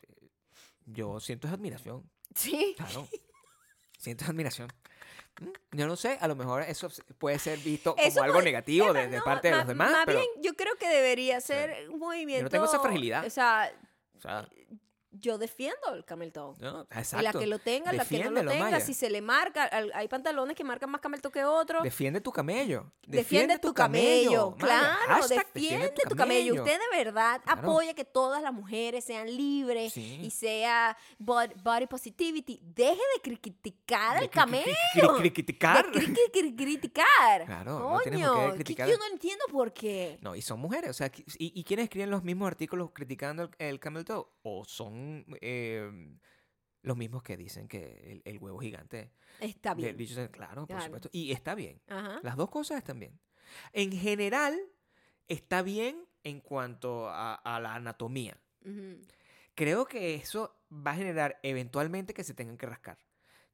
yo 0.87 1.21
siento 1.21 1.47
esa 1.47 1.55
admiración, 1.57 2.09
Sí. 2.35 2.75
claro. 2.77 3.09
siento 3.99 4.25
esa 4.25 4.33
admiración. 4.33 4.69
Mm, 5.41 5.77
Yo 5.79 5.87
no 5.87 5.97
sé, 5.97 6.19
a 6.21 6.29
lo 6.29 6.37
mejor 6.37 6.63
eso 6.63 6.89
puede 7.19 7.39
ser 7.39 7.59
visto 7.59 7.95
como 7.95 8.07
Eso 8.07 8.23
algo 8.23 8.35
puede- 8.35 8.45
negativo 8.47 8.93
de, 8.93 9.09
no, 9.09 9.25
parte 9.25 9.49
de 9.51 9.57
los 9.57 9.67
demás, 9.67 9.91
Más 9.91 10.05
pero... 10.07 10.19
bien, 10.19 10.31
yo 10.43 10.55
creo 10.55 10.75
que 10.77 10.89
debería 10.89 11.41
ser 11.41 11.89
un 11.91 11.99
movimiento. 11.99 12.51
tengo 12.51 12.67
esa 12.67 12.81
fragilidad. 12.81 13.25
O 13.27 13.31
sea, 13.31 13.73
o 14.17 14.21
sea, 14.21 14.49
yo 15.23 15.39
defiendo 15.39 15.95
el 15.95 16.05
camel 16.05 16.33
toe. 16.33 16.55
¿no? 16.59 16.87
Y 17.19 17.23
la 17.23 17.33
que 17.33 17.47
lo 17.47 17.59
tenga, 17.59 17.93
la 17.93 18.05
que 18.05 18.23
no 18.25 18.31
lo 18.31 18.41
tenga, 18.51 18.65
Maya. 18.65 18.81
si 18.81 18.93
se 18.93 19.09
le 19.09 19.23
marca, 19.23 19.71
hay 19.95 20.09
pantalones 20.09 20.57
que 20.57 20.65
marcan 20.65 20.91
más 20.91 21.01
camel 21.01 21.23
toe 21.23 21.31
que 21.33 21.45
otros. 21.45 21.83
Defiende 21.83 22.21
tu 22.21 22.33
camello. 22.33 22.93
Defiende 23.07 23.59
tu 23.59 23.73
camello, 23.73 24.55
claro, 24.59 24.99
Hashtag 25.07 25.47
defiende 25.55 25.93
tu 26.09 26.15
camello. 26.17 26.55
Usted 26.63 26.79
de 26.79 26.97
verdad 27.05 27.41
Claro. 27.45 27.61
apoya 27.63 27.95
que 27.95 28.05
todas 28.05 28.43
las 28.43 28.53
mujeres 28.53 29.05
sean 29.05 29.27
libres 29.35 29.93
Sí. 29.93 30.19
y 30.23 30.31
sea 30.31 30.97
bod- 31.19 31.53
body 31.63 31.87
positivity. 31.87 32.61
Deje 32.63 33.01
de 33.17 33.23
cri- 33.23 33.41
criticar 33.41 34.19
De 34.19 34.25
al 34.25 34.31
camello. 34.31 34.65
cri- 34.95 35.01
cri- 35.01 35.23
cri- 35.23 35.33
criticar. 35.33 35.87
Criticar. 36.57 37.45
Claro, 37.47 37.79
no 37.79 38.01
tienes 38.01 38.27
por 38.29 38.57
qué 38.57 38.65
Coño, 38.65 38.77
que-. 38.87 38.91
Yo 38.91 38.99
no 38.99 39.07
entiendo 39.13 39.45
por 39.51 39.73
qué. 39.73 40.19
No, 40.21 40.35
y 40.35 40.43
son 40.43 40.59
mujeres, 40.61 40.91
o 40.91 40.95
sea, 40.95 41.11
¿y, 41.39 41.59
y 41.61 41.65
quiénes 41.65 41.85
escriben 41.85 42.11
los 42.11 42.23
mismos 42.25 42.49
artículos 42.49 42.91
criticando 42.93 43.45
el, 43.45 43.51
el 43.59 43.79
camel 43.81 44.05
toe? 44.05 44.27
¿O 44.43 44.65
son 44.65 45.12
eh, 45.41 45.91
los 46.83 46.97
mismos 46.97 47.23
que 47.23 47.37
dicen 47.37 47.69
que 47.69 48.01
el, 48.13 48.23
el 48.25 48.39
huevo 48.39 48.59
gigante 48.59 49.13
Está 49.41 49.75
bien. 49.75 49.97
Claro, 50.31 50.63
por 50.63 50.67
Claro. 50.69 50.85
supuesto. 50.85 51.09
Y 51.13 51.33
está 51.33 51.55
bien. 51.55 51.81
Ajá. 51.89 52.21
Las 52.23 52.37
dos 52.37 52.51
cosas 52.51 52.79
están 52.79 52.99
bien. 52.99 53.19
En 53.73 53.93
general, 53.93 54.59
está 55.29 55.63
bien 55.63 56.05
en 56.25 56.41
cuanto 56.41 57.09
a, 57.09 57.35
a 57.35 57.61
la 57.61 57.75
anatomía. 57.75 58.37
Creo 59.55 59.85
que 59.87 60.15
eso 60.15 60.57
va 60.71 60.93
a 60.93 60.97
generar 60.97 61.39
eventualmente 61.43 62.15
que 62.15 62.25
se 62.25 62.35
tengan 62.35 62.57
que 62.57 62.67
rascar. 62.67 62.99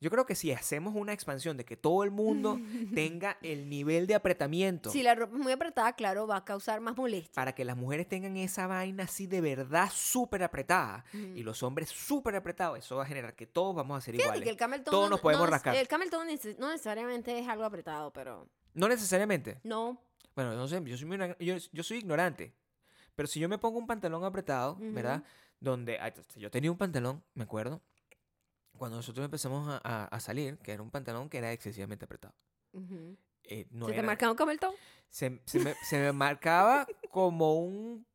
Yo 0.00 0.10
creo 0.10 0.24
que 0.26 0.34
si 0.36 0.52
hacemos 0.52 0.94
una 0.94 1.12
expansión 1.12 1.56
de 1.56 1.64
que 1.64 1.76
todo 1.76 2.04
el 2.04 2.10
mundo 2.12 2.56
tenga 2.94 3.36
el 3.42 3.68
nivel 3.68 4.06
de 4.06 4.14
apretamiento 4.14 4.90
Si 4.90 5.02
la 5.02 5.14
ropa 5.16 5.36
es 5.36 5.42
muy 5.42 5.52
apretada, 5.52 5.92
claro, 5.94 6.26
va 6.26 6.36
a 6.36 6.44
causar 6.44 6.80
más 6.80 6.96
molestia. 6.96 7.32
para 7.34 7.52
que 7.54 7.64
las 7.64 7.76
mujeres 7.76 8.08
tengan 8.08 8.36
esa 8.36 8.66
vaina 8.68 9.04
así 9.04 9.26
de 9.26 9.40
verdad 9.40 9.88
súper 9.92 10.42
apretada 10.44 11.04
y 11.12 11.42
los 11.42 11.62
hombres 11.62 11.88
súper 11.88 12.36
apretados, 12.36 12.78
eso 12.78 12.96
va 12.96 13.02
a 13.02 13.06
generar 13.06 13.34
que 13.34 13.46
todos 13.46 13.74
vamos 13.74 13.98
a 13.98 14.00
ser 14.00 14.14
Fíjate 14.14 14.26
iguales. 14.28 14.44
que 14.44 14.50
el 14.50 14.56
camel 14.56 14.82
Todos 14.84 15.04
no- 15.04 15.10
nos 15.10 15.20
podemos 15.20 15.46
no 15.46 15.50
rascar. 15.50 15.74
El 15.74 15.88
camel 15.88 16.08
no 16.12 16.24
neces- 16.24 16.56
no 16.58 16.70
necesariamente 16.70 17.36
es 17.38 17.48
algo 17.48 17.64
apretado, 17.64 18.12
pero 18.12 18.48
No 18.74 18.88
necesariamente. 18.88 19.58
no. 19.64 20.00
Bueno, 20.36 20.54
no 20.54 20.68
sé, 20.68 20.80
yo 20.84 20.96
soy, 20.96 21.08
igna- 21.08 21.36
yo, 21.40 21.56
yo 21.72 21.82
soy 21.82 21.98
ignorante. 21.98 22.54
Pero 23.16 23.26
si 23.26 23.40
yo 23.40 23.48
me 23.48 23.58
pongo 23.58 23.78
un 23.80 23.88
pantalón 23.88 24.22
apretado, 24.22 24.76
¿verdad? 24.78 25.24
Donde 25.58 25.98
yo 26.36 26.48
tenía 26.52 26.70
un 26.70 26.78
pantalón, 26.78 27.24
me 27.34 27.42
acuerdo, 27.42 27.82
cuando 28.78 28.96
nosotros 28.96 29.24
empezamos 29.24 29.68
a, 29.68 29.80
a- 29.84 30.04
a 30.06 30.20
salir, 30.20 30.56
que 30.58 30.72
era 30.72 30.82
un 30.82 30.90
pantalón 30.90 31.28
que 31.28 31.38
era 31.38 31.52
excesivamente 31.52 32.04
apretado. 32.06 32.34
Ujú. 32.72 33.16
Eh, 33.44 33.66
no 33.70 33.86
¿Se 33.86 33.92
te 33.92 33.98
era- 33.98 34.06
marca 34.06 34.30
un 34.30 34.36
camel 34.36 34.58
toe? 34.58 34.74
se, 35.10 35.40
se 35.46 35.58
me, 35.58 35.74
se 35.88 35.98
me 35.98 36.12
marcaba 36.12 36.86
como 37.10 37.54
un, 37.60 38.06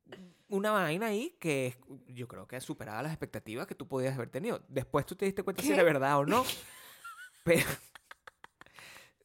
una 0.48 0.72
vaina 0.72 1.08
ahí 1.08 1.36
que 1.40 1.76
yo 2.08 2.28
creo 2.28 2.48
que 2.48 2.62
superaba 2.62 3.02
las 3.02 3.12
expectativas 3.12 3.66
que 3.68 3.74
tú 3.76 3.88
podías 3.88 4.14
haber 4.16 4.30
tenido. 4.30 4.62
Después 4.68 5.06
tú 5.06 5.16
te 5.16 5.26
diste 5.26 5.42
cuenta 5.44 5.62
si 5.64 5.70
¿Qué? 5.70 5.74
era 5.74 5.84
verdad 5.84 6.18
o 6.20 6.26
no. 6.26 6.44
Pero 7.44 7.66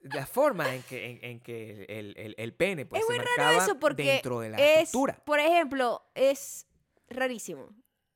la 0.02 0.26
forma 0.26 0.74
en 0.74 0.82
que, 0.84 1.10
en, 1.10 1.18
en 1.24 1.40
que 1.40 1.84
el, 1.88 2.14
el- 2.16 2.34
el 2.38 2.54
pene 2.54 2.86
pues, 2.86 3.02
Es 3.02 3.06
se 3.06 3.12
muy 3.12 3.18
raro 3.18 3.30
marcaba 3.36 3.64
eso 3.64 3.78
porque 3.78 4.02
dentro 4.04 4.40
de 4.40 4.50
la 4.50 4.56
es, 4.58 4.84
estructura. 4.84 5.22
por 5.24 5.38
ejemplo, 5.40 6.02
es 6.14 6.66
rarísimo. 7.08 7.68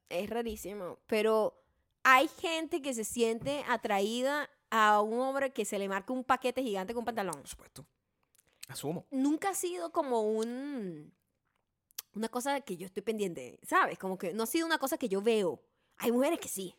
Es 0.09 0.31
rarísimo. 0.31 0.99
Pero 1.07 1.62
hay 2.05 2.29
gente 2.29 2.83
que 2.83 2.95
se 2.95 3.05
siente 3.05 3.65
atraída 3.69 4.49
a 4.71 5.01
un 5.01 5.21
hombre 5.21 5.53
que 5.53 5.65
se 5.65 5.79
le 5.79 5.89
marca 5.89 6.13
un 6.13 6.25
paquete 6.25 6.63
gigante 6.63 6.95
con 6.95 7.03
un 7.03 7.07
pantalón. 7.07 7.35
Por 7.35 7.49
supuesto. 7.49 7.87
Asumo. 8.69 9.07
Nunca 9.11 9.51
ha 9.51 9.55
sido 9.55 9.93
como 9.93 10.23
un 10.23 11.13
una 12.15 12.29
cosa 12.29 12.61
que 12.61 12.77
yo 12.77 12.87
estoy 12.87 13.03
pendiente, 13.03 13.59
¿sabes? 13.63 13.99
Como 13.99 14.19
que 14.19 14.33
no 14.35 14.43
ha 14.43 14.47
sido 14.47 14.67
una 14.67 14.79
cosa 14.79 14.99
que 14.99 15.09
yo 15.09 15.23
veo. 15.23 15.63
Hay 15.97 16.13
mujeres 16.13 16.39
que 16.41 16.49
sí. 16.49 16.75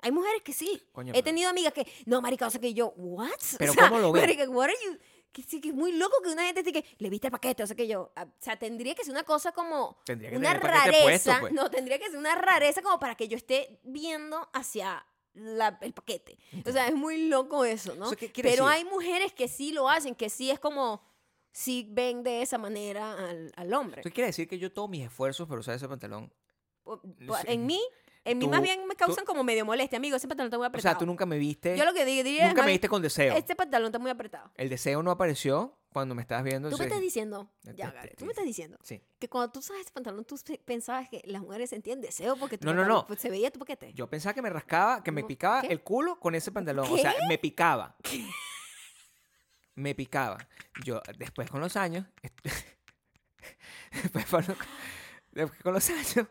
Hay 0.00 0.12
mujeres 0.12 0.42
que 0.42 0.52
sí. 0.52 0.82
Coño, 0.92 1.12
He 1.14 1.22
tenido 1.22 1.48
amigas 1.48 1.72
que, 1.72 1.86
no, 2.04 2.20
marica, 2.20 2.46
o 2.46 2.50
sea 2.50 2.60
que 2.60 2.74
yo, 2.74 2.92
¿what? 2.96 3.30
Pero 3.58 3.72
O 3.72 3.74
sea, 3.74 3.88
¿cómo 3.88 4.00
lo 4.00 4.12
ven? 4.12 4.22
Marica, 4.22 4.48
what 4.48 4.66
are 4.68 4.76
you? 4.84 4.98
Que 5.36 5.42
sí, 5.42 5.60
que 5.60 5.68
es 5.68 5.74
muy 5.74 5.92
loco 5.92 6.16
que 6.24 6.30
una 6.30 6.44
gente 6.46 6.72
que 6.72 6.82
le 6.96 7.10
viste 7.10 7.26
el 7.26 7.30
paquete, 7.30 7.62
o 7.62 7.66
sea 7.66 7.76
que 7.76 7.86
yo, 7.86 8.10
ah, 8.16 8.24
o 8.24 8.32
sea, 8.42 8.58
tendría 8.58 8.94
que 8.94 9.04
ser 9.04 9.12
una 9.12 9.22
cosa 9.24 9.52
como 9.52 9.98
Tendría 10.06 10.30
que 10.30 10.38
una 10.38 10.54
tener 10.58 10.62
rareza, 10.72 11.02
puesto, 11.02 11.32
pues. 11.40 11.52
no, 11.52 11.70
tendría 11.70 11.98
que 11.98 12.06
ser 12.08 12.16
una 12.18 12.34
rareza 12.36 12.80
como 12.80 12.98
para 12.98 13.16
que 13.16 13.28
yo 13.28 13.36
esté 13.36 13.78
viendo 13.84 14.48
hacia 14.54 15.04
la- 15.34 15.78
el 15.82 15.92
paquete. 15.92 16.38
O 16.66 16.72
sea, 16.72 16.88
es 16.88 16.94
muy 16.94 17.26
loco 17.28 17.66
eso, 17.66 17.94
¿no? 17.96 18.06
O 18.06 18.08
sea, 18.08 18.16
¿qué 18.16 18.32
quiere 18.32 18.48
Pero 18.50 18.64
decir? 18.66 18.78
hay 18.78 18.84
mujeres 18.90 19.34
que 19.34 19.46
sí 19.48 19.72
lo 19.72 19.90
hacen, 19.90 20.14
que 20.14 20.30
sí 20.30 20.50
es 20.50 20.58
como, 20.58 21.02
sí 21.52 21.86
ven 21.90 22.22
de 22.22 22.40
esa 22.40 22.56
manera 22.56 23.12
al, 23.28 23.52
al 23.56 23.74
hombre. 23.74 24.00
Eso 24.00 24.10
quiere 24.10 24.28
decir 24.28 24.48
que 24.48 24.58
yo 24.58 24.72
tomo 24.72 24.88
mis 24.88 25.04
esfuerzos 25.04 25.46
para 25.46 25.60
usar 25.60 25.74
ese 25.74 25.86
pantalón. 25.86 26.32
Sí. 27.18 27.26
En 27.46 27.66
mí, 27.66 27.82
en 28.26 28.38
mí 28.38 28.44
Tú- 28.44 28.50
más 28.50 28.60
bien 28.62 28.86
me 28.86 28.94
tú- 28.94 28.98
causan 29.06 29.24
como 29.24 29.42
medio 29.44 29.64
molestia, 29.64 29.96
amigo, 29.96 30.16
ese 30.16 30.28
pantalón 30.28 30.48
está 30.48 30.58
muy 30.58 30.64
O 30.64 30.68
apretado. 30.68 30.92
sea, 30.94 30.98
tú 30.98 31.06
nunca 31.06 31.24
me 31.26 31.38
viste. 31.38 31.76
Yo 31.76 31.84
lo 31.84 31.94
que 31.94 32.04
digo, 32.04 32.22
diría, 32.24 32.48
nunca 32.48 32.62
me 32.62 32.66
"Man, 32.68 32.74
viste 32.74 32.88
con 32.88 33.00
deseo. 33.02 33.34
este 33.36 33.56
pantalón 33.56 33.86
está 33.86 33.98
muy 33.98 34.10
apretado. 34.10 34.50
El 34.56 34.68
deseo 34.68 35.02
no 35.02 35.10
apareció 35.10 35.78
cuando 35.92 36.14
me 36.14 36.22
estabas 36.22 36.44
viendo. 36.44 36.68
Tú 36.68 36.76
me 36.76 36.84
entonces- 36.84 36.86
estás 36.92 37.00
diciendo, 37.00 37.50
Te- 37.62 37.74
ya, 37.74 37.90
te- 37.90 37.96
Gary, 37.96 38.08
te- 38.10 38.16
tú 38.16 38.24
me 38.26 38.32
estás 38.32 38.44
diciendo 38.44 38.78
Sí. 38.82 39.00
que 39.18 39.28
cuando 39.28 39.50
tú 39.52 39.60
usas 39.60 39.78
ese 39.78 39.90
pantalón, 39.92 40.24
tú 40.24 40.36
pe- 40.44 40.58
pensabas 40.64 41.08
que 41.08 41.22
las 41.24 41.40
mujeres 41.40 41.70
sentían 41.70 42.00
deseo 42.00 42.36
porque 42.36 42.58
tu 42.58 42.66
No, 42.66 42.72
no, 42.74 42.80
pantalón, 42.82 43.00
no. 43.02 43.06
pues, 43.06 43.20
se 43.20 43.30
veía 43.30 43.50
tu 43.50 43.58
paquete. 43.58 43.92
Yo 43.94 44.08
pensaba 44.10 44.34
que 44.34 44.42
me 44.42 44.50
rascaba, 44.50 45.02
que 45.02 45.10
me 45.12 45.22
No, 45.22 45.26
picaba 45.28 45.62
¿qué? 45.62 45.68
el 45.68 45.80
culo 45.82 46.20
con 46.20 46.34
ese 46.34 46.52
pantalón. 46.52 46.86
O 46.90 46.98
sea, 46.98 47.14
me 47.28 47.38
picaba. 47.38 47.96
Me 49.74 49.94
picaba. 49.94 50.38
Yo, 50.84 51.00
después 51.18 51.50
con 51.50 51.60
los 51.60 51.76
años, 51.76 52.06
después 53.92 54.26
con, 54.26 54.44
los- 54.46 54.56
después 55.36 55.62
con 55.62 55.72
los 55.74 55.88
años, 55.90 56.26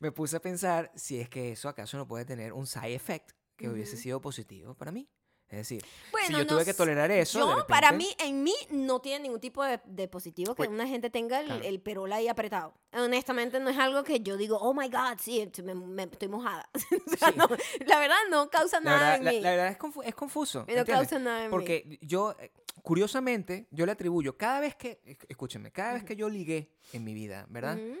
me 0.00 0.12
puse 0.12 0.36
a 0.36 0.40
pensar 0.40 0.90
si 0.94 1.18
es 1.20 1.28
que 1.28 1.52
eso 1.52 1.68
acaso 1.68 1.96
no 1.96 2.06
puede 2.06 2.24
tener 2.24 2.52
un 2.52 2.66
side 2.66 2.94
effect 2.94 3.30
que 3.56 3.68
hubiese 3.68 3.94
Ujú. 3.94 4.02
sido 4.02 4.20
positivo 4.20 4.74
para 4.74 4.92
mí. 4.92 5.08
Es 5.50 5.56
decir, 5.56 5.80
si 5.82 6.10
Bueno, 6.12 6.28
yo 6.32 6.38
no 6.40 6.46
tuve 6.46 6.64
que 6.66 6.74
tolerar 6.74 7.10
eso. 7.10 7.38
de 7.38 7.44
Yo, 7.60 7.66
para 7.66 7.90
repente- 7.92 8.16
mí, 8.22 8.28
en 8.28 8.42
mí 8.42 8.54
no 8.68 9.00
tiene 9.00 9.20
ningún 9.22 9.40
tipo 9.40 9.64
de, 9.64 9.80
de 9.86 10.06
positivo 10.06 10.52
que 10.54 10.58
Pues, 10.58 10.68
una 10.68 10.86
gente 10.86 11.08
tenga 11.08 11.40
el, 11.40 11.46
claro. 11.46 11.64
el 11.64 11.80
perol 11.80 12.12
ahí 12.12 12.28
apretado. 12.28 12.74
Honestamente, 12.92 13.58
no 13.58 13.70
es 13.70 13.78
algo 13.78 14.04
que 14.04 14.20
yo 14.20 14.36
digo, 14.36 14.58
oh 14.58 14.74
my 14.74 14.90
God, 14.90 15.16
sí, 15.18 15.50
me, 15.64 15.74
me- 15.74 16.02
estoy 16.02 16.28
mojada. 16.28 16.68
O 17.14 17.16
sea, 17.16 17.30
Sí. 17.32 17.34
no, 17.38 17.48
la 17.86 17.98
verdad, 17.98 18.16
no 18.30 18.50
causa 18.50 18.78
La 18.80 18.90
nada 18.90 18.98
verdad, 18.98 19.16
en 19.16 19.24
la- 19.24 19.30
mí. 19.32 19.40
la 19.40 19.50
verdad 19.52 19.68
es, 19.68 19.78
confu- 19.78 20.02
es 20.04 20.14
confuso. 20.14 20.66
no 20.68 20.84
causa 20.84 21.18
nada 21.18 21.38
en 21.38 21.46
mí. 21.46 21.50
Porque 21.50 21.98
yo, 22.02 22.36
eh, 22.38 22.52
curiosamente, 22.82 23.68
yo 23.70 23.86
le 23.86 23.92
atribuyo, 23.92 24.36
cada 24.36 24.60
vez 24.60 24.74
que, 24.76 25.00
esc- 25.06 25.24
escúchenme, 25.30 25.72
cada 25.72 25.94
vez 25.94 26.02
Ujú. 26.02 26.08
que 26.08 26.16
yo 26.16 26.28
ligué 26.28 26.74
en 26.92 27.04
mi 27.04 27.14
vida, 27.14 27.46
¿verdad? 27.48 27.78
Ujú. 27.78 27.96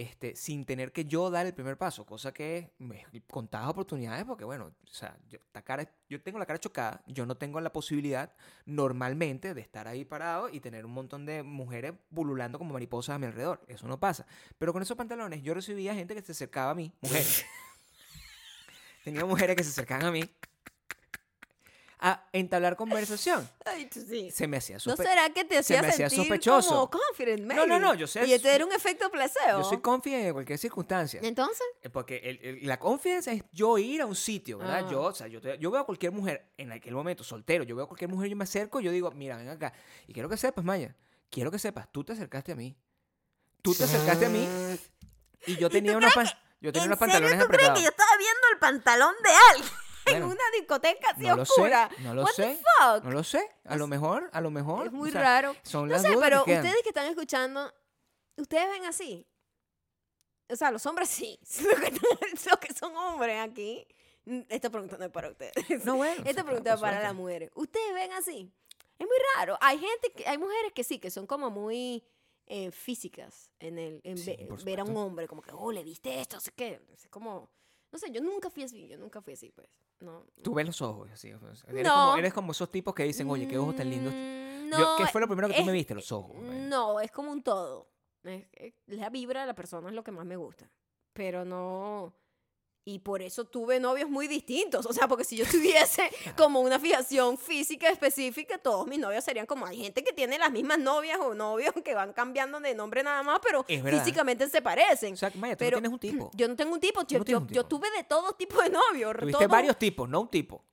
Este, 0.00 0.34
sin 0.36 0.64
tener 0.64 0.92
que 0.92 1.04
yo 1.04 1.30
dar 1.30 1.46
el 1.46 1.54
primer 1.54 1.76
paso, 1.76 2.06
cosa 2.06 2.32
que 2.32 2.72
me 2.78 3.04
contadas 3.30 3.68
oportunidades, 3.68 4.24
porque 4.24 4.44
bueno, 4.44 4.66
o 4.66 4.86
sea, 4.86 5.16
yo, 5.28 5.38
esta 5.38 5.62
cara, 5.62 5.90
yo 6.08 6.20
tengo 6.22 6.38
la 6.38 6.46
cara 6.46 6.58
chocada, 6.58 7.02
yo 7.06 7.26
no 7.26 7.36
tengo 7.36 7.60
la 7.60 7.72
posibilidad 7.72 8.32
normalmente 8.66 9.54
de 9.54 9.60
estar 9.60 9.88
ahí 9.88 10.04
parado 10.04 10.48
y 10.48 10.60
tener 10.60 10.86
un 10.86 10.92
montón 10.92 11.26
de 11.26 11.42
mujeres 11.42 11.94
bululando 12.10 12.58
como 12.58 12.72
mariposas 12.72 13.16
a 13.16 13.18
mi 13.18 13.26
alrededor, 13.26 13.62
eso 13.68 13.86
no 13.86 14.00
pasa. 14.00 14.26
Pero 14.58 14.72
con 14.72 14.82
esos 14.82 14.96
pantalones 14.96 15.42
yo 15.42 15.54
recibía 15.54 15.94
gente 15.94 16.14
que 16.14 16.22
se 16.22 16.32
acercaba 16.32 16.70
a 16.70 16.74
mí, 16.74 16.92
mujeres. 17.00 17.44
Tenía 19.04 19.24
mujeres 19.24 19.56
que 19.56 19.64
se 19.64 19.70
acercaban 19.70 20.06
a 20.06 20.12
mí 20.12 20.24
a 22.02 22.24
entablar 22.32 22.76
conversación. 22.76 23.48
Ay, 23.64 23.88
sí. 23.92 24.30
Se 24.30 24.48
me 24.48 24.56
hacía 24.56 24.76
¿No 24.76 24.94
sospe- 24.96 25.04
será 25.04 25.28
que 25.30 25.44
te 25.44 25.58
hacía 25.58 25.82
me 25.82 25.88
hacía 25.88 26.08
sospechoso. 26.08 26.68
como 26.70 26.90
confident, 26.90 27.42
No, 27.42 27.66
no, 27.66 27.78
no, 27.78 27.94
yo 27.94 28.06
sé- 28.06 28.26
Y 28.26 28.32
este 28.32 28.54
era 28.54 28.64
un 28.64 28.72
efecto 28.72 29.10
placebo. 29.10 29.58
Yo 29.58 29.64
soy 29.64 29.78
confident 29.80 30.26
en 30.28 30.32
cualquier 30.32 30.58
circunstancia. 30.58 31.20
Entonces, 31.22 31.66
Eh, 31.82 31.90
Porque 31.90 32.16
el- 32.24 32.40
el- 32.42 32.66
la 32.66 32.78
confianza 32.78 33.32
es 33.32 33.42
yo 33.52 33.76
ir 33.78 34.00
a 34.02 34.06
un 34.06 34.16
sitio, 34.16 34.58
¿verdad? 34.58 34.84
Ah. 34.86 34.90
Yo, 34.90 35.02
o 35.02 35.12
sea, 35.14 35.26
yo, 35.26 35.40
te- 35.40 35.58
yo 35.58 35.70
veo 35.70 35.82
a 35.82 35.86
cualquier 35.86 36.12
mujer 36.12 36.46
en 36.56 36.72
aquel 36.72 36.94
momento, 36.94 37.22
soltero, 37.22 37.64
yo 37.64 37.76
veo 37.76 37.84
a 37.84 37.88
cualquier 37.88 38.08
mujer, 38.10 38.30
yo 38.30 38.36
me 38.36 38.44
acerco 38.44 38.80
y 38.80 38.84
yo 38.84 38.90
digo, 38.92 39.10
mira, 39.10 39.36
ven 39.36 39.48
acá. 39.48 39.72
Y 40.06 40.12
quiero 40.14 40.28
que 40.28 40.36
sepas, 40.38 40.64
Maya, 40.64 40.94
quiero 41.30 41.50
que 41.50 41.58
sepas, 41.58 41.86
tú 41.92 42.02
te 42.04 42.12
acercaste 42.14 42.52
a 42.52 42.56
mí. 42.56 42.74
Tú 43.62 43.74
te 43.74 43.84
acercaste 43.84 44.24
a 44.24 44.28
mí 44.30 44.48
y 45.46 45.56
yo 45.56 45.68
tenía 45.68 45.96
unos, 45.96 46.14
pan- 46.14 46.26
yo 46.62 46.72
tenía 46.72 46.84
¿en 46.86 46.88
unos 46.90 46.98
serio 46.98 47.12
pantalones 47.12 47.38
tú 47.40 47.46
crees 47.48 47.70
que 47.70 47.82
yo 47.82 47.88
estaba 47.90 48.10
viendo 48.16 48.40
el 48.54 48.58
pantalón 48.58 49.14
de 49.22 49.30
alguien 49.50 49.70
en 50.16 50.22
una 50.24 50.44
discoteca 50.58 51.10
así 51.10 51.22
no 51.26 51.36
lo 51.36 51.42
oscura? 51.42 51.90
sé, 51.96 52.02
no 52.02 52.14
lo 52.14 52.22
What 52.22 52.30
the 52.36 52.42
sé, 52.54 52.54
fuck? 52.78 53.04
no 53.04 53.10
lo 53.10 53.24
sé. 53.24 53.48
A 53.64 53.76
lo 53.76 53.86
mejor, 53.86 54.30
a 54.32 54.40
lo 54.40 54.50
mejor. 54.50 54.86
Es 54.86 54.92
muy 54.92 55.08
o 55.08 55.12
sea, 55.12 55.22
raro. 55.22 55.56
Son 55.62 55.88
No 55.88 55.92
las 55.94 56.02
sé, 56.02 56.16
pero 56.20 56.44
que 56.44 56.54
ustedes 56.56 56.82
que 56.82 56.88
están 56.90 57.06
escuchando, 57.06 57.72
¿ustedes 58.36 58.68
ven 58.70 58.84
así? 58.84 59.26
O 60.48 60.56
sea, 60.56 60.70
los 60.70 60.84
hombres 60.86 61.08
sí. 61.08 61.38
Los 62.44 62.58
que, 62.58 62.74
son 62.74 62.96
hombres 62.96 63.38
aquí. 63.40 63.86
Esta 64.48 64.68
pregunta 64.68 64.96
no 64.98 65.04
es 65.04 65.10
para 65.10 65.30
ustedes. 65.30 65.52
No, 65.84 65.96
bueno. 65.96 66.22
Esta 66.26 66.42
pregunta 66.44 66.74
es 66.74 66.80
para 66.80 67.00
las 67.00 67.14
mujeres. 67.14 67.50
¿Ustedes 67.54 67.94
ven 67.94 68.12
así? 68.12 68.52
Es 68.98 69.06
muy 69.06 69.16
raro. 69.36 69.56
Hay 69.60 69.78
gente, 69.78 70.12
que, 70.12 70.26
hay 70.28 70.38
mujeres 70.38 70.72
que 70.74 70.84
sí, 70.84 70.98
que 70.98 71.10
son 71.10 71.26
como 71.26 71.50
muy 71.50 72.04
eh, 72.46 72.70
físicas 72.72 73.50
en 73.60 73.78
el 73.78 74.00
en 74.04 74.18
Sí, 74.18 74.36
ve- 74.38 74.48
ver 74.64 74.80
a 74.80 74.84
un 74.84 74.96
hombre, 74.96 75.26
como 75.28 75.40
que, 75.40 75.52
oh, 75.54 75.70
le 75.72 75.82
viste 75.84 76.20
esto, 76.20 76.38
sé 76.40 76.50
qué. 76.54 76.82
Es 76.92 77.06
como, 77.08 77.48
no 77.92 77.98
sé, 77.98 78.10
yo 78.10 78.20
nunca 78.20 78.50
fui 78.50 78.62
así, 78.62 78.86
yo 78.88 78.96
nunca 78.98 79.20
fui 79.20 79.32
así, 79.34 79.50
pues. 79.50 79.68
No. 80.00 80.24
Tú 80.42 80.54
ves 80.54 80.66
los 80.66 80.80
ojos, 80.82 81.10
así. 81.10 81.32
o 81.32 81.38
sea, 81.54 81.70
Eres, 81.70 81.84
No. 81.84 81.94
como, 81.94 82.16
eres 82.16 82.32
como 82.32 82.52
esos 82.52 82.70
tipos 82.70 82.94
que 82.94 83.02
dicen, 83.04 83.28
oye, 83.30 83.46
qué 83.48 83.58
ojos 83.58 83.76
tan 83.76 83.90
lindos. 83.90 84.12
Mm, 84.14 84.70
Yo- 84.70 84.78
No, 84.78 84.96
¿Qué 84.98 85.06
fue 85.08 85.20
lo 85.20 85.26
primero 85.26 85.48
que 85.48 85.54
tú 85.54 85.64
me 85.64 85.72
viste? 85.72 85.94
Los 85.94 86.12
ojos. 86.12 86.36
bueno. 86.36 86.52
No, 86.68 87.00
es 87.00 87.10
como 87.10 87.32
un 87.32 87.42
todo. 87.42 87.88
Es- 88.22 88.46
es- 88.52 88.74
la 88.86 89.10
vibra 89.10 89.40
de 89.40 89.46
la 89.48 89.54
persona 89.54 89.88
es 89.88 89.94
lo 89.94 90.04
que 90.04 90.12
más 90.12 90.24
me 90.24 90.36
gusta. 90.36 90.70
Pero 91.12 91.44
no. 91.44 92.14
Y 92.84 93.00
por 93.00 93.20
eso 93.20 93.44
tuve 93.44 93.78
novios 93.78 94.08
muy 94.08 94.26
distintos. 94.26 94.86
O 94.86 94.92
sea, 94.92 95.06
porque 95.06 95.24
si 95.24 95.36
yo 95.36 95.44
tuviese 95.50 96.10
como 96.36 96.60
una 96.60 96.78
fijación 96.80 97.36
física 97.38 97.88
específica, 97.90 98.56
todos 98.58 98.86
mis 98.86 98.98
novios 98.98 99.22
serían 99.22 99.46
como 99.46 99.66
hay 99.66 99.76
gente 99.78 100.02
que 100.02 100.12
tiene 100.12 100.38
las 100.38 100.50
mismas 100.50 100.78
novias 100.78 101.18
o 101.20 101.34
novios 101.34 101.74
que 101.84 101.94
van 101.94 102.12
cambiando 102.14 102.58
de 102.58 102.74
nombre 102.74 103.02
nada 103.02 103.22
más, 103.22 103.38
pero 103.42 103.64
físicamente 103.64 104.48
se 104.48 104.62
parecen. 104.62 105.14
O 105.14 105.16
sea, 105.16 105.30
Maya, 105.36 105.56
tú 105.56 105.58
pero 105.64 105.76
no 105.80 105.82
tienes 105.82 105.92
un 105.92 105.98
tipo. 106.28 106.30
Yo 106.34 106.48
no 106.48 106.56
tengo 106.56 106.72
un 106.72 106.80
tipo. 106.80 107.02
Yo, 107.06 107.18
no 107.18 107.24
yo- 107.24 107.38
un 107.38 107.44
yo 107.48 107.64
tipo. 107.64 107.68
tuve 107.68 107.88
de 107.96 108.04
todo 108.04 108.32
tipo 108.32 108.60
de 108.62 108.70
novios. 108.70 109.14
Tuviste 109.18 109.38
todo- 109.44 109.48
varios 109.48 109.78
tipos, 109.78 110.08
no 110.08 110.22
un 110.22 110.28
tipo. 110.28 110.64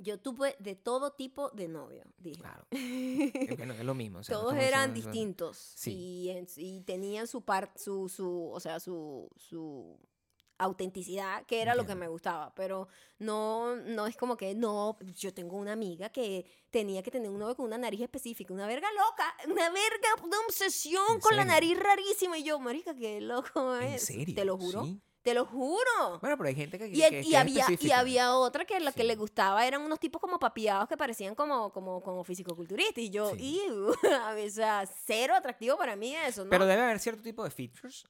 Yo 0.00 0.20
tuve 0.20 0.54
de 0.60 0.76
todo 0.76 1.12
tipo 1.14 1.50
de 1.50 1.66
novios, 1.66 2.06
dije. 2.18 2.40
Claro. 2.40 2.66
Es 2.70 3.56
que 3.56 3.66
no 3.66 3.72
es 3.74 3.84
lo 3.84 3.94
mismo. 3.94 4.20
o 4.20 4.22
sea, 4.22 4.36
no 4.36 4.42
Todos 4.42 4.54
eran 4.56 4.94
distintos 4.94 5.56
Sí. 5.74 5.92
y, 5.92 6.46
y 6.58 6.80
tenían 6.82 7.26
su 7.26 7.42
parte, 7.42 7.80
su, 7.80 8.08
su, 8.08 8.48
o 8.52 8.60
sea, 8.60 8.78
su, 8.78 9.28
su 9.36 9.98
autenticidad, 10.58 11.44
que 11.46 11.62
era 11.62 11.74
lo 11.74 11.86
que 11.86 11.94
me 11.94 12.08
gustaba, 12.08 12.52
pero 12.54 12.88
no, 13.18 13.76
no 13.76 14.06
es 14.06 14.16
como 14.16 14.36
que, 14.36 14.54
no, 14.54 14.98
yo 15.14 15.32
tengo 15.32 15.56
una 15.56 15.72
amiga 15.72 16.08
que 16.10 16.44
tenía 16.70 17.02
que 17.02 17.10
tener 17.10 17.30
un 17.30 17.38
novio 17.38 17.54
con 17.56 17.66
una 17.66 17.78
nariz 17.78 18.00
específica, 18.00 18.52
una 18.52 18.66
verga 18.66 18.88
loca, 18.92 19.34
una 19.46 19.70
verga, 19.70 20.08
una 20.24 20.38
obsesión 20.46 21.02
¿En 21.14 21.20
con 21.20 21.36
la 21.36 21.44
nariz 21.44 21.78
rarísima, 21.78 22.38
y 22.38 22.42
yo, 22.42 22.58
marica, 22.58 22.94
qué 22.94 23.20
loco 23.20 23.76
¿En 23.76 23.94
es, 23.94 24.04
serio? 24.04 24.34
te 24.34 24.44
lo 24.44 24.58
juro, 24.58 24.84
Sí. 24.84 25.00
Te 25.28 25.34
lo 25.34 25.44
juro. 25.44 26.18
Bueno, 26.20 26.36
pero 26.36 26.48
hay 26.48 26.54
gente 26.54 26.78
que, 26.78 26.88
Y, 26.88 26.92
que- 26.92 27.22
y 27.22 27.34
es 27.34 27.34
había, 27.36 27.66
y 27.80 27.90
había 27.90 28.34
otra 28.34 28.64
que 28.64 28.80
lo 28.80 28.92
que 28.92 29.04
le 29.04 29.14
gustaba 29.16 29.66
eran 29.66 29.82
unos 29.82 29.98
tipos 30.00 30.20
como 30.20 30.38
papiados 30.38 30.88
que 30.88 30.96
parecían 30.96 31.34
como, 31.34 31.70
como, 31.72 32.00
como 32.02 32.24
fisicoculturistas. 32.24 32.98
Y 33.04 33.10
yo, 33.10 33.34
Sí. 33.36 33.60
O 34.48 34.50
sea, 34.50 34.86
cero 34.86 35.34
atractivo 35.34 35.76
para 35.76 35.96
mí 35.96 36.14
eso, 36.16 36.44
¿no? 36.44 36.50
Pero 36.50 36.66
debe 36.66 36.82
haber 36.82 36.98
cierto 36.98 37.22
tipo 37.22 37.44
de 37.44 37.50
features 37.50 38.06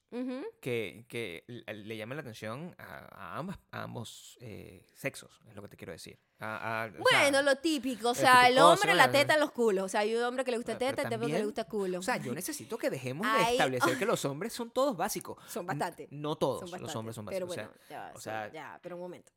que, 0.60 1.04
que 1.08 1.44
le 1.46 1.74
le 1.74 1.96
llaman 1.96 2.16
la 2.16 2.20
atención 2.22 2.74
a, 2.78 3.34
a 3.34 3.38
ambas, 3.38 3.58
a 3.70 3.82
ambos 3.82 4.36
eh, 4.40 4.86
sexos, 4.94 5.40
es 5.48 5.54
lo 5.54 5.62
que 5.62 5.68
te 5.68 5.76
quiero 5.76 5.92
decir. 5.92 6.18
A- 6.40 6.84
a- 6.84 6.86
o 6.86 6.90
sea, 6.92 7.00
Bueno, 7.00 7.42
lo 7.42 7.56
típico, 7.56 8.08
o 8.10 8.12
el 8.12 8.16
sea, 8.16 8.48
el 8.48 8.58
hombre, 8.58 8.94
la 8.94 9.10
teta, 9.10 9.36
los 9.36 9.50
culos. 9.50 9.84
O 9.86 9.88
sea, 9.88 10.00
hay 10.00 10.14
un 10.14 10.22
hombre 10.22 10.44
que 10.44 10.52
le 10.52 10.58
gusta 10.58 10.72
Bueno, 10.74 10.78
pero 10.78 10.90
teta 10.96 11.02
y 11.02 11.06
otro 11.16 11.26
que 11.26 11.32
le 11.38 11.44
gusta 11.44 11.64
culo. 11.64 11.98
O 11.98 12.02
sea, 12.02 12.16
yo 12.18 12.32
necesito 12.32 12.78
que 12.78 12.90
dejemos 12.90 13.26
de 13.26 13.32
Ay, 13.32 13.52
establecer 13.54 13.98
que 13.98 14.06
los 14.06 14.24
hombres 14.24 14.52
son 14.52 14.70
todos 14.70 14.96
básicos. 14.96 15.36
Son 15.48 15.62
N- 15.64 15.66
bastante. 15.66 16.06
No 16.12 16.36
todos 16.36 16.70
los 16.80 16.94
hombres 16.96 17.16
son 17.16 17.26
Pero 17.26 17.46
básicos. 17.46 17.66
bueno, 17.66 17.72
ya, 17.90 18.12
o 18.14 18.20
sea- 18.20 18.52
ya, 18.52 18.78
pero 18.82 18.94
un 18.96 19.02
momento. 19.02 19.32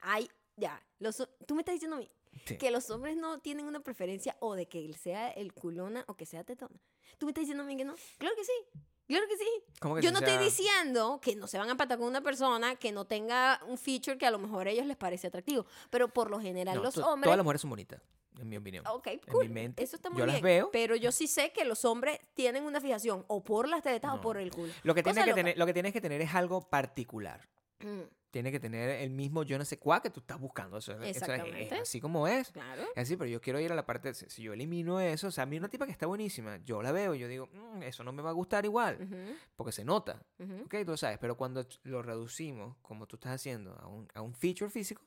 Hay, 0.00 0.28
ya, 0.56 0.82
los, 0.98 1.16
tú 1.46 1.54
me 1.54 1.60
estás 1.60 1.74
diciendo 1.74 1.96
a 1.96 2.00
mí 2.00 2.10
Sí. 2.46 2.56
que 2.58 2.70
los 2.70 2.88
hombres 2.90 3.16
no 3.16 3.38
tienen 3.40 3.66
una 3.66 3.80
preferencia 3.80 4.36
o 4.40 4.54
de 4.54 4.66
que 4.66 4.84
él 4.84 4.94
sea 4.96 5.30
el 5.30 5.52
culona 5.52 6.04
o 6.08 6.16
que 6.16 6.26
sea 6.26 6.44
tetona. 6.44 6.80
¿Tú 7.18 7.26
me 7.26 7.30
estás 7.30 7.42
diciendo 7.42 7.64
a 7.64 7.66
mí 7.66 7.76
que 7.76 7.84
no? 7.84 7.94
Claro 8.18 8.34
que 8.36 8.44
sí. 8.44 8.52
Claro 9.06 9.26
que 9.28 9.36
sí. 9.36 9.48
¿Cómo 9.80 9.96
que 9.96 10.02
Yo 10.02 10.12
no 10.12 10.18
O 10.18 10.22
estoy 10.22 10.34
sea, 10.34 10.42
diciendo 10.44 11.20
que 11.20 11.34
no 11.34 11.46
se 11.48 11.58
van 11.58 11.68
a 11.68 11.72
empatar 11.72 11.98
con 11.98 12.06
una 12.06 12.20
persona 12.20 12.76
que 12.76 12.92
no 12.92 13.04
tenga 13.06 13.60
un 13.66 13.76
feature 13.76 14.16
que 14.16 14.24
a 14.26 14.30
lo 14.30 14.38
mejor 14.38 14.68
a 14.68 14.70
ellos 14.70 14.86
les 14.86 14.96
parece 14.96 15.26
atractivo. 15.26 15.66
Pero 15.90 16.08
por 16.08 16.30
lo 16.30 16.40
general 16.40 16.76
no, 16.76 16.82
los 16.84 16.96
hombres... 16.98 17.24
Todas 17.26 17.36
las 17.36 17.44
mujeres 17.44 17.60
son 17.60 17.70
bonitas, 17.70 18.00
en 18.38 18.48
mi 18.48 18.56
opinión. 18.56 18.86
Ok, 18.86 19.08
mi 19.08 19.18
cool. 19.32 19.48
mente, 19.50 19.82
Eso 19.82 19.96
está 19.96 20.10
muy 20.10 20.20
yo 20.20 20.26
las 20.26 20.36
bien. 20.36 20.44
veo. 20.44 20.70
Pero 20.70 20.94
yo 20.94 21.10
sí 21.10 21.26
sé 21.26 21.50
que 21.52 21.64
los 21.64 21.84
hombres 21.84 22.20
tienen 22.34 22.62
una 22.64 22.80
fijación 22.80 23.24
o 23.26 23.42
por 23.42 23.68
las 23.68 23.82
tetas 23.82 24.12
o 24.12 24.16
No. 24.16 24.20
por 24.22 24.36
el 24.38 24.52
culo. 24.52 24.72
Lo 24.84 24.94
que, 24.94 25.02
Cosa 25.02 25.14
tienes 25.24 25.34
que 25.34 25.40
tener, 25.40 25.58
lo 25.58 25.66
que 25.66 25.72
tienes 25.72 25.92
que 25.92 26.00
tener 26.00 26.20
es 26.22 26.32
algo 26.32 26.60
particular. 26.62 27.48
Mm, 27.80 28.02
Tiene 28.30 28.52
que 28.52 28.60
tener 28.60 28.88
el 28.90 29.10
mismo 29.10 29.42
yo 29.42 29.58
no 29.58 29.64
sé 29.64 29.78
cuá 29.78 30.00
que 30.00 30.08
tú 30.10 30.20
estás 30.20 30.38
buscando. 30.38 30.78
Eso, 30.78 30.92
es- 30.92 30.98
eso 30.98 31.04
es- 31.04 31.16
es, 31.16 31.22
Exactamente. 31.22 31.74
así 31.74 32.00
como 32.00 32.28
es. 32.28 32.52
claro. 32.52 32.82
Es 32.94 33.02
así, 33.02 33.16
pero 33.16 33.28
yo 33.28 33.40
quiero 33.40 33.58
ir 33.58 33.72
a 33.72 33.74
la 33.74 33.84
parte, 33.84 34.14
si 34.14 34.42
yo 34.42 34.52
elimino 34.52 35.00
eso, 35.00 35.28
o 35.28 35.30
sea, 35.30 35.42
a 35.42 35.46
mí 35.46 35.56
una 35.58 35.68
tipa 35.68 35.84
que 35.86 35.92
está 35.92 36.06
buenísima, 36.06 36.58
yo 36.64 36.80
la 36.82 36.92
veo 36.92 37.14
y 37.14 37.18
yo 37.18 37.26
digo, 37.28 37.48
"Mm, 37.52 37.82
eso 37.82 38.04
no 38.04 38.12
me 38.12 38.22
va 38.22 38.30
a 38.30 38.34
gustar 38.34 38.64
igual, 38.64 39.36
porque 39.56 39.72
se 39.72 39.84
nota, 39.84 40.22
ujú. 40.38 40.62
¿ok? 40.64 40.74
Tú 40.86 40.96
sabes, 40.96 41.18
pero 41.18 41.36
cuando 41.36 41.66
lo 41.82 42.02
reducimos, 42.02 42.76
como 42.82 43.06
tú 43.06 43.16
estás 43.16 43.32
haciendo, 43.32 43.74
a 43.80 43.86
un, 43.88 44.06
a 44.14 44.22
un 44.22 44.32
feature 44.34 44.70
físico, 44.70 45.02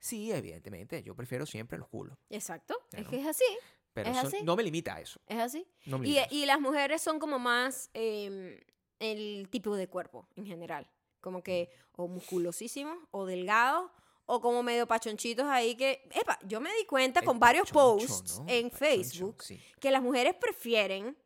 sí, 0.00 0.32
evidentemente, 0.32 1.02
yo 1.02 1.14
prefiero 1.14 1.46
siempre 1.46 1.78
los 1.78 1.88
culos, 1.88 2.18
Exacto. 2.30 2.76
Es 2.92 3.06
que 3.06 3.20
es 3.20 3.26
así. 3.26 3.44
pero 3.92 4.10
Es 4.10 4.16
eso 4.18 4.26
así. 4.26 4.42
no 4.42 4.56
me 4.56 4.64
limita 4.64 4.96
a 4.96 5.00
eso. 5.00 5.20
Es 5.28 5.38
así. 5.38 5.64
No 5.86 5.98
me 5.98 6.06
Y, 6.06 6.10
limita 6.10 6.22
a 6.22 6.26
eso. 6.26 6.34
y 6.34 6.46
las 6.46 6.60
mujeres 6.60 7.00
son 7.00 7.20
como 7.20 7.38
más 7.38 7.90
em, 7.94 8.58
el 8.98 9.48
tipo 9.50 9.76
de 9.76 9.86
cuerpo 9.88 10.26
en 10.34 10.46
general. 10.46 10.88
Como 11.24 11.42
que 11.42 11.70
o 11.96 12.06
musculosísimos 12.06 12.98
o 13.10 13.24
delgados 13.24 13.90
o 14.26 14.42
como 14.42 14.62
medio 14.62 14.86
pachonchitos 14.86 15.46
ahí 15.46 15.74
que... 15.74 16.06
Epa, 16.12 16.38
yo 16.46 16.60
me 16.60 16.68
di 16.74 16.84
cuenta 16.84 17.20
El 17.20 17.26
con 17.26 17.38
varios 17.40 17.70
posts 17.70 18.40
¿no? 18.40 18.44
en 18.48 18.68
Pachoncho, 18.68 18.76
Facebook 18.76 19.42
sí. 19.42 19.58
que 19.80 19.90
las 19.90 20.02
mujeres 20.02 20.34
prefieren 20.34 21.16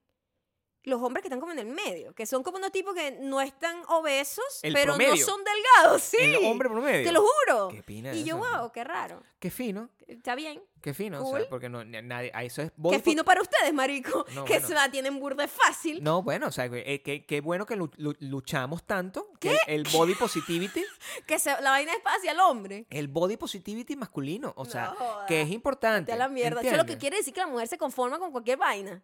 los 0.85 1.03
hombres 1.03 1.23
que 1.23 1.29
están 1.29 1.41
como 1.41 1.53
en 1.53 1.59
el 1.59 1.67
medio, 1.67 2.15
que 2.15 2.25
son 2.25 2.43
como 2.43 2.57
unos 2.59 2.73
tipos 2.73 2.95
que 2.95 3.11
no 3.21 3.41
están 3.41 3.83
obesos, 3.89 4.45
El 4.63 4.73
pero 4.73 4.93
no 4.93 4.99
promedio. 4.99 5.25
son 5.25 5.41
delgados, 5.45 6.03
sí. 6.03 6.17
El 6.19 6.37
hombre 6.45 6.69
promedio. 6.69 7.07
Te 7.07 7.13
lo 7.13 7.21
juro. 7.23 7.69
¿Qué 7.69 7.81
opina 7.81 8.15
Y 8.15 8.25
yo, 8.25 8.37
eso? 8.43 8.59
wow, 8.61 8.73
qué 8.73 8.85
raro. 8.85 9.23
Qué 9.39 9.51
fino, 9.51 9.91
Está 10.07 10.35
bien. 10.35 10.63
qué 10.81 10.95
fino, 10.95 11.21
o 11.21 11.25
Cool. 11.25 11.41
sea, 11.43 11.49
porque 11.51 11.69
no, 11.69 11.85
ni- 11.85 12.01
nadie, 12.03 12.31
a 12.35 12.43
eso 12.43 12.63
es 12.63 12.73
body 12.77 12.97
Qué 12.97 13.03
fino 13.03 13.25
para 13.25 13.41
ustedes, 13.43 13.73
marico. 13.75 14.25
No, 14.35 14.45
que 14.45 14.55
bueno. 14.55 14.67
se 14.69 14.75
la 14.75 14.91
tienen 14.91 15.21
burda 15.21 15.47
fácil. 15.47 16.03
No, 16.03 16.23
bueno, 16.23 16.47
o 16.49 16.53
sea, 16.53 16.65
eh, 16.73 17.03
qué 17.03 17.25
qué 17.27 17.41
bueno 17.41 17.67
que 17.67 17.77
lu- 17.77 17.91
lu- 17.99 18.17
luchamos 18.21 18.85
tanto, 18.85 19.31
que 19.41 19.51
el, 19.51 19.59
el 19.69 19.89
body 19.93 20.15
positivity, 20.15 20.85
Que 21.27 21.39
se- 21.39 21.61
la 21.61 21.71
vaina 21.71 21.93
es 21.93 22.01
hacia 22.05 22.33
el 22.33 22.41
hombre. 22.41 22.87
el 22.91 23.09
body 23.09 23.37
positivity 23.37 23.95
masculino, 23.97 24.55
o 24.57 24.65
sea, 24.65 24.95
No 24.99 25.27
que 25.27 25.43
es 25.43 25.51
importante. 25.51 26.13
Vete 26.13 26.23
a 26.23 26.27
la 26.27 26.29
mierda. 26.33 26.61
Eso 26.63 26.71
es 26.71 26.77
lo 26.77 26.85
que 26.87 26.93
¿entiendes? 26.95 27.01
quiere 27.01 27.17
decir 27.19 27.35
que 27.35 27.41
la 27.41 27.47
mujer 27.47 27.69
se 27.69 27.77
conforma 27.79 28.19
con 28.19 28.33
cualquier 28.33 28.57
vaina. 28.59 29.03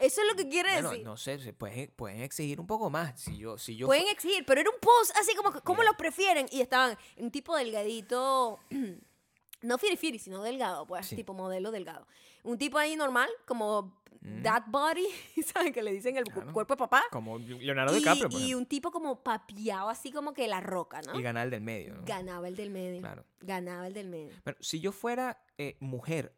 Eso 0.00 0.20
es 0.22 0.26
lo 0.28 0.34
que 0.36 0.48
quiere 0.48 0.72
Bueno, 0.72 0.90
decir. 0.90 1.04
no 1.04 1.16
sé, 1.16 1.38
se 1.38 1.52
pueden, 1.52 1.90
pueden 1.94 2.22
exigir 2.22 2.60
un 2.60 2.66
poco 2.66 2.90
más. 2.90 3.20
Si 3.20 3.36
yo, 3.36 3.58
si 3.58 3.76
yo 3.76 3.86
Pueden 3.86 4.08
exigir, 4.08 4.44
pero 4.46 4.60
era 4.60 4.70
un 4.70 4.78
post 4.80 5.16
así 5.20 5.34
como, 5.36 5.52
¿cómo 5.62 5.80
Mira. 5.80 5.92
lo 5.92 5.96
prefieren? 5.96 6.46
Y 6.50 6.60
estaban 6.60 6.96
un 7.18 7.30
tipo 7.30 7.56
delgadito, 7.56 8.58
no 9.62 9.78
firifiri, 9.78 10.18
sino 10.18 10.42
delgado, 10.42 10.86
pues, 10.86 11.06
Sí. 11.06 11.16
tipo 11.16 11.34
modelo 11.34 11.70
delgado. 11.70 12.06
Un 12.42 12.58
tipo 12.58 12.78
ahí 12.78 12.96
normal, 12.96 13.28
como 13.46 14.00
Mm. 14.24 14.42
that 14.42 14.62
body, 14.68 15.06
¿saben? 15.54 15.72
Que 15.72 15.82
le 15.82 15.90
dicen 15.92 16.16
el 16.16 16.24
Claro. 16.24 16.52
cuerpo 16.52 16.74
de 16.74 16.78
papá. 16.78 17.02
como 17.10 17.38
Leonardo 17.38 17.92
Y, 17.92 17.98
DiCaprio, 17.98 18.28
por 18.28 18.32
y 18.32 18.36
ejemplo, 18.44 18.58
un 18.58 18.66
tipo 18.66 18.90
como 18.92 19.22
papiado, 19.22 19.88
así 19.88 20.12
como 20.12 20.32
que 20.32 20.46
la 20.46 20.60
roca, 20.60 21.00
¿no? 21.02 21.18
y 21.18 21.22
ganar 21.22 21.46
el 21.46 21.50
del 21.50 21.60
medio. 21.60 21.94
¿no? 21.94 22.02
Ganaba 22.04 22.46
el 22.46 22.54
del 22.54 22.70
medio. 22.70 23.00
Claro. 23.00 23.24
Ganaba 23.40 23.86
el 23.88 23.94
del 23.94 24.08
medio. 24.08 24.32
Bueno, 24.44 24.56
si 24.60 24.78
yo 24.80 24.92
fuera 24.92 25.42
eh, 25.58 25.76
mujer 25.80 26.34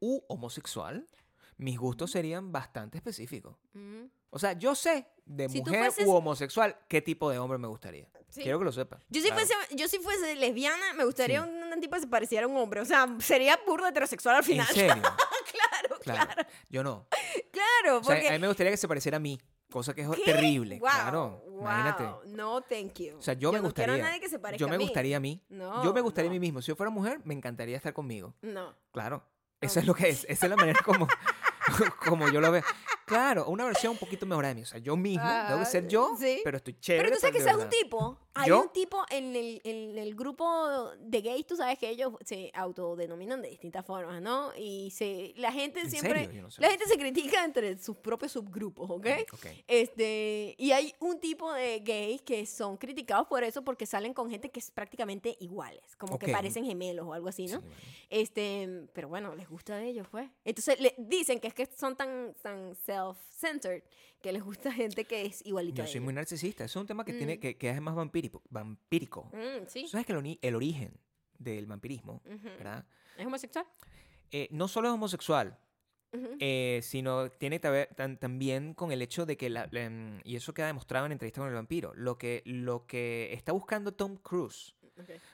u 0.00 0.22
homosexual, 0.28 1.06
mis 1.60 1.78
gustos 1.78 2.10
serían 2.10 2.52
bastante 2.52 2.98
específicos. 2.98 3.56
ujú. 3.74 4.10
O 4.32 4.38
sea, 4.38 4.52
yo 4.52 4.76
sé 4.76 5.08
de 5.24 5.48
Si 5.48 5.58
mujer 5.58 5.90
fueses- 5.90 6.06
u 6.06 6.12
homosexual 6.12 6.76
qué 6.88 7.02
tipo 7.02 7.28
de 7.30 7.38
hombre 7.40 7.58
me 7.58 7.66
gustaría. 7.66 8.08
Sí. 8.28 8.42
Quiero 8.42 8.60
que 8.60 8.64
lo 8.64 8.70
sepas. 8.70 9.02
Yo 9.08 9.20
si, 9.20 9.26
Claro. 9.26 9.44
fuese, 9.44 9.74
yo 9.76 9.88
si 9.88 9.98
fuese 9.98 10.36
lesbiana, 10.36 10.92
me 10.94 11.04
gustaría 11.04 11.42
Sí. 11.42 11.48
un, 11.50 11.72
un 11.72 11.80
tipo 11.80 11.94
que 11.96 12.00
se 12.02 12.06
pareciera 12.06 12.44
a 12.46 12.48
un 12.48 12.56
hombre. 12.56 12.80
O 12.80 12.84
sea, 12.84 13.08
sería 13.18 13.58
burdo 13.66 13.88
heterosexual 13.88 14.36
al 14.36 14.42
¿En 14.42 14.46
final. 14.46 14.66
serio? 14.68 14.94
claro, 15.52 15.98
Claro. 16.00 16.26
claro, 16.34 16.48
Yo 16.68 16.84
no. 16.84 17.08
claro. 17.50 17.98
O 17.98 18.04
sea, 18.04 18.14
porque, 18.14 18.28
a 18.28 18.32
mí 18.32 18.38
me 18.38 18.46
gustaría 18.46 18.70
que 18.70 18.76
se 18.76 18.86
pareciera 18.86 19.16
a 19.16 19.20
mí, 19.20 19.40
cosa 19.68 19.94
que 19.94 20.02
es 20.02 20.08
¿Qué? 20.10 20.22
terrible. 20.24 20.78
Wow, 20.78 20.88
claro, 20.88 21.42
wow. 21.48 21.60
imagínate. 21.62 22.04
No, 22.28 22.60
thank 22.62 22.94
you. 23.00 23.16
O 23.18 23.22
sea, 23.22 23.34
yo, 23.34 23.50
me 23.50 23.58
no 23.58 23.64
gustaría. 23.64 23.94
quiero 23.94 24.06
a 24.06 24.10
nadie 24.10 24.20
que 24.20 24.28
se 24.28 24.38
parezca 24.38 24.60
yo 24.60 24.68
me 24.68 24.76
a 24.76 24.78
mí. 24.78 24.84
gustaría 24.84 25.16
a 25.16 25.20
mí. 25.20 25.42
No, 25.48 25.82
yo 25.82 25.92
me 25.92 26.00
gustaría 26.00 26.28
no. 26.30 26.32
a 26.32 26.34
mí 26.34 26.40
mismo. 26.40 26.62
Si 26.62 26.68
yo 26.68 26.76
fuera 26.76 26.90
mujer, 26.90 27.20
me 27.24 27.34
encantaría 27.34 27.76
estar 27.76 27.92
conmigo. 27.92 28.32
No. 28.42 28.76
Claro. 28.92 29.24
Eso 29.60 29.78
es 29.80 29.86
lo 29.86 29.92
que 29.94 30.08
es. 30.08 30.24
Esa 30.28 30.46
es 30.46 30.50
la 30.50 30.56
manera 30.56 30.80
como, 30.82 31.06
como 32.04 32.28
yo 32.28 32.40
lo 32.40 32.50
veo. 32.50 32.64
Claro, 33.10 33.46
una 33.48 33.64
versión 33.66 33.92
un 33.92 33.98
poquito 33.98 34.24
mejor 34.24 34.46
de 34.46 34.54
mí. 34.54 34.62
O 34.62 34.66
sea, 34.66 34.78
yo 34.78 34.96
mismo, 34.96 35.28
tengo 35.48 35.60
que 35.60 35.66
ser 35.66 35.86
yo, 35.88 36.10
Ah, 36.12 36.16
sí. 36.18 36.40
pero 36.44 36.56
estoy 36.56 36.78
chévere. 36.78 37.04
Pero 37.04 37.16
tú 37.16 37.20
sabes 37.20 37.32
que 37.36 37.42
de 37.42 37.44
seas 37.50 37.56
un 37.62 37.68
tipo. 37.68 38.18
Hay 38.34 38.48
¿Yo? 38.48 38.62
un 38.62 38.68
tipo 38.68 39.04
en 39.10 39.34
el, 39.34 39.60
en 39.64 39.98
el 39.98 40.14
grupo 40.14 40.92
de 41.00 41.20
gays, 41.20 41.44
tú 41.44 41.56
sabes 41.56 41.76
que 41.80 41.88
ellos 41.90 42.12
se 42.24 42.50
autodenominan 42.54 43.42
de 43.42 43.48
distintas 43.50 43.84
formas, 43.84 44.22
¿no? 44.22 44.52
Y 44.56 44.90
se, 44.92 45.32
la 45.36 45.50
gente 45.50 45.80
¿En 45.80 45.90
siempre. 45.90 46.28
no 46.40 46.48
sé. 46.50 46.62
La 46.62 46.70
gente 46.70 46.86
se 46.86 46.96
critica 46.96 47.44
entre 47.44 47.76
sus 47.78 47.96
propios 47.96 48.30
subgrupos, 48.32 48.88
¿ok? 48.88 49.06
Este, 49.66 50.54
y 50.58 50.70
hay 50.72 50.94
un 51.00 51.18
tipo 51.18 51.52
de 51.52 51.80
gays 51.80 52.22
que 52.22 52.46
son 52.46 52.76
criticados 52.76 53.26
por 53.26 53.42
eso 53.42 53.62
porque 53.62 53.84
salen 53.86 54.14
con 54.14 54.30
gente 54.30 54.48
que 54.50 54.60
es 54.60 54.70
prácticamente 54.70 55.36
iguales, 55.40 55.82
como 55.96 56.18
que 56.18 56.28
parecen 56.28 56.64
gemelos 56.64 57.06
o 57.06 57.12
algo 57.12 57.28
así, 57.28 57.46
¿no? 57.46 57.60
Sí, 57.60 57.66
bueno. 57.66 57.76
Este, 58.10 58.86
pero 58.92 59.08
bueno, 59.08 59.34
les 59.34 59.48
gusta 59.48 59.74
a 59.74 59.82
ellos, 59.82 60.06
pues. 60.10 60.30
Entonces 60.44 60.80
le 60.80 60.94
dicen 60.98 61.40
que 61.40 61.48
es 61.48 61.54
que 61.54 61.66
son 61.66 61.96
tan, 61.96 62.34
tan 62.42 62.74
self-centered 63.00 63.82
que 64.22 64.32
les 64.32 64.42
gusta 64.42 64.70
gente 64.72 65.04
que 65.04 65.24
es 65.26 65.44
igualita 65.46 65.78
Yo 65.78 65.84
a 65.84 65.86
soy 65.86 66.00
muy 66.00 66.12
narcisista. 66.12 66.64
Eso 66.64 66.78
es 66.78 66.82
un 66.82 66.86
tema 66.86 67.04
que, 67.04 67.12
tiene, 67.14 67.36
Mm. 67.36 67.40
que, 67.40 67.56
que 67.56 67.70
es 67.70 67.80
más 67.80 67.94
vampírico. 67.94 68.42
vampírico. 68.50 69.30
Mm, 69.32 69.66
sí. 69.66 69.86
¿Sabes 69.88 70.06
que 70.06 70.12
el, 70.42 70.54
origen 70.54 70.92
del 71.38 71.66
vampirismo. 71.66 72.20
¿verdad? 72.58 72.84
¿Es 73.16 73.26
homosexual? 73.26 73.66
Eh, 74.30 74.48
no 74.52 74.68
solo 74.68 74.88
es 74.88 74.94
homosexual, 74.94 75.58
eh, 76.38 76.80
sino 76.82 77.30
tiene 77.30 77.60
que 77.60 77.70
ver 77.70 77.94
tan- 77.94 78.18
también 78.18 78.74
con 78.74 78.92
el 78.92 79.00
hecho 79.00 79.24
de 79.26 79.36
que, 79.36 79.48
la, 79.48 79.68
la- 79.70 79.88
mm, 79.88 80.20
y 80.24 80.36
eso 80.36 80.52
queda 80.52 80.66
demostrado 80.66 81.06
en 81.06 81.12
entrevista 81.12 81.40
con 81.40 81.48
el 81.48 81.54
vampiro, 81.54 81.92
lo 81.94 82.18
que, 82.18 82.42
lo 82.44 82.86
que 82.86 83.32
está 83.32 83.52
buscando 83.52 83.92
Tom 83.92 84.16
Cruise 84.16 84.74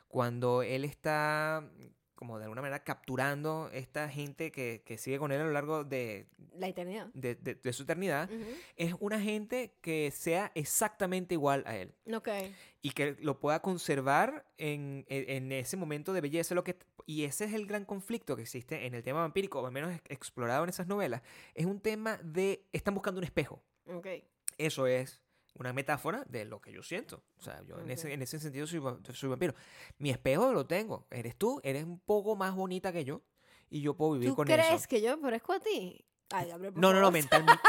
cuando 0.07 0.63
él 0.63 0.85
está 0.85 1.69
como 2.17 2.39
de 2.39 2.45
alguna 2.45 2.63
manera 2.63 2.83
capturando 2.83 3.71
esta 3.73 4.09
gente 4.09 4.51
que, 4.51 4.83
que 4.85 4.99
sigue 4.99 5.19
con 5.19 5.31
él 5.31 5.41
a 5.41 5.45
lo 5.45 5.53
largo 5.53 5.85
de, 5.85 6.27
La 6.57 6.67
eternidad. 6.67 7.07
de- 7.15 7.37
de- 7.37 7.55
de 7.55 7.73
su 7.73 7.85
eternidad, 7.85 8.29
es 8.77 8.95
una 8.99 9.21
gente 9.21 9.77
que 9.81 10.11
sea 10.11 10.51
exactamente 10.55 11.35
igual 11.35 11.63
a 11.67 11.77
él 11.77 11.95
Ok. 12.13 12.29
y 12.83 12.91
que 12.91 13.17
lo 13.21 13.39
pueda 13.39 13.61
conservar 13.63 14.45
en, 14.59 15.05
en- 15.09 15.31
en 15.31 15.53
ese 15.53 15.77
momento 15.77 16.13
de 16.13 16.21
belleza. 16.23 16.55
Lo 16.55 16.65
que, 16.65 16.77
y 17.05 17.25
ese 17.25 17.45
es 17.45 17.53
el 17.53 17.67
gran 17.67 17.85
conflicto 17.85 18.35
que 18.35 18.43
existe 18.43 18.87
en 18.87 18.95
el 18.95 19.03
tema 19.03 19.21
vampírico, 19.21 19.61
o 19.61 19.67
al 19.67 19.73
menos 19.73 19.95
ex- 19.95 20.03
explorado 20.11 20.65
en 20.65 20.71
esas 20.71 20.87
novelas. 20.87 21.23
Es 21.55 21.67
un 21.67 21.81
tema 21.81 22.17
de, 22.25 22.65
están 22.73 22.95
buscando 22.95 23.19
un 23.19 23.25
espejo. 23.25 23.63
Ok. 23.87 24.07
Eso 24.59 24.87
es 24.87 25.23
una 25.59 25.73
metáfora 25.73 26.25
de 26.29 26.45
lo 26.45 26.61
que 26.61 26.73
yo 26.73 26.83
siento. 26.83 27.23
O 27.39 27.43
sea, 27.43 27.63
yo 27.65 27.79
en, 27.81 27.91
ese, 27.91 28.13
en 28.13 28.23
ese 28.23 28.39
sentido 28.41 28.67
soy, 28.67 28.79
va- 28.79 28.99
soy 29.13 29.29
vampiro. 29.29 29.55
Mi 29.99 30.11
espejo 30.11 30.53
lo 30.53 30.67
tengo. 30.67 31.07
Eres 31.11 31.37
tú, 31.37 31.61
eres 31.65 31.85
un 31.85 31.99
poco 32.01 32.37
más 32.37 32.55
bonita 32.55 32.93
que 32.93 33.05
yo 33.05 33.23
y 33.71 33.81
yo 33.81 33.95
puedo 33.97 34.13
vivir 34.13 34.29
¿Tú 34.31 34.37
con 34.37 34.47
crees 34.47 34.73
eso. 34.73 34.87
que 34.89 35.01
yo 35.01 35.17
me 35.17 35.23
parezco 35.23 35.53
a 35.53 35.61
ti? 35.61 36.05
Ay, 36.31 36.51
No, 36.75 36.93
no, 36.93 37.01
no, 37.01 37.11
mentalmente. 37.11 37.63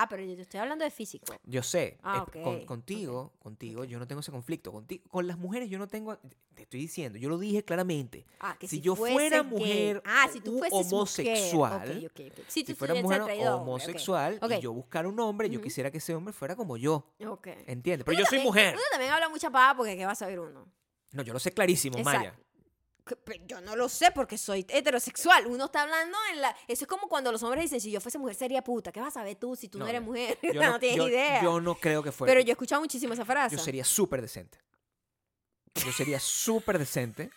Ah, 0.00 0.06
pero 0.08 0.22
yo 0.22 0.36
te 0.36 0.42
estoy 0.42 0.60
hablando 0.60 0.84
de 0.84 0.90
físico. 0.92 1.34
Yo 1.42 1.62
sé, 1.62 1.98
Ah, 2.04 2.24
eh, 2.32 2.40
con- 2.42 2.56
ok, 2.58 2.64
contigo, 2.66 3.32
contigo, 3.40 3.84
yo 3.84 3.98
no 3.98 4.06
tengo 4.06 4.20
ese 4.20 4.30
conflicto. 4.30 4.70
Contigo, 4.70 5.02
con 5.10 5.26
las 5.26 5.38
mujeres 5.38 5.68
yo 5.68 5.76
no 5.78 5.88
tengo, 5.88 6.16
te 6.54 6.62
estoy 6.62 6.78
diciendo, 6.80 7.18
yo 7.18 7.28
lo 7.28 7.36
dije 7.36 7.64
claramente. 7.64 8.24
Ah, 8.38 8.56
que 8.58 8.68
Si 8.68 8.76
si, 8.76 8.82
yo 8.82 8.94
fuera 8.94 9.42
mujer 9.42 10.00
ah, 10.04 10.28
si 10.32 10.40
tú 10.40 10.60
homosexual. 10.70 12.10
Si, 12.46 12.60
Si 12.60 12.64
tú 12.64 12.74
fuera 12.76 12.94
estuvieses 12.94 13.02
mujer 13.02 13.48
homosexual 13.48 14.38
y 14.50 14.60
yo 14.60 14.72
buscara 14.72 15.08
un 15.08 15.18
hombre, 15.20 15.50
yo 15.50 15.60
quisiera 15.60 15.90
que 15.90 15.98
ese 15.98 16.14
hombre 16.14 16.32
fuera 16.32 16.54
como 16.54 16.76
yo. 16.76 17.04
¿Entiendes? 17.66 18.04
Pero 18.04 18.16
Uno 18.16 18.20
yo 18.20 18.26
soy 18.26 18.38
mujer. 18.40 18.74
Uno 18.74 18.82
también 18.92 19.12
habla 19.12 19.28
mucha 19.28 19.50
paja 19.50 19.76
porque 19.76 19.96
¿qué 19.96 20.06
va 20.06 20.12
a 20.12 20.14
saber 20.14 20.38
uno? 20.40 20.66
No, 21.12 21.22
yo 21.22 21.32
lo 21.32 21.38
sé 21.38 21.52
clarísimo, 21.52 21.98
Maya. 22.04 22.18
Exacto. 22.28 22.42
Pero 22.44 22.47
Yo 23.46 23.60
no 23.60 23.76
lo 23.76 23.88
sé 23.88 24.10
porque 24.14 24.36
soy 24.38 24.66
heterosexual. 24.68 25.46
Uno 25.46 25.66
está 25.66 25.82
hablando 25.82 26.16
en 26.32 26.40
la... 26.40 26.54
Eso 26.66 26.84
es 26.84 26.88
como 26.88 27.08
cuando 27.08 27.30
los 27.32 27.42
hombres 27.42 27.64
dicen, 27.64 27.80
si 27.80 27.90
yo 27.90 28.00
fuese 28.00 28.18
mujer 28.18 28.34
sería 28.34 28.62
puta. 28.62 28.92
¿Qué 28.92 29.00
vas 29.00 29.16
a 29.16 29.20
saber 29.20 29.36
tú 29.36 29.56
si 29.56 29.68
tú 29.68 29.78
no, 29.78 29.84
No, 29.84 29.90
eres 29.90 30.02
mujer? 30.02 30.38
Yo 30.42 30.62
no, 30.62 30.78
tienes 30.78 30.96
yo- 30.98 31.08
idea. 31.08 31.42
Yo 31.42 31.60
no 31.60 31.74
creo 31.76 32.02
que 32.02 32.12
fuera. 32.12 32.30
pero 32.30 32.40
yo 32.40 32.50
he 32.50 32.52
escuchado 32.52 32.80
muchísimo 32.80 33.14
esa 33.14 33.24
frase. 33.24 33.56
Yo 33.56 33.62
sería 33.62 33.84
súper 33.84 34.20
decente. 34.22 34.58
Yo 35.74 35.92
sería 35.92 36.18
súper 36.18 36.78
decente. 36.78 37.30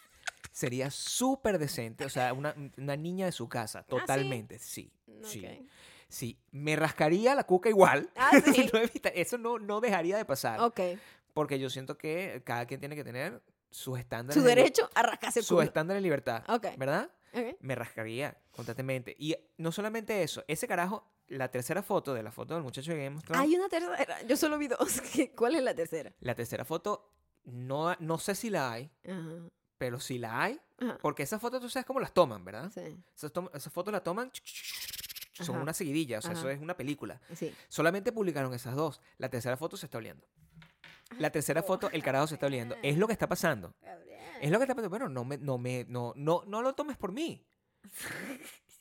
Sería 0.51 0.89
súper 0.91 1.59
decente. 1.59 2.05
O 2.05 2.09
sea, 2.09 2.34
una, 2.34 2.55
una 2.78 2.95
niña 2.95 3.26
de 3.26 3.32
su 3.32 3.47
casa. 3.47 3.84
Totalmente. 3.84 4.59
Sí. 4.59 4.91
Sí. 5.24 5.69
Sí. 6.09 6.38
Me 6.51 6.76
rascaría 6.76 7.36
la 7.36 7.45
cuca 7.45 7.69
igual. 7.69 8.09
Ah, 8.15 8.32
sí. 8.53 8.69
No 8.74 8.80
Eso 9.13 9.38
no, 9.38 9.59
no 9.59 9.80
dejaría 9.80 10.17
de 10.17 10.26
pasar. 10.26 10.59
Ok. 10.59 10.80
Porque 11.34 11.59
yo 11.59 11.69
siento 11.69 11.97
que 11.97 12.41
cada 12.43 12.65
quien 12.65 12.80
tiene 12.82 12.95
que 12.95 13.03
tener 13.05 13.41
sus 13.72 13.97
estándares. 13.97 14.39
Su 14.41 14.47
de 14.47 14.55
derecho 14.55 14.89
a 14.93 15.01
rascarse 15.03 15.39
el 15.39 15.45
Su 15.45 15.61
estándar 15.61 15.95
de 15.95 16.01
libertad. 16.01 16.43
Ok. 16.49 16.67
¿Verdad? 16.78 17.09
Ok. 17.34 17.55
Me 17.61 17.74
rascaría 17.76 18.38
constantemente. 18.51 19.15
Y 19.17 19.36
no 19.57 19.72
solamente 19.72 20.22
eso. 20.22 20.43
Ese 20.47 20.67
carajo, 20.67 21.07
la 21.28 21.49
tercera 21.49 21.82
foto 21.82 22.13
de 22.13 22.22
la 22.24 22.32
foto 22.32 22.53
del 22.53 22.63
muchacho 22.63 22.91
que 22.91 23.05
hemos 23.05 23.24
Hay 23.30 23.55
una 23.55 23.69
tercera. 23.69 24.22
Yo 24.24 24.36
solo 24.36 24.57
vi 24.57 24.67
dos. 24.67 25.01
¿Cuál 25.38 25.55
es 25.55 25.63
la 25.63 25.74
tercera? 25.74 26.11
La 26.19 26.36
tercera 26.36 26.65
foto, 26.65 27.09
no, 27.45 27.95
no 27.99 28.17
sé 28.17 28.36
si 28.36 28.49
la 28.49 28.72
hay, 28.74 28.91
Ajá. 29.07 29.49
pero 29.78 29.99
si 30.01 30.17
la 30.19 30.43
hay, 30.43 30.59
Ajá. 30.80 30.97
porque 31.01 31.24
esas 31.24 31.39
fotos 31.41 31.61
tú 31.61 31.69
sabes 31.69 31.86
cómo 31.86 31.99
las 32.01 32.13
toman, 32.13 32.43
¿verdad? 32.43 32.69
Sí. 32.74 32.97
Esas, 33.15 33.32
tom- 33.32 33.49
esas 33.53 33.72
fotos 33.72 33.93
las 33.93 34.03
toman, 34.03 34.30
son 35.34 35.55
Ajá. 35.55 35.63
una 35.63 35.74
seguidilla, 35.74 36.19
o 36.19 36.22
sea, 36.22 36.34
eso 36.34 36.41
Ajá. 36.41 36.51
es 36.51 36.59
una 36.61 36.76
película. 36.76 37.22
Sí. 37.34 37.55
Solamente 37.69 38.11
publicaron 38.11 38.53
esas 38.53 38.76
dos. 38.76 38.99
La 39.17 39.30
tercera 39.30 39.55
foto 39.55 39.78
se 39.78 39.86
está 39.86 39.97
oliendo. 39.99 40.28
La 41.20 41.30
tercera 41.30 41.62
foto, 41.64 41.89
el 41.91 42.01
carajo 42.03 42.28
se 42.28 42.36
está 42.36 42.47
oliendo. 42.47 42.76
Es 42.82 42.97
lo 42.97 43.07
que 43.07 43.14
está 43.14 43.28
pasando. 43.28 43.74
Es 44.41 44.49
lo 44.51 44.57
que 44.57 44.64
está 44.64 44.74
pasando. 44.76 44.89
Bueno, 44.89 45.09
no 45.09 45.24
me, 45.24 45.38
no 45.38 45.57
me, 45.57 45.86
no, 45.88 46.14
no, 46.16 46.43
no 46.47 46.62
lo 46.62 46.74
tomes 46.74 46.97
por 46.97 47.12
mí. 47.12 47.45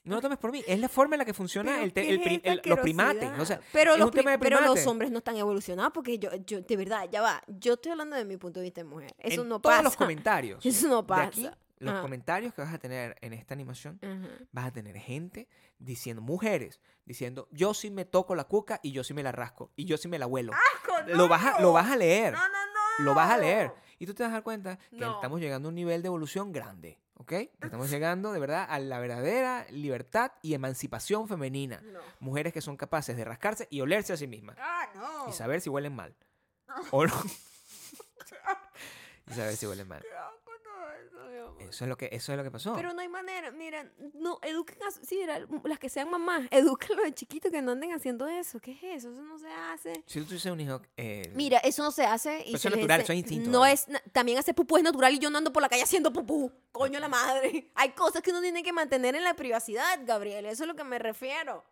No 0.03 0.17
lo 0.17 0.23
tomes 0.23 0.39
por 0.39 0.51
mí. 0.51 0.65
Es 0.67 0.79
la 0.81 0.89
forma 0.89 1.17
en 1.17 1.19
la 1.19 1.25
que 1.27 1.35
funciona 1.35 1.83
el 1.83 1.93
te- 1.93 2.03
¿qué 2.03 2.11
el 2.15 2.21
esta 2.23 2.53
el- 2.53 2.61
los 2.65 2.79
primates. 2.81 3.23
O 3.39 3.45
sea, 3.45 3.57
asquerosidad? 3.57 3.61
pero, 3.73 3.97
los 3.99 4.11
de 4.11 4.39
pero 4.39 4.57
hombres 4.87 5.11
no 5.11 5.19
están 5.19 5.37
evolucionados 5.37 5.93
porque 5.93 6.19
yo, 6.19 6.31
yo, 6.47 6.63
de 6.63 6.77
verdad, 6.77 7.07
ya 7.11 7.21
va. 7.21 7.43
Yo 7.49 7.75
estoy 7.75 7.93
hablando 7.93 8.17
de 8.17 8.25
mi 8.25 8.39
punto 8.39 8.61
de 8.61 8.65
vista 8.65 8.81
de 8.81 8.87
mujer. 8.87 9.13
Eso 9.19 9.43
en 9.43 9.49
no 9.51 9.61
todos 9.61 9.75
pasa. 9.75 9.83
los 9.83 9.97
comentarios. 9.97 10.65
Eso 10.65 10.89
no 10.89 11.03
De 11.03 11.09
pasa. 11.09 11.27
aquí, 11.29 11.51
los 11.81 11.95
Ajá. 11.95 12.03
comentarios 12.03 12.55
que 12.55 12.63
vas 12.63 12.73
a 12.73 12.79
tener 12.79 13.17
en 13.21 13.33
esta 13.33 13.55
animación 13.55 13.99
vas 14.53 14.67
a 14.67 14.71
tener 14.71 14.97
gente 14.99 15.49
diciendo, 15.79 16.23
mujeres, 16.23 16.81
diciendo, 17.05 17.49
yo 17.51 17.75
sí 17.75 17.91
me 17.91 18.05
toco 18.05 18.35
la 18.35 18.45
cuca 18.45 18.79
y 18.83 18.93
yo 18.93 19.03
sí 19.03 19.15
me 19.15 19.23
la 19.23 19.33
rasco 19.33 19.73
y 19.77 19.87
yo 19.87 19.97
sí 19.97 20.07
me 20.07 20.19
la 20.19 20.27
huelo. 20.27 20.53
Lo, 21.09 21.27
vas 21.27 21.45
a, 21.45 21.61
lo 21.61 21.73
vas 21.73 21.91
a 21.91 21.97
leer. 21.97 22.33
No, 22.35 22.39
no, 22.39 22.49
no. 22.99 23.05
Lo 23.05 23.15
vas 23.15 23.31
a 23.31 23.39
leer. 23.39 23.73
Y 23.99 24.07
tú 24.07 24.15
te 24.15 24.23
vas 24.23 24.31
a 24.31 24.35
dar 24.35 24.43
cuenta 24.43 24.79
que 24.91 24.99
No. 24.99 25.15
estamos 25.15 25.41
llegando 25.41 25.69
a 25.69 25.71
un 25.71 25.75
nivel 25.75 26.03
de 26.03 26.07
evolución 26.07 26.53
grande. 26.53 26.99
¿Ok? 27.15 27.33
Estamos 27.33 27.91
llegando 27.91 28.33
de 28.33 28.41
verdad 28.41 28.67
a 28.69 28.79
la 28.79 28.99
verdadera 28.99 29.67
libertad 29.71 30.33
y 30.43 30.55
emancipación 30.55 31.29
femenina. 31.29 31.81
No. 31.83 32.01
Mujeres 32.19 32.53
que 32.55 32.63
son 32.63 32.77
capaces 32.79 33.15
de 33.17 33.25
rascarse 33.27 33.69
y 33.71 33.81
olerse 33.83 34.15
a 34.15 34.17
sí 34.17 34.27
mismas. 34.27 34.57
Ah, 34.59 34.89
no. 34.95 35.29
Y 35.29 35.33
saber 35.33 35.61
si 35.61 35.69
huelen 35.69 35.95
mal. 35.95 36.15
O 36.93 37.07
no. 37.07 37.13
y 39.27 39.33
saber 39.35 39.57
si 39.57 39.67
huelen 39.67 39.87
mal. 39.89 40.03
Eso, 41.61 41.85
es 41.85 41.89
lo 41.89 41.97
que, 41.97 42.09
eso 42.13 42.33
es 42.33 42.39
lo 42.39 42.45
que 42.45 42.51
pasó. 42.51 42.75
Pero 42.75 42.93
no 42.95 43.01
hay 43.01 43.09
manera, 43.09 43.51
mira, 43.51 43.91
no, 44.15 44.39
eduquen 44.43 44.79
a, 44.83 44.91
sí, 44.91 45.17
mira, 45.17 45.47
las 45.65 45.79
que 45.79 45.89
sean 45.89 46.11
mamás, 46.11 46.47
edúquenlos 46.51 47.05
de 47.05 47.13
chiquitos 47.15 47.51
que 47.53 47.61
no 47.63 47.73
anden 47.73 47.93
haciendo 47.93 48.27
eso. 48.29 48.61
¿Qué 48.61 48.73
es 48.73 48.83
eso? 48.83 49.13
Eso 49.13 49.23
no 49.23 49.39
se 49.39 49.49
hace. 49.49 50.03
si 50.07 50.21
tú 50.21 50.27
tuvieses 50.27 50.51
un 50.51 50.61
hijo... 50.61 50.81
eh, 50.97 51.31
Mira, 51.35 51.59
eso 51.59 51.83
no 51.83 51.91
se 51.91 52.05
hace. 52.05 52.45
Y 52.47 52.55
eso 52.55 52.69
es 52.69 52.75
natural, 52.77 53.01
eso 53.03 53.13
es 53.13 53.19
instinto, 53.19 53.51
No 53.51 53.67
es, 53.67 53.87
también 54.13 54.39
hacer 54.39 54.55
pupú 54.55 54.77
es 54.79 54.83
natural 54.83 55.15
y 55.15 55.19
yo 55.19 55.31
no 55.31 55.39
ando 55.39 55.53
por 55.53 55.63
la 55.63 55.69
calle 55.69 55.83
haciendo 55.83 56.13
pupú. 56.13 56.51
Coño 56.73 56.99
la 56.99 57.09
madre. 57.09 57.71
Hay 57.75 57.91
cosas 57.91 58.23
que 58.23 58.31
uno 58.31 58.41
tiene 58.41 58.63
que 58.63 58.73
mantener 58.73 59.15
en 59.15 59.25
la 59.25 59.35
privacidad, 59.35 60.01
Gabriel. 60.05 60.47
Eso 60.47 60.65
es 60.65 60.69
lo 60.69 60.75
que 60.77 60.85
me 60.85 60.99
refiero. 60.99 61.65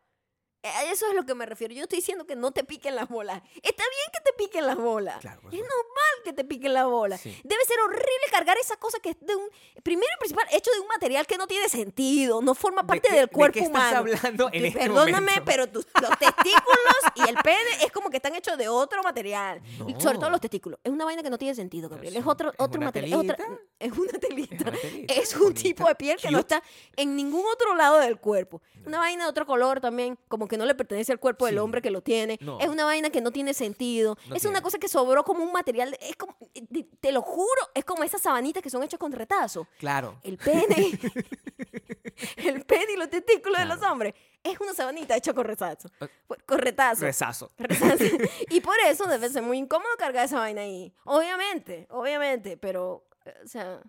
Eh, 0.63 0.69
A 0.69 0.91
eso 0.91 1.07
es 1.09 1.15
lo 1.15 1.25
que 1.25 1.35
me 1.35 1.47
refiero. 1.47 1.73
Yo 1.73 1.83
estoy 1.83 1.99
diciendo 1.99 2.27
que 2.27 2.35
no 2.35 2.51
te 2.51 2.65
piquen 2.65 2.97
las 2.97 3.09
bolas. 3.09 3.43
Está 3.63 3.85
bien 3.85 4.11
que 4.13 4.21
te 4.25 4.33
piquen 4.37 4.67
las 4.67 4.77
bolas. 4.77 5.21
Claro, 5.21 5.41
por 5.41 5.55
es 5.55 5.61
normal 5.61 6.15
que 6.25 6.33
te 6.33 6.45
piquen 6.45 6.75
las 6.75 6.85
bolas. 6.87 7.21
Sí. 7.21 7.31
Debe 7.45 7.65
ser 7.65 7.79
horrible 7.81 8.27
cargar 8.33 8.57
esa 8.59 8.77
cosa 8.77 8.99
que 8.99 9.11
es 9.11 9.17
de 9.21 9.37
un. 9.37 9.49
Primero 9.85 10.09
y 10.17 10.19
principal, 10.19 10.47
hecho 10.51 10.71
de 10.73 10.81
un 10.81 10.89
material 10.89 11.27
que 11.29 11.37
no 11.39 11.47
tiene 11.47 11.69
sentido, 11.69 12.43
no 12.43 12.55
forma 12.57 12.83
¿De 12.83 12.89
parte 12.89 13.09
qué- 13.09 13.15
del 13.15 13.27
de 13.27 13.33
cuerpo 13.33 13.53
qué 13.55 13.61
estás 13.61 13.71
humano. 13.93 13.99
hablando 13.99 14.51
en 14.53 14.65
este 14.65 14.79
Perdóname, 14.81 15.13
momento? 15.21 15.43
pero 15.47 15.69
tus- 15.69 15.87
los 16.03 16.19
testículos 16.19 16.97
y 17.15 17.29
el 17.29 17.37
pene 17.37 17.85
es 17.85 17.93
como 17.93 18.11
que 18.11 18.17
están 18.17 18.35
hechos 18.35 18.59
de 18.59 18.69
otro 18.69 19.03
material. 19.05 19.63
Y 19.87 19.93
Sobre 20.01 20.17
todo 20.17 20.27
No. 20.27 20.31
los 20.31 20.41
testículos. 20.41 20.81
Es 20.83 20.91
una 20.91 21.05
vaina 21.05 21.23
que 21.23 21.31
no 21.31 21.39
tiene 21.39 21.55
sentido, 21.55 21.89
Gabriel. 21.89 22.17
Es 22.17 22.27
otro, 22.27 22.51
es 22.51 22.57
otro 22.59 22.81
material. 22.81 23.13
Es, 23.13 23.31
otra- 23.31 23.47
es 23.79 23.93
una 23.93 24.19
telita. 24.19 24.57
Es 24.71 24.73
una 24.73 24.81
telita, 24.81 25.13
Es 25.23 25.35
un 25.35 25.41
bonita, 25.43 25.63
tipo 25.63 25.87
de 25.89 25.95
piel 25.95 26.17
que 26.21 26.31
no 26.33 26.41
está 26.41 26.63
en 26.97 27.15
ningún 27.15 27.45
otro 27.53 27.77
lado 27.77 27.99
del 27.99 28.19
cuerpo. 28.19 28.61
Una 28.85 28.99
vaina 28.99 29.25
de 29.25 29.31
otro 29.31 29.47
color 29.47 29.81
también, 29.81 30.19
como 30.29 30.48
que 30.49 30.57
no 30.59 30.65
le 30.67 30.75
pertenece 30.75 31.13
al 31.13 31.21
cuerpo 31.21 31.47
del 31.47 31.59
hombre 31.59 31.81
que 31.83 31.91
lo 31.91 32.03
tiene. 32.03 32.39
No. 32.41 32.59
Es 32.61 32.69
una 32.69 32.85
vaina 32.85 33.11
que 33.11 33.21
no 33.21 33.31
tiene 33.31 33.55
sentido. 33.55 34.17
No 34.29 34.35
es 34.37 34.43
tiene. 34.43 34.57
una 34.57 34.63
cosa 34.63 34.79
que 34.79 34.89
sobró 34.89 35.25
como 35.25 35.45
un 35.45 35.53
material. 35.53 35.97
Es 36.01 36.17
como, 36.17 36.37
te, 37.01 37.13
lo 37.13 37.23
juro, 37.23 37.61
es 37.75 37.85
como 37.85 38.03
esas 38.05 38.23
sabanitas 38.23 38.63
que 38.63 38.71
son 38.71 38.83
hechas 38.83 38.99
con 38.99 39.13
retazo. 39.13 39.67
Claro. 39.79 40.19
El 40.23 40.39
pene, 40.39 40.99
el 42.37 42.65
pene 42.65 42.93
y 42.95 42.97
los 42.97 43.11
testículos 43.11 43.59
de 43.59 43.65
los 43.67 43.79
Claro. 43.79 43.93
hombres 43.93 44.15
es 44.43 44.59
una 44.61 44.73
sabanita 44.73 45.17
hecha 45.17 45.33
con 45.35 45.45
retazo. 45.45 45.89
Eh, 46.01 46.09
Con 46.47 46.59
retazo. 46.59 47.03
Rezazo. 47.03 47.53
Rezazo. 47.59 48.05
y 48.51 48.61
por 48.61 48.77
eso 48.87 49.07
debe 49.07 49.29
ser 49.29 49.43
muy 49.43 49.59
incómodo 49.59 49.91
cargar 49.99 50.25
esa 50.25 50.39
vaina 50.39 50.63
ahí. 50.63 50.93
Obviamente, 51.05 51.87
obviamente, 51.91 52.57
pero, 52.57 53.07
eh, 53.25 53.35
o 53.45 53.49
sea, 53.49 53.83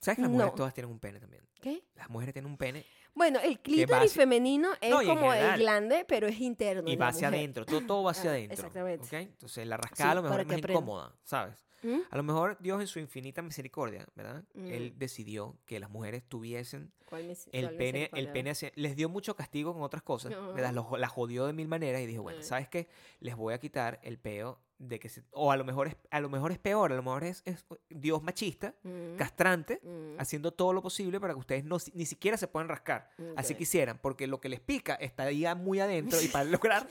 ¿Sabes 0.00 0.16
que 0.16 0.22
las 0.22 0.30
mujeres 0.30 0.52
No. 0.52 0.56
todas 0.56 0.74
tienen 0.74 0.90
un 0.92 1.00
pene 1.00 1.18
también? 1.20 1.42
¿qué? 1.60 1.82
Las 1.94 2.08
mujeres 2.10 2.32
tienen 2.32 2.50
un 2.50 2.58
pene 2.58 2.84
Bueno, 3.16 3.40
el 3.42 3.58
clítoris 3.58 4.12
femenino 4.12 4.68
es 4.80 4.90
No, 4.90 5.02
como 5.02 5.32
el 5.32 5.58
glande, 5.58 6.04
pero 6.06 6.26
es 6.28 6.38
interno. 6.38 6.88
y 6.88 6.96
va 6.96 7.08
hacia 7.08 7.28
mujer. 7.28 7.40
adentro. 7.40 7.64
Todo, 7.64 7.80
todo 7.86 8.02
va 8.04 8.10
hacia 8.12 8.30
Ah, 8.30 8.34
adentro. 8.34 8.54
exactamente. 8.54 9.06
¿ok? 9.06 9.12
Entonces 9.14 9.66
la 9.66 9.76
rascada 9.78 10.10
a 10.10 10.14
lo 10.16 10.20
Sí, 10.20 10.24
mejor 10.24 10.40
es 10.42 10.46
más 10.46 10.56
aprenda. 10.58 10.72
incómoda, 10.72 11.14
¿sabes? 11.24 11.66
¿Mm? 11.82 11.98
A 12.10 12.16
lo 12.16 12.22
mejor 12.22 12.58
Dios 12.60 12.80
en 12.80 12.86
su 12.86 12.98
infinita 12.98 13.40
misericordia, 13.42 14.06
¿verdad? 14.14 14.44
Él 14.54 14.92
Mm. 14.94 14.98
decidió 14.98 15.56
que 15.64 15.80
las 15.80 15.88
mujeres 15.90 16.24
tuviesen 16.28 16.92
¿Cuál 17.06 17.24
mis- 17.24 17.48
el 17.52 17.70
pene, 17.76 18.10
el 18.12 18.28
pene 18.32 18.50
hacia- 18.50 18.72
les 18.74 18.96
dio 18.96 19.08
mucho 19.08 19.34
castigo 19.34 19.72
con 19.72 19.82
otras 19.82 20.02
cosas, 20.02 20.32
Ajá. 20.34 20.52
¿verdad? 20.52 20.72
Los- 20.74 20.98
la 20.98 21.08
jodió 21.08 21.46
de 21.46 21.52
mil 21.54 21.68
maneras 21.68 22.02
y 22.02 22.06
dijo, 22.06 22.22
bueno, 22.22 22.40
Mm. 22.40 22.42
¿sabes 22.42 22.68
qué? 22.68 22.88
Les 23.20 23.34
voy 23.36 23.54
a 23.54 23.58
quitar 23.58 23.98
el 24.02 24.18
peo 24.18 24.58
de 24.78 24.98
que 25.00 25.08
se, 25.08 25.22
o 25.32 25.50
a 25.50 25.56
lo 25.56 25.64
mejor 25.64 25.88
es, 25.88 25.96
a 26.10 26.20
lo 26.20 26.28
mejor 26.28 26.52
es 26.52 26.58
peor, 26.58 26.92
a 26.92 26.96
lo 26.96 27.02
mejor 27.02 27.24
es, 27.24 27.42
es 27.46 27.64
Dios 27.88 28.22
machista, 28.22 28.74
Mm, 28.82 29.16
castrante, 29.16 29.80
mm, 29.82 30.20
haciendo 30.20 30.52
todo 30.52 30.72
lo 30.72 30.82
posible 30.82 31.18
para 31.18 31.32
que 31.32 31.40
ustedes 31.40 31.64
no, 31.64 31.78
ni 31.94 32.04
siquiera 32.06 32.36
se 32.36 32.46
puedan 32.46 32.68
rascar. 32.68 33.10
Así 33.36 33.54
ok. 33.54 33.58
quisieran, 33.58 33.98
porque 34.02 34.26
lo 34.26 34.40
que 34.40 34.48
les 34.48 34.60
pica 34.60 34.94
está 34.96 35.30
ya 35.32 35.54
muy 35.54 35.80
adentro 35.80 36.20
y 36.20 36.28
para 36.28 36.44
lograr 36.50 36.86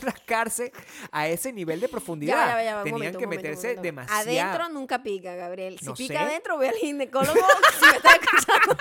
rascarse 0.00 0.72
a 1.10 1.28
ese 1.28 1.52
nivel 1.52 1.80
de 1.80 1.88
profundidad 1.88 2.34
Ya 2.34 2.62
ya 2.62 2.62
ya 2.64 2.82
tenían 2.84 2.94
momento, 2.98 3.18
que 3.18 3.26
momento, 3.26 3.42
meterse 3.42 3.66
momento. 3.68 3.82
demasiado. 3.82 4.20
Adentro 4.22 4.68
nunca 4.68 5.02
pica, 5.02 5.34
Gabriel. 5.34 5.78
Si 5.78 5.86
No 5.86 5.94
pica 5.94 6.14
sé. 6.14 6.18
adentro, 6.20 6.58
ve 6.58 6.68
al 6.68 6.74
ginecólogo 6.76 7.34
si 7.80 7.86
me 7.86 7.96
está 7.96 8.10
escuchando. 8.12 8.76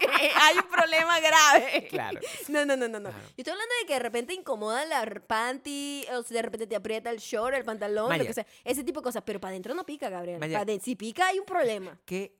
Porque 0.00 0.30
hay 0.34 0.56
un 0.56 0.68
problema 0.70 1.20
grave. 1.20 1.88
Claro. 1.90 2.20
No, 2.48 2.64
no, 2.64 2.76
no, 2.76 2.88
no, 2.88 3.00
no. 3.00 3.10
Yo 3.10 3.16
estoy 3.36 3.52
hablando 3.52 3.74
de 3.80 3.86
que 3.86 3.92
de 3.94 3.98
repente 3.98 4.34
incomoda 4.34 4.84
la 4.86 5.04
panty, 5.26 6.04
o 6.12 6.22
si 6.22 6.34
de 6.34 6.42
repente 6.42 6.66
te 6.66 6.76
aprieta 6.76 7.10
el 7.10 7.18
short, 7.18 7.54
el 7.54 7.64
pantalón, 7.64 8.08
lo 8.18 8.26
que 8.26 8.34
sea. 8.34 8.46
Ese 8.64 8.84
tipo 8.84 9.00
de 9.00 9.04
cosas. 9.04 9.22
Pero 9.24 9.40
para 9.40 9.50
adentro 9.50 9.74
no 9.74 9.84
pica, 9.84 10.08
Gabriel. 10.08 10.38
Maya. 10.40 10.58
Pa' 10.58 10.64
den- 10.64 10.80
si 10.80 10.96
pica, 10.96 11.28
hay 11.28 11.38
un 11.38 11.44
problema. 11.46 11.98
¿Qué, 12.04 12.36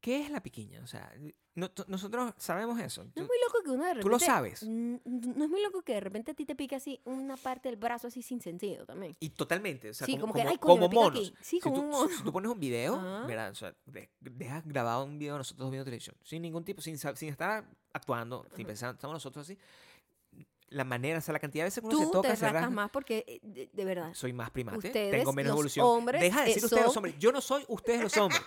¿Qué 0.00 0.22
es 0.22 0.30
la 0.30 0.40
piquiña? 0.40 0.80
O 0.82 0.86
sea, 0.86 1.12
no- 1.56 1.70
nosotros 1.88 2.32
sabemos 2.38 2.78
eso. 2.80 3.02
No 3.02 3.10
es 3.22 3.28
muy 3.28 3.36
loco 3.44 3.62
que 3.64 3.70
uno 3.72 3.82
de 3.82 3.94
repente... 3.94 4.02
tú 4.02 4.08
lo 4.08 4.18
sabes. 4.20 4.62
No 4.62 5.00
es 5.44 5.50
muy 5.50 5.60
loco 5.60 5.82
que 5.82 5.94
de 5.94 6.00
repente 6.00 6.30
a 6.30 6.34
ti 6.34 6.44
te 6.44 6.54
pique 6.54 6.76
así 6.76 7.00
una 7.04 7.36
parte 7.36 7.68
del 7.68 7.76
brazo 7.76 8.06
así 8.06 8.22
sin 8.22 8.40
sentido 8.40 8.86
también. 8.86 9.16
Y 9.18 9.30
totalmente, 9.30 9.90
o 9.90 9.94
sea, 9.94 10.06
Sí, 10.06 10.12
como, 10.12 10.32
como 10.32 10.34
que, 10.34 10.40
como- 10.40 10.50
"Ay, 10.50 10.58
coño, 10.58 10.88
como 10.88 11.02
monos. 11.02 11.18
aquí". 11.18 11.34
Sí, 11.40 11.56
Si 11.56 11.60
como 11.60 11.74
tú, 11.76 11.82
un 11.82 11.88
mono. 11.90 12.08
si 12.16 12.22
tú 12.22 12.32
pones 12.32 12.50
un 12.52 12.60
video, 12.60 12.94
Ajá. 12.94 13.26
¿verdad? 13.26 13.50
O 13.50 13.54
sea, 13.56 13.74
de- 13.86 14.08
dejas 14.20 14.64
grabado 14.66 15.04
un 15.04 15.18
video 15.18 15.34
de 15.34 15.38
nosotros 15.38 15.68
viendo 15.70 15.84
televisión, 15.84 16.14
sin 16.22 16.42
ningún 16.42 16.64
tipo, 16.64 16.80
sin, 16.80 16.96
sin 16.96 17.28
estar 17.28 17.68
actuando, 17.92 18.46
sin 18.54 18.64
pensar, 18.66 18.94
estamos 18.94 19.14
nosotros 19.14 19.44
así. 19.44 19.58
La 20.70 20.84
manera, 20.84 21.18
o 21.18 21.22
sea, 21.22 21.32
la 21.32 21.38
cantidad 21.38 21.64
de 21.64 21.68
veces 21.68 21.80
que 21.80 21.86
uno 21.86 21.98
se 21.98 22.06
toca, 22.12 22.28
te 22.28 22.36
se 22.36 22.48
rasca. 22.50 22.68
más 22.68 22.90
porque, 22.90 23.24
eh, 23.26 23.40
de, 23.42 23.70
de 23.72 23.84
verdad, 23.86 24.12
Soy 24.12 24.34
más 24.34 24.50
primate, 24.50 24.76
Ustedes, 24.88 25.10
tengo 25.12 25.32
menos 25.32 25.48
los 25.52 25.54
evolución. 25.56 25.86
hombres, 25.86 26.20
Deja 26.20 26.42
de 26.42 26.46
decir 26.48 26.62
ustedes 26.64 26.84
los 26.84 26.96
hombres. 26.96 27.14
Yo 27.18 27.32
no 27.32 27.40
soy 27.40 27.64
ustedes 27.68 28.02
los 28.02 28.14
hombres. 28.18 28.42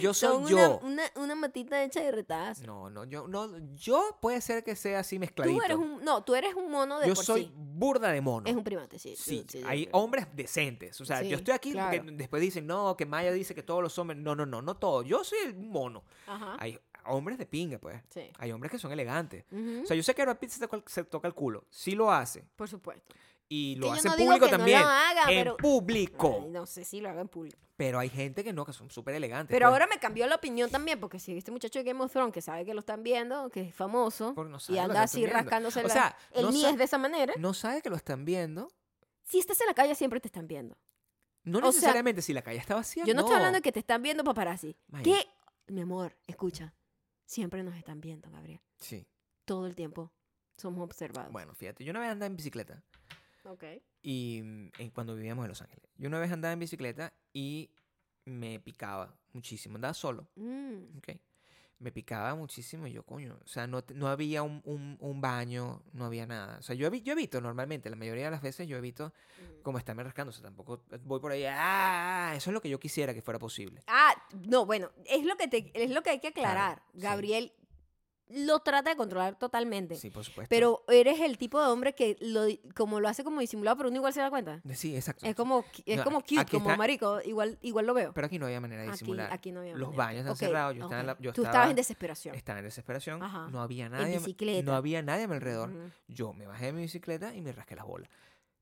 Yo 0.00 0.14
son 0.14 0.44
soy 0.44 0.54
una, 0.54 0.62
yo. 0.62 0.78
una, 0.82 1.02
una 1.16 1.34
matita 1.34 1.82
hecha 1.82 2.00
de 2.00 2.10
retazo. 2.12 2.64
No, 2.66 2.90
no, 2.90 3.04
yo 3.04 3.26
no, 3.28 3.48
yo 3.74 4.18
puede 4.20 4.40
ser 4.40 4.62
que 4.64 4.76
sea 4.76 5.00
así 5.00 5.18
mezcladito. 5.18 5.58
Tú 5.58 5.64
eres 5.64 5.76
un, 5.76 6.04
no, 6.04 6.22
tú 6.24 6.34
eres 6.34 6.54
un 6.54 6.70
mono 6.70 6.98
de 7.00 7.08
yo 7.08 7.14
por 7.14 7.24
soy 7.24 7.44
sí. 7.44 7.52
burda 7.54 8.10
de 8.10 8.20
mono. 8.20 8.46
Es 8.48 8.54
un 8.56 8.64
primate, 8.64 8.98
sí. 8.98 9.14
Sí, 9.16 9.44
sí, 9.48 9.62
hay 9.66 9.88
hombres 9.92 10.26
decentes. 10.34 11.00
O 11.00 11.04
sea, 11.04 11.22
yo 11.22 11.36
estoy 11.36 11.54
aquí 11.54 11.72
claro. 11.72 11.96
porque 12.02 12.12
después 12.16 12.42
dicen, 12.42 12.66
no, 12.66 12.96
que 12.96 13.06
Maya 13.06 13.32
dice 13.32 13.54
que 13.54 13.62
todos 13.62 13.82
los 13.82 13.98
hombres. 13.98 14.18
No, 14.18 14.34
no, 14.34 14.46
no, 14.46 14.62
no 14.62 14.76
todos. 14.76 15.04
Yo 15.06 15.24
soy 15.24 15.38
un 15.54 15.70
mono. 15.70 16.04
Ajá. 16.26 16.56
Hay 16.58 16.78
hombres 17.06 17.38
de 17.38 17.46
pinga, 17.46 17.78
pues. 17.78 18.02
Sí. 18.10 18.30
Hay 18.38 18.52
hombres 18.52 18.70
que 18.72 18.78
son 18.78 18.92
elegantes. 18.92 19.44
O 19.82 19.86
sea, 19.86 19.96
yo 19.96 20.02
sé 20.02 20.14
que 20.14 20.22
Brad 20.22 20.38
Pitt 20.38 20.50
se 20.50 20.60
toca, 20.60 20.76
el- 20.76 20.84
se 20.86 21.04
toca 21.04 21.28
el 21.28 21.34
culo. 21.34 21.64
Sí 21.70 21.92
lo 21.92 22.10
hace. 22.10 22.44
por 22.56 22.68
supuesto. 22.68 23.14
Y 23.48 23.76
lo 23.76 23.82
Que 23.82 23.88
yo 23.88 23.94
hace 23.94 24.08
no 24.08 24.16
público 24.16 24.46
que 24.46 24.52
no 24.52 24.56
también. 24.58 24.78
haga, 24.82 25.22
en 25.22 25.28
pero- 25.44 25.56
público. 25.56 26.40
Ay, 26.42 26.48
no 26.50 26.66
sé 26.66 26.84
si 26.84 27.00
lo 27.00 27.08
haga 27.08 27.20
en 27.20 27.28
público. 27.28 27.58
Pero 27.76 27.98
hay 27.98 28.08
gente 28.08 28.42
que 28.42 28.52
no, 28.52 28.64
que 28.64 28.72
son 28.72 28.90
súper 28.90 29.14
elegantes. 29.14 29.54
Pero 29.54 29.66
pues. 29.66 29.72
ahora 29.72 29.86
me 29.86 29.98
cambió 30.00 30.26
la 30.26 30.34
opinión 30.36 30.70
también, 30.70 30.98
porque 30.98 31.18
si 31.20 31.36
este 31.36 31.50
muchacho 31.52 31.78
de 31.78 31.84
Game 31.84 32.02
of 32.02 32.10
Thrones, 32.10 32.32
que 32.32 32.40
sabe 32.40 32.64
que 32.64 32.72
lo 32.74 32.80
están 32.80 33.02
viendo, 33.02 33.48
que 33.50 33.60
es 33.68 33.74
famoso, 33.74 34.32
no 34.34 34.58
y 34.68 34.78
anda 34.78 35.02
así 35.02 35.26
rascándose 35.26 35.80
O 35.80 35.82
la- 35.84 35.88
sea, 35.92 36.16
el 36.32 36.46
no 36.46 36.50
niés 36.52 36.76
de 36.76 36.84
esa 36.84 36.98
manera, 36.98 37.34
No 37.38 37.52
sabe 37.54 37.82
que 37.82 37.90
lo 37.90 37.96
están 37.96 38.24
viendo. 38.24 38.68
si 39.22 39.38
estás 39.38 39.60
en 39.60 39.66
la 39.68 39.74
calle 39.74 39.94
siempre 39.94 40.18
te 40.20 40.28
están 40.28 40.48
viendo. 40.48 40.76
No 41.44 41.58
O 41.58 41.60
sea, 41.60 41.68
necesariamente 41.70 42.22
si 42.22 42.32
la 42.32 42.42
calle 42.42 42.58
está 42.58 42.74
vacía. 42.74 43.04
Yo 43.04 43.14
no, 43.14 43.20
estoy 43.20 43.36
hablando 43.36 43.58
de 43.58 43.62
que 43.62 43.70
te 43.70 43.78
están 43.78 44.02
viendo 44.02 44.24
paparazzi. 44.24 44.74
Maya. 44.88 45.04
¿Qué? 45.04 45.72
Mi 45.72 45.82
amor, 45.82 46.16
escucha. 46.26 46.74
Siempre 47.24 47.62
nos 47.62 47.76
están 47.76 48.00
viendo, 48.00 48.28
Gabriel. 48.30 48.60
Sí. 48.80 49.06
Todo 49.44 49.66
el 49.66 49.76
tiempo 49.76 50.10
somos 50.56 50.82
observados. 50.82 51.30
Bueno, 51.30 51.54
fíjate. 51.54 51.84
Yo 51.84 51.90
una 51.92 52.00
vez 52.00 52.08
andaba 52.10 52.26
en 52.26 52.36
bicicleta. 52.36 52.82
Ok. 53.46 53.64
Y 54.02 54.40
mm, 54.44 54.70
en- 54.78 54.90
cuando 54.90 55.14
vivíamos 55.14 55.44
en 55.44 55.48
Los 55.48 55.62
Ángeles. 55.62 55.88
Yo 55.96 56.08
una 56.08 56.18
vez 56.18 56.30
andaba 56.32 56.52
en 56.52 56.58
bicicleta 56.60 57.12
y 57.32 57.70
me 58.24 58.60
picaba 58.60 59.16
muchísimo. 59.32 59.76
Andaba 59.76 59.94
solo, 59.94 60.28
Mm, 60.36 60.98
¿ok? 60.98 61.08
Me 61.78 61.92
picaba 61.92 62.34
muchísimo 62.34 62.86
y 62.86 62.92
yo, 62.92 63.02
coño, 63.04 63.38
o 63.44 63.46
sea, 63.46 63.66
no, 63.66 63.84
no 63.94 64.08
había 64.08 64.42
un, 64.42 64.62
un- 64.64 64.96
un 64.98 65.20
baño, 65.20 65.82
no 65.92 66.06
había 66.06 66.26
nada. 66.26 66.56
O 66.58 66.62
sea, 66.62 66.74
yo, 66.74 66.90
yo 66.90 67.12
evito 67.12 67.38
normalmente, 67.42 67.90
la 67.90 67.96
mayoría 67.96 68.24
de 68.24 68.30
las 68.30 68.40
veces 68.40 68.66
yo 68.66 68.78
evito 68.78 69.08
mm. 69.58 69.62
como 69.62 69.76
estarme 69.76 70.02
rascando. 70.02 70.30
O 70.30 70.32
sea, 70.32 70.42
tampoco 70.42 70.82
voy 71.02 71.20
por 71.20 71.32
ahí, 71.32 71.44
¡ah! 71.46 72.32
Eso 72.34 72.48
es 72.48 72.54
lo 72.54 72.62
que 72.62 72.70
yo 72.70 72.80
quisiera 72.80 73.12
que 73.12 73.20
fuera 73.20 73.38
posible. 73.38 73.82
Ah, 73.88 74.14
no, 74.48 74.64
bueno, 74.64 74.90
es 75.04 75.24
lo 75.26 75.36
que, 75.36 75.48
te, 75.48 75.70
es 75.74 75.90
lo 75.90 76.02
que 76.02 76.10
hay 76.10 76.18
que 76.20 76.28
aclarar. 76.28 76.82
Gabriel 76.94 77.52
lo 78.28 78.58
trata 78.58 78.90
de 78.90 78.96
controlar 78.96 79.38
totalmente. 79.38 79.94
Sí, 79.94 80.10
por 80.10 80.24
supuesto. 80.24 80.48
Pero 80.50 80.82
eres 80.88 81.20
el 81.20 81.38
tipo 81.38 81.60
de 81.62 81.68
hombre 81.68 81.94
que 81.94 82.16
lo, 82.20 82.42
como 82.74 82.98
lo 83.00 83.08
hace 83.08 83.22
como 83.22 83.40
disimulado, 83.40 83.76
pero 83.76 83.88
uno 83.88 83.96
igual 83.98 84.12
se 84.12 84.20
da 84.20 84.30
cuenta. 84.30 84.60
Sí, 84.74 84.96
exacto. 84.96 85.24
Es 85.26 85.34
como, 85.36 85.64
es 85.84 85.96
No, 85.98 86.04
como 86.04 86.20
cute, 86.20 86.44
como 86.50 86.70
está- 86.70 86.76
marico, 86.76 87.20
igual, 87.24 87.58
igual 87.62 87.86
lo 87.86 87.94
veo. 87.94 88.12
Pero 88.12 88.26
aquí 88.26 88.38
no 88.38 88.46
había 88.46 88.60
manera 88.60 88.82
de 88.82 88.90
disimular. 88.90 89.32
aquí 89.32 89.52
no 89.52 89.60
había 89.60 89.72
Los 89.76 89.90
manera. 89.90 90.04
baños 90.04 90.18
están 90.20 90.32
Ok, 90.32 90.38
cerrados. 90.38 90.76
Yo, 90.76 90.82
estaba 90.84 91.00
en 91.02 91.16
Tú 91.16 91.28
estaba, 91.28 91.46
estabas 91.48 91.70
en 91.70 91.76
desesperación. 91.76 92.34
estaba 92.34 92.58
en 92.58 92.64
desesperación. 92.64 93.22
Ajá. 93.22 93.48
No 93.50 93.62
había 93.62 93.88
nadie. 93.88 94.06
mi- 94.06 94.18
bicicleta. 94.18 94.62
No 94.70 94.76
había 94.76 95.02
nadie 95.02 95.24
a 95.24 95.28
mi 95.28 95.34
alrededor. 95.34 95.70
Yo 96.08 96.32
me 96.32 96.46
bajé 96.46 96.66
de 96.66 96.72
mi 96.72 96.82
bicicleta 96.82 97.34
y 97.34 97.40
me 97.42 97.52
rasqué 97.52 97.76
las 97.76 97.86
bolas. 97.86 98.08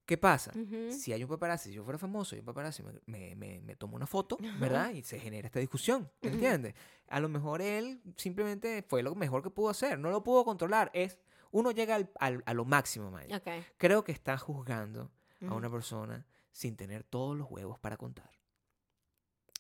¿Qué 0.06 0.18
pasa? 0.18 0.52
Si 0.92 1.12
hay 1.12 1.22
un 1.22 1.30
paparazzi, 1.30 1.70
si 1.70 1.74
yo 1.76 1.82
fuera 1.84 1.98
famoso 1.98 2.36
y 2.36 2.40
un 2.40 2.44
paparazzi 2.44 2.82
me, 2.82 2.92
me, 3.06 3.34
me, 3.36 3.60
me 3.60 3.74
toma 3.76 3.94
una 3.96 4.06
foto, 4.06 4.36
¿verdad? 4.60 4.90
Y 4.90 5.02
se 5.02 5.18
genera 5.18 5.46
esta 5.46 5.60
discusión, 5.60 6.10
¿me 6.20 6.28
entiendes? 6.30 6.74
A 7.08 7.20
lo 7.20 7.28
mejor 7.30 7.62
él 7.62 8.02
simplemente 8.16 8.82
fue 8.86 9.02
lo 9.02 9.14
mejor 9.14 9.42
que 9.42 9.48
pudo 9.50 9.70
hacer, 9.70 9.98
no 9.98 10.10
lo 10.10 10.22
pudo 10.22 10.44
controlar. 10.44 10.90
Es, 10.92 11.18
uno 11.52 11.70
llega 11.70 11.94
al, 11.94 12.10
al- 12.20 12.42
a 12.44 12.52
lo 12.52 12.64
máximo, 12.66 13.10
Maya. 13.10 13.36
Creo 13.78 14.04
que 14.04 14.12
está 14.12 14.36
juzgando 14.36 15.10
a 15.48 15.54
una 15.54 15.70
persona 15.70 16.26
sin 16.50 16.76
tener 16.76 17.02
todos 17.04 17.36
los 17.36 17.50
huevos 17.50 17.78
para 17.78 17.96
contar. 17.96 18.30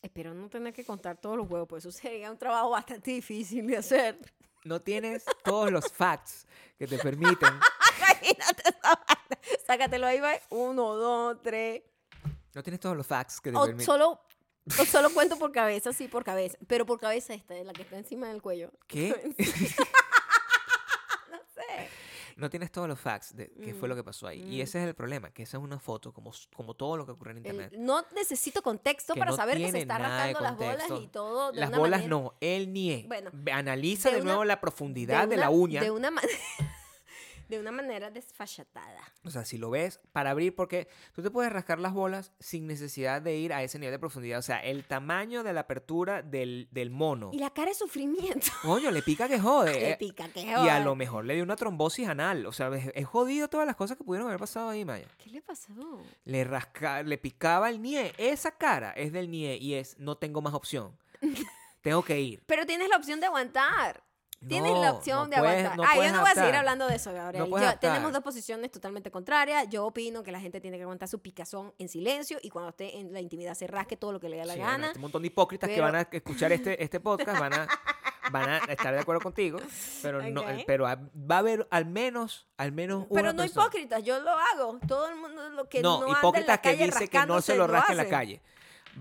Espero 0.02 0.34
no 0.34 0.50
tener 0.50 0.74
que 0.74 0.84
contar 0.84 1.16
todos 1.18 1.36
los 1.38 1.48
huevos, 1.50 1.66
pues 1.68 1.84
eso 1.86 1.90
sería 1.98 2.30
un 2.30 2.36
trabajo 2.38 2.70
bastante 2.70 3.10
difícil 3.12 3.66
de 3.66 3.78
hacer. 3.78 4.18
No 4.64 4.80
tienes 4.80 5.24
todos 5.42 5.70
los 5.70 5.90
facts 5.92 6.46
que 6.78 6.86
te 6.86 6.98
permiten. 6.98 7.48
Imagínate 8.24 8.62
esa 8.68 8.80
vaina. 9.06 9.58
Sácatelo 9.66 10.06
ahí, 10.06 10.20
va. 10.20 10.32
Uno, 10.50 10.94
dos, 10.94 11.38
tres. 11.42 11.82
No 12.54 12.62
tienes 12.62 12.80
todos 12.80 12.96
los 12.96 13.06
facts 13.06 13.40
que 13.40 13.50
te 13.50 13.56
O 13.56 13.62
permiten. 13.66 13.84
solo, 13.86 14.20
o 14.78 14.84
solo 14.84 15.10
cuento 15.12 15.36
por 15.38 15.50
cabeza, 15.52 15.92
sí, 15.92 16.08
por 16.08 16.24
cabeza. 16.24 16.56
Pero 16.66 16.86
por 16.86 17.00
cabeza 17.00 17.34
esta, 17.34 17.54
la 17.54 17.72
que 17.72 17.82
está 17.82 17.96
encima 17.98 18.28
del 18.28 18.40
cuello. 18.42 18.70
¿Qué? 18.86 19.34
No 21.30 21.38
sé. 21.54 21.88
No 22.36 22.50
tienes 22.50 22.72
todos 22.72 22.88
los 22.88 22.98
facts 22.98 23.34
de 23.36 23.52
qué 23.62 23.74
fue 23.74 23.88
lo 23.88 23.94
que 23.94 24.02
pasó 24.02 24.26
ahí. 24.26 24.40
Y 24.42 24.58
mm. 24.58 24.62
ese 24.62 24.82
es 24.82 24.88
el 24.88 24.94
problema, 24.94 25.30
que 25.30 25.44
esa 25.44 25.56
es 25.56 25.62
una 25.62 25.78
foto 25.78 26.12
como, 26.12 26.32
como 26.54 26.74
todo 26.74 26.96
lo 26.96 27.06
que 27.06 27.12
ocurre 27.12 27.30
en 27.32 27.36
El- 27.38 27.46
internet. 27.46 27.72
no 27.78 28.04
necesito 28.14 28.60
contexto 28.60 29.14
Que 29.14 29.20
para 29.20 29.30
no 29.30 29.36
saber 29.36 29.56
que 29.58 29.70
se 29.70 29.78
está 29.80 29.98
de 29.98 30.02
rascando 30.02 30.40
las 30.40 30.56
bolas 30.56 30.90
y 31.00 31.06
todo. 31.08 31.52
De 31.52 31.60
Las 31.60 31.68
una 31.68 31.78
bolas 31.78 32.00
manera- 32.00 32.10
no, 32.10 32.34
el 32.40 32.72
nie. 32.72 33.04
Bueno, 33.06 33.30
Analiza 33.52 34.08
de 34.10 34.16
de, 34.16 34.22
una- 34.22 34.30
nuevo 34.32 34.44
la 34.44 34.60
profundidad 34.60 35.28
de, 35.28 35.34
una- 35.36 35.44
la 35.44 35.50
uña. 35.50 35.80
De 35.80 35.90
una, 35.92 36.10
manera 36.10 36.32
de 37.48 37.58
una 37.58 37.72
manera 37.72 38.10
desfachatada. 38.10 39.00
O 39.24 39.30
sea, 39.30 39.44
si 39.44 39.58
lo 39.58 39.70
ves, 39.70 40.00
para 40.12 40.30
abrir, 40.30 40.54
porque 40.54 40.88
tú 41.12 41.22
te 41.22 41.30
puedes 41.30 41.52
rascar 41.52 41.78
las 41.78 41.92
bolas 41.92 42.32
sin 42.40 42.66
necesidad 42.66 43.22
de 43.22 43.36
ir 43.36 43.52
a 43.52 43.62
ese 43.62 43.78
nivel 43.78 43.92
de 43.92 43.98
profundidad. 43.98 44.38
O 44.38 44.42
sea, 44.42 44.58
el 44.58 44.84
tamaño 44.84 45.42
de 45.42 45.52
la 45.52 45.60
apertura 45.60 46.22
del, 46.22 46.68
del 46.70 46.90
mono. 46.90 47.30
Y 47.32 47.38
la 47.38 47.50
cara 47.50 47.70
de 47.70 47.74
sufrimiento. 47.74 48.46
Coño, 48.62 48.90
le 48.90 49.02
pica 49.02 49.28
que 49.28 49.40
jode. 49.40 49.72
Le 49.72 49.90
eh. 49.92 49.96
pica, 49.96 50.28
que 50.28 50.42
Y 50.42 50.52
a 50.52 50.80
lo 50.80 50.94
mejor 50.94 51.24
le 51.24 51.34
dio 51.34 51.42
una 51.42 51.56
trombosis 51.56 52.08
anal. 52.08 52.46
O 52.46 52.52
sea, 52.52 52.68
es, 52.74 52.90
es 52.94 53.06
jodido 53.06 53.48
todas 53.48 53.66
las 53.66 53.76
cosas 53.76 53.96
que 53.96 54.04
pudieron 54.04 54.28
haber 54.28 54.40
pasado 54.40 54.68
ahí, 54.68 54.84
Maya. 54.84 55.06
¿Qué 55.18 55.30
le 55.30 55.42
pasó? 55.42 55.72
Le 56.24 56.44
rasca, 56.44 57.02
le 57.02 57.18
picaba 57.18 57.70
el 57.70 57.82
nie. 57.82 58.12
Esa 58.18 58.52
cara 58.52 58.92
es 58.92 59.12
del 59.12 59.30
nie 59.30 59.56
y 59.56 59.74
es 59.74 59.98
no 59.98 60.16
tengo 60.16 60.40
más 60.42 60.54
opción. 60.54 60.96
tengo 61.82 62.02
que 62.02 62.20
ir. 62.20 62.42
Pero 62.46 62.66
tienes 62.66 62.88
la 62.88 62.96
opción 62.96 63.20
de 63.20 63.26
aguantar. 63.26 64.03
Tienes 64.48 64.72
No, 64.72 64.82
la 64.82 64.92
opción 64.92 65.18
no 65.30 65.36
de 65.36 65.36
puedes- 65.42 65.64
aguantar. 65.66 65.76
no 65.76 65.82
ah, 65.84 66.06
yo 66.06 66.12
no 66.12 66.20
voy 66.20 66.30
a 66.30 66.34
seguir 66.34 66.54
hablando 66.54 66.86
de 66.86 66.96
eso, 66.96 67.12
Gabriel. 67.12 67.46
Yo- 67.48 67.78
tenemos 67.78 68.12
dos 68.12 68.22
posiciones 68.22 68.70
totalmente 68.70 69.10
contrarias. 69.10 69.68
Yo 69.70 69.86
opino 69.86 70.22
que 70.22 70.32
la 70.32 70.40
gente 70.40 70.60
tiene 70.60 70.76
que 70.76 70.82
aguantar 70.82 71.08
su 71.08 71.18
picazón 71.20 71.72
en 71.78 71.88
silencio 71.88 72.38
y 72.42 72.50
cuando 72.50 72.70
esté 72.70 72.98
en 72.98 73.12
la 73.12 73.20
intimidad 73.20 73.54
se 73.54 73.66
rasque 73.66 73.96
todo 73.96 74.12
lo 74.12 74.20
que 74.20 74.28
le 74.28 74.36
dé 74.36 74.44
la 74.44 74.54
Sí, 74.54 74.58
bueno, 74.60 74.72
gana. 74.72 74.86
este 74.88 74.98
montón 74.98 75.22
de 75.22 75.28
hipócritas 75.28 75.68
que 75.70 75.80
van 75.80 75.94
a 75.96 76.00
escuchar 76.10 76.52
este, 76.52 76.82
este 76.82 77.00
podcast 77.00 77.38
van 77.40 77.54
a, 77.54 77.68
van 78.30 78.48
a 78.48 78.58
estar 78.72 78.92
de 78.94 79.00
acuerdo 79.00 79.20
contigo, 79.20 79.58
pero 80.02 80.22
no, 80.22 80.42
pero 80.66 80.84
va 80.84 81.36
a 81.36 81.38
haber 81.38 81.66
al 81.70 81.86
menos, 81.86 82.46
al 82.56 82.72
menos 82.72 83.06
una 83.08 83.20
Pero 83.22 83.32
no 83.32 83.42
persona- 83.42 83.62
hipócritas, 83.66 84.02
yo 84.02 84.20
lo 84.20 84.30
hago. 84.30 84.78
Todo 84.86 85.08
el 85.08 85.16
mundo 85.16 85.48
lo 85.50 85.68
que 85.68 85.80
no, 85.82 86.00
no, 86.00 86.06
anda 86.06 86.06
en 86.06 86.12
la 86.12 86.18
hipócritas 86.18 86.58
que 86.60 86.70
calle 86.70 86.84
dice 86.86 87.08
que 87.08 87.26
no 87.26 87.40
se 87.40 87.56
lo 87.56 87.66
rasca 87.66 87.92
en 87.92 87.98
la 87.98 88.08
calle. 88.08 88.42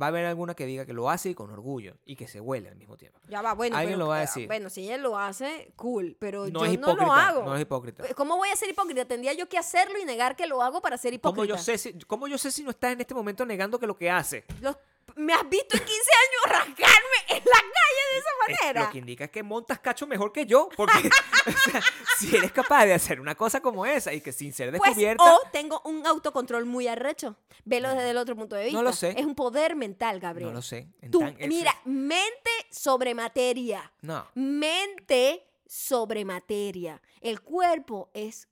Va 0.01 0.07
a 0.07 0.09
haber 0.09 0.25
alguna 0.25 0.55
que 0.55 0.65
diga 0.65 0.85
que 0.85 0.93
lo 0.93 1.09
hace 1.09 1.29
y 1.29 1.35
con 1.35 1.51
orgullo 1.51 1.95
y 2.05 2.15
que 2.15 2.27
se 2.27 2.39
huele 2.41 2.69
al 2.69 2.75
mismo 2.75 2.97
tiempo. 2.97 3.19
Ya 3.29 3.41
va, 3.41 3.53
bueno. 3.53 3.75
Alguien 3.75 3.93
pero- 3.97 4.05
lo 4.05 4.09
va 4.09 4.15
a 4.15 4.19
eh, 4.19 4.21
decir. 4.21 4.47
Bueno, 4.47 4.69
si 4.69 4.85
ella 4.85 4.97
lo 4.97 5.17
hace, 5.17 5.71
cool. 5.75 6.15
Pero 6.19 6.47
No 6.47 6.59
yo 6.61 6.65
es 6.65 6.79
no 6.79 6.95
lo 6.95 7.11
hago. 7.13 7.43
no 7.43 7.55
es 7.55 7.61
hipócrita. 7.61 8.03
¿Cómo 8.15 8.37
voy 8.37 8.49
a 8.49 8.55
ser 8.55 8.69
hipócrita? 8.69 9.05
Tendría 9.05 9.33
yo 9.33 9.47
que 9.47 9.57
hacerlo 9.57 9.99
y 10.01 10.05
negar 10.05 10.35
que 10.35 10.47
lo 10.47 10.61
hago 10.61 10.81
para 10.81 10.97
ser 10.97 11.13
hipócrita. 11.13 11.35
¿Cómo 11.35 11.45
yo, 11.45 11.57
sé 11.57 11.77
si, 11.77 11.93
¿Cómo 12.07 12.27
yo 12.27 12.37
sé 12.37 12.51
si 12.51 12.63
no 12.63 12.71
estás 12.71 12.93
en 12.93 13.01
este 13.01 13.13
momento 13.13 13.45
negando 13.45 13.79
que 13.79 13.87
lo 13.87 13.95
que 13.95 14.09
hace? 14.09 14.43
Los- 14.61 14.77
¿Me 15.15 15.33
has 15.33 15.47
visto 15.49 15.77
en 15.77 15.83
15 15.83 15.93
años 15.93 16.59
rascarme 16.59 17.17
en 17.29 17.37
la 17.45 17.59
calle 17.59 18.03
de 18.13 18.17
esa 18.19 18.29
Es- 18.47 18.59
manera? 18.61 18.85
lo 18.85 18.91
que 18.91 18.97
indica 18.97 19.23
es 19.25 19.29
que 19.31 19.43
montas 19.43 19.79
cacho 19.79 20.07
mejor 20.07 20.31
que 20.31 20.45
yo. 20.45 20.69
Porque 20.75 20.97
o 21.47 21.69
sea, 21.71 21.81
si 22.19 22.35
eres 22.35 22.51
capaz 22.51 22.85
de 22.85 22.93
hacer 22.93 23.19
una 23.21 23.35
cosa 23.35 23.61
como 23.61 23.85
esa 23.85 24.13
y 24.13 24.21
que 24.21 24.31
sin 24.31 24.53
ser 24.53 24.69
Pues, 24.71 24.81
descubierta. 24.81 25.23
o 25.35 25.41
tengo 25.51 25.81
un 25.85 26.05
autocontrol 26.07 26.65
muy 26.65 26.87
arrecho. 26.87 27.35
Velo 27.65 27.89
desde 27.89 28.09
el 28.11 28.17
otro 28.17 28.35
punto 28.35 28.55
de 28.55 28.65
vista. 28.65 28.77
No 28.77 28.83
lo 28.83 28.93
sé. 28.93 29.13
Es 29.17 29.25
un 29.25 29.35
poder 29.35 29.75
mental, 29.75 30.19
Gabriel. 30.19 30.49
no 30.49 30.55
lo 30.55 30.61
sé. 30.61 30.87
Tú, 31.11 31.21
mira, 31.47 31.73
mente 31.85 32.49
sobre 32.71 33.13
materia. 33.13 33.91
No. 34.01 34.27
Mente 34.35 35.45
sobre 35.67 36.25
materia. 36.25 37.01
El 37.21 37.41
cuerpo 37.41 38.09
es 38.13 38.47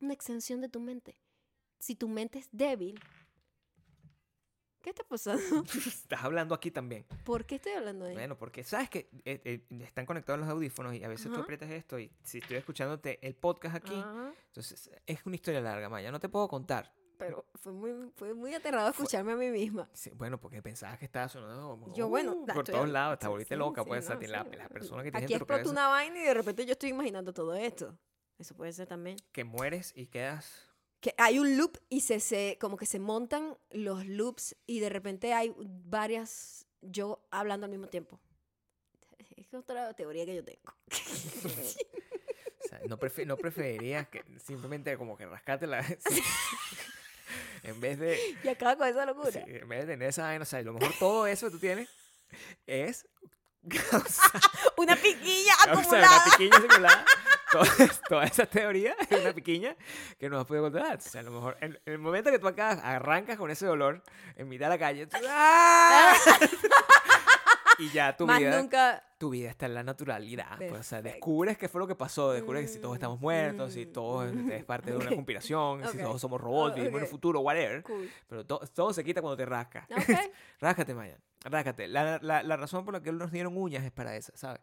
una 0.00 0.12
extensión 0.12 0.60
de 0.60 0.68
tu 0.68 0.80
mente. 0.80 1.16
Si 1.78 1.94
tu 1.94 2.08
mente 2.08 2.38
es 2.38 2.48
débil, 2.52 2.98
¿qué 4.84 4.90
está 4.90 5.02
pasando? 5.02 5.42
Estás 5.86 6.22
hablando 6.22 6.54
aquí 6.54 6.70
también. 6.70 7.04
¿Por 7.24 7.44
qué 7.46 7.56
estoy 7.56 7.72
hablando 7.72 8.04
eso? 8.06 8.14
Bueno, 8.14 8.36
porque 8.36 8.62
sabes 8.62 8.90
que 8.90 9.08
eh, 9.24 9.40
eh, 9.44 9.60
están 9.80 10.04
conectados 10.06 10.38
los 10.38 10.48
audífonos 10.48 10.94
y 10.94 11.02
a 11.02 11.08
veces 11.08 11.26
tú 11.28 11.32
Ajá. 11.34 11.42
aprietas 11.42 11.70
esto 11.70 11.98
y 11.98 12.12
si 12.22 12.38
estoy 12.38 12.58
escuchándote 12.58 13.18
el 13.26 13.34
podcast 13.34 13.76
aquí, 13.76 13.94
Ajá. 13.94 14.32
entonces 14.48 14.90
es 15.06 15.24
una 15.24 15.34
historia 15.36 15.60
larga, 15.62 15.88
Maya. 15.88 16.12
No 16.12 16.20
te 16.20 16.28
puedo 16.28 16.46
contar. 16.46 16.92
Pero 17.16 17.46
fue 17.54 17.72
muy, 17.72 18.10
fue 18.16 18.34
muy 18.34 18.52
aterrador 18.54 18.90
escucharme 18.90 19.32
a 19.32 19.36
mí 19.36 19.48
misma. 19.48 19.88
Sí, 19.92 20.10
bueno, 20.14 20.38
porque 20.38 20.60
pensabas 20.60 20.98
que 20.98 21.04
estaba 21.06 21.28
sonando 21.28 21.68
como, 21.70 21.94
Yo, 21.94 22.08
bueno, 22.08 22.32
uh, 22.32 22.46
por 22.46 22.58
estoy- 22.64 22.74
todos 22.74 22.88
lados, 22.88 23.18
sí, 23.20 23.26
volviste 23.28 23.54
sí, 23.54 23.58
loca, 23.58 23.82
sí, 23.82 23.88
pues, 23.88 24.08
no, 24.10 24.20
sí. 24.20 24.26
la, 24.26 24.44
la 24.44 24.68
persona 24.68 25.02
que 25.02 25.10
tienes 25.12 25.26
Aquí 25.26 25.34
explotó 25.34 25.70
una 25.70 25.88
vaina 25.88 26.18
y 26.20 26.24
de 26.24 26.34
repente 26.34 26.66
yo 26.66 26.72
estoy 26.72 26.90
imaginando 26.90 27.32
todo 27.32 27.54
esto. 27.54 27.96
Eso 28.36 28.54
puede 28.54 28.72
ser 28.72 28.86
también. 28.88 29.16
que 29.32 29.44
mueres 29.44 29.92
y 29.96 30.08
quedas... 30.08 30.70
Que 31.04 31.14
hay 31.18 31.38
un 31.38 31.58
loop 31.58 31.76
y 31.90 32.00
se, 32.00 32.18
se 32.18 32.56
como 32.58 32.78
que 32.78 32.86
se 32.86 32.98
montan 32.98 33.58
los 33.72 34.06
loops 34.06 34.56
y 34.66 34.80
de 34.80 34.88
repente 34.88 35.34
hay 35.34 35.52
varias 35.58 36.66
yo 36.80 37.22
hablando 37.30 37.66
al 37.66 37.70
mismo 37.70 37.88
tiempo. 37.88 38.18
Es 39.36 39.52
otra 39.52 39.92
teoría 39.92 40.24
que 40.24 40.36
yo 40.36 40.42
tengo. 40.42 40.62
O 42.64 42.66
sea, 42.66 42.80
no, 42.88 42.98
prefe- 42.98 43.26
no 43.26 43.36
preferirías 43.36 44.08
que 44.08 44.24
simplemente 44.42 44.96
como 44.96 45.18
que 45.18 45.26
rascarte 45.26 45.66
la... 45.66 45.84
en 47.62 47.78
vez 47.78 47.98
de... 47.98 48.18
y 48.42 48.48
acaba 48.48 48.74
con 48.78 48.88
esa 48.88 49.04
locura. 49.04 49.30
sí, 49.30 49.40
en 49.44 49.68
vez 49.68 49.80
de 49.80 49.92
tener 49.92 50.08
esa 50.08 50.34
o 50.40 50.44
sea, 50.46 50.60
a 50.60 50.62
lo 50.62 50.72
mejor 50.72 50.94
todo 50.98 51.26
eso 51.26 51.48
que 51.48 51.52
tú 51.52 51.58
tienes 51.58 51.90
es... 52.66 53.06
Una 54.78 54.96
piquilla 54.96 55.52
acumulada. 55.60 56.22
una 56.24 56.24
piquiña 56.24 56.56
acumulada. 56.56 57.04
Toda, 57.54 57.66
toda 58.08 58.24
esa 58.24 58.46
teoría 58.46 58.96
es 59.08 59.20
una 59.20 59.32
piquiña 59.32 59.76
que 60.18 60.28
no 60.28 60.38
has 60.40 60.46
podido 60.46 60.64
controlar. 60.64 60.98
O 60.98 61.00
sea, 61.00 61.20
a 61.20 61.24
lo 61.24 61.30
mejor 61.30 61.56
en, 61.60 61.72
en 61.86 61.92
el 61.92 61.98
momento 61.98 62.30
que 62.30 62.38
tú 62.38 62.48
acá 62.48 62.70
arrancas 62.72 63.36
con 63.38 63.50
ese 63.50 63.64
dolor 63.66 64.02
en 64.36 64.48
mitad 64.48 64.66
de 64.66 64.70
la 64.70 64.78
calle, 64.78 65.06
tú- 65.06 65.16
¡ah! 65.28 66.12
y 67.78 67.90
ya 67.90 68.16
tu 68.16 68.26
Más 68.26 68.38
vida, 68.38 68.56
nunca. 68.60 69.02
tu 69.18 69.30
vida 69.30 69.50
está 69.50 69.66
en 69.66 69.74
la 69.74 69.82
naturalidad. 69.82 70.56
Pues, 70.58 70.72
o 70.72 70.82
sea, 70.82 71.02
descubres 71.02 71.58
qué 71.58 71.68
fue 71.68 71.80
lo 71.80 71.86
que 71.88 71.94
pasó, 71.96 72.32
descubres 72.32 72.62
que 72.62 72.68
si 72.74 72.78
todos 72.80 72.94
estamos 72.94 73.20
muertos, 73.20 73.72
si 73.72 73.86
Mm, 73.86 73.92
todo 73.92 74.24
es, 74.26 74.32
es 74.50 74.64
parte 74.64 74.90
de 74.92 74.96
una 74.96 75.10
conspiración, 75.10 75.82
si 75.90 75.96
Ok. 75.98 76.02
todos 76.04 76.20
somos 76.20 76.40
robots, 76.40 76.72
Ah, 76.72 76.76
vivimos 76.76 76.98
en 76.98 77.04
el 77.04 77.10
futuro, 77.10 77.40
whatever. 77.40 77.82
Cool. 77.82 78.10
Pero 78.28 78.46
to- 78.46 78.60
todo 78.74 78.92
se 78.92 79.02
quita 79.04 79.20
cuando 79.20 79.36
te 79.36 79.44
rascas. 79.46 79.86
Ok. 79.90 80.18
Ráscate, 80.60 80.94
Maya. 80.94 81.18
Ráscate. 81.44 81.88
La, 81.88 82.18
la, 82.22 82.42
la 82.42 82.56
razón 82.56 82.84
por 82.84 82.94
la 82.94 83.02
que 83.02 83.10
nos 83.12 83.30
dieron 83.32 83.56
uñas 83.56 83.84
es 83.84 83.92
para 83.92 84.16
eso, 84.16 84.32
¿sabes? 84.36 84.60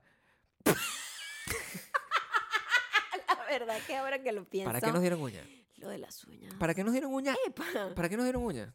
Verdad 3.51 3.77
que 3.85 3.95
ahora 3.97 4.21
que 4.23 4.31
lo 4.31 4.45
pienso. 4.45 4.69
¿Para 4.69 4.79
qué 4.81 4.91
nos 4.91 5.01
dieron 5.01 5.21
uñas? 5.21 5.45
Lo 5.77 5.89
de 5.89 5.97
las 5.97 6.23
uñas. 6.23 6.53
¿Para 6.55 6.73
qué 6.73 6.83
nos 6.83 6.93
dieron 6.93 7.13
uñas? 7.13 7.35
Epa. 7.45 7.65
¿Para 7.95 8.07
qué 8.07 8.15
nos 8.15 8.23
dieron 8.25 8.43
uñas? 8.43 8.73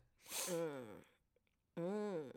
Mm, 1.77 1.81
mm, 1.81 2.31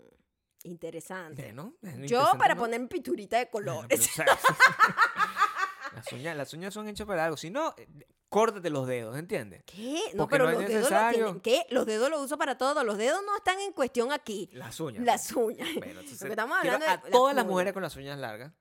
Interesante. 0.64 1.42
Bueno, 1.54 1.74
Yo 2.06 2.34
para 2.38 2.54
¿no? 2.56 2.62
poner 2.62 2.88
pinturita 2.88 3.38
de 3.38 3.50
Bueno, 3.52 3.76
colores. 3.76 4.10
pero, 4.16 4.32
las, 5.96 6.14
uñas, 6.14 6.38
las 6.38 6.54
uñas 6.54 6.74
son 6.74 6.88
hechas 6.88 7.08
para 7.08 7.26
algo. 7.26 7.38
Si 7.38 7.50
no, 7.50 7.74
eh, 7.78 7.88
córtate 8.28 8.70
los 8.70 8.86
dedos, 8.86 9.18
¿entiendes? 9.18 9.64
¿Qué? 9.66 10.02
No, 10.14 10.24
Porque 10.24 10.34
pero 10.34 10.44
no 10.46 10.52
es 10.52 10.56
los 10.60 10.68
dedos 10.68 10.74
lo 10.76 10.90
necesario. 10.98 11.26
tienen. 11.26 11.42
¿Qué? 11.42 11.66
Los 11.74 11.86
dedos 11.86 12.10
los 12.10 12.22
uso 12.22 12.38
para 12.38 12.58
todo. 12.58 12.84
Los 12.84 12.98
dedos 12.98 13.22
no 13.26 13.38
están 13.38 13.60
en 13.60 13.72
cuestión 13.74 14.12
aquí. 14.12 14.50
Las 14.54 14.80
uñas. 14.80 15.04
Las 15.04 15.32
uñas. 15.32 15.68
Bueno, 15.76 16.02
entonces, 16.02 16.22
estamos 16.22 16.58
hablando 16.58 16.86
a 16.86 16.98
de 16.98 17.04
las 17.04 17.12
todas 17.12 17.36
las 17.36 17.46
mujeres 17.46 17.74
con 17.74 17.82
las 17.82 17.96
uñas 17.96 18.20
largas, 18.20 18.52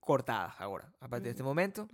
cortadas 0.00 0.54
ahora, 0.60 0.92
a 1.00 1.08
partir 1.08 1.24
de 1.24 1.30
este 1.30 1.42
momento. 1.44 1.88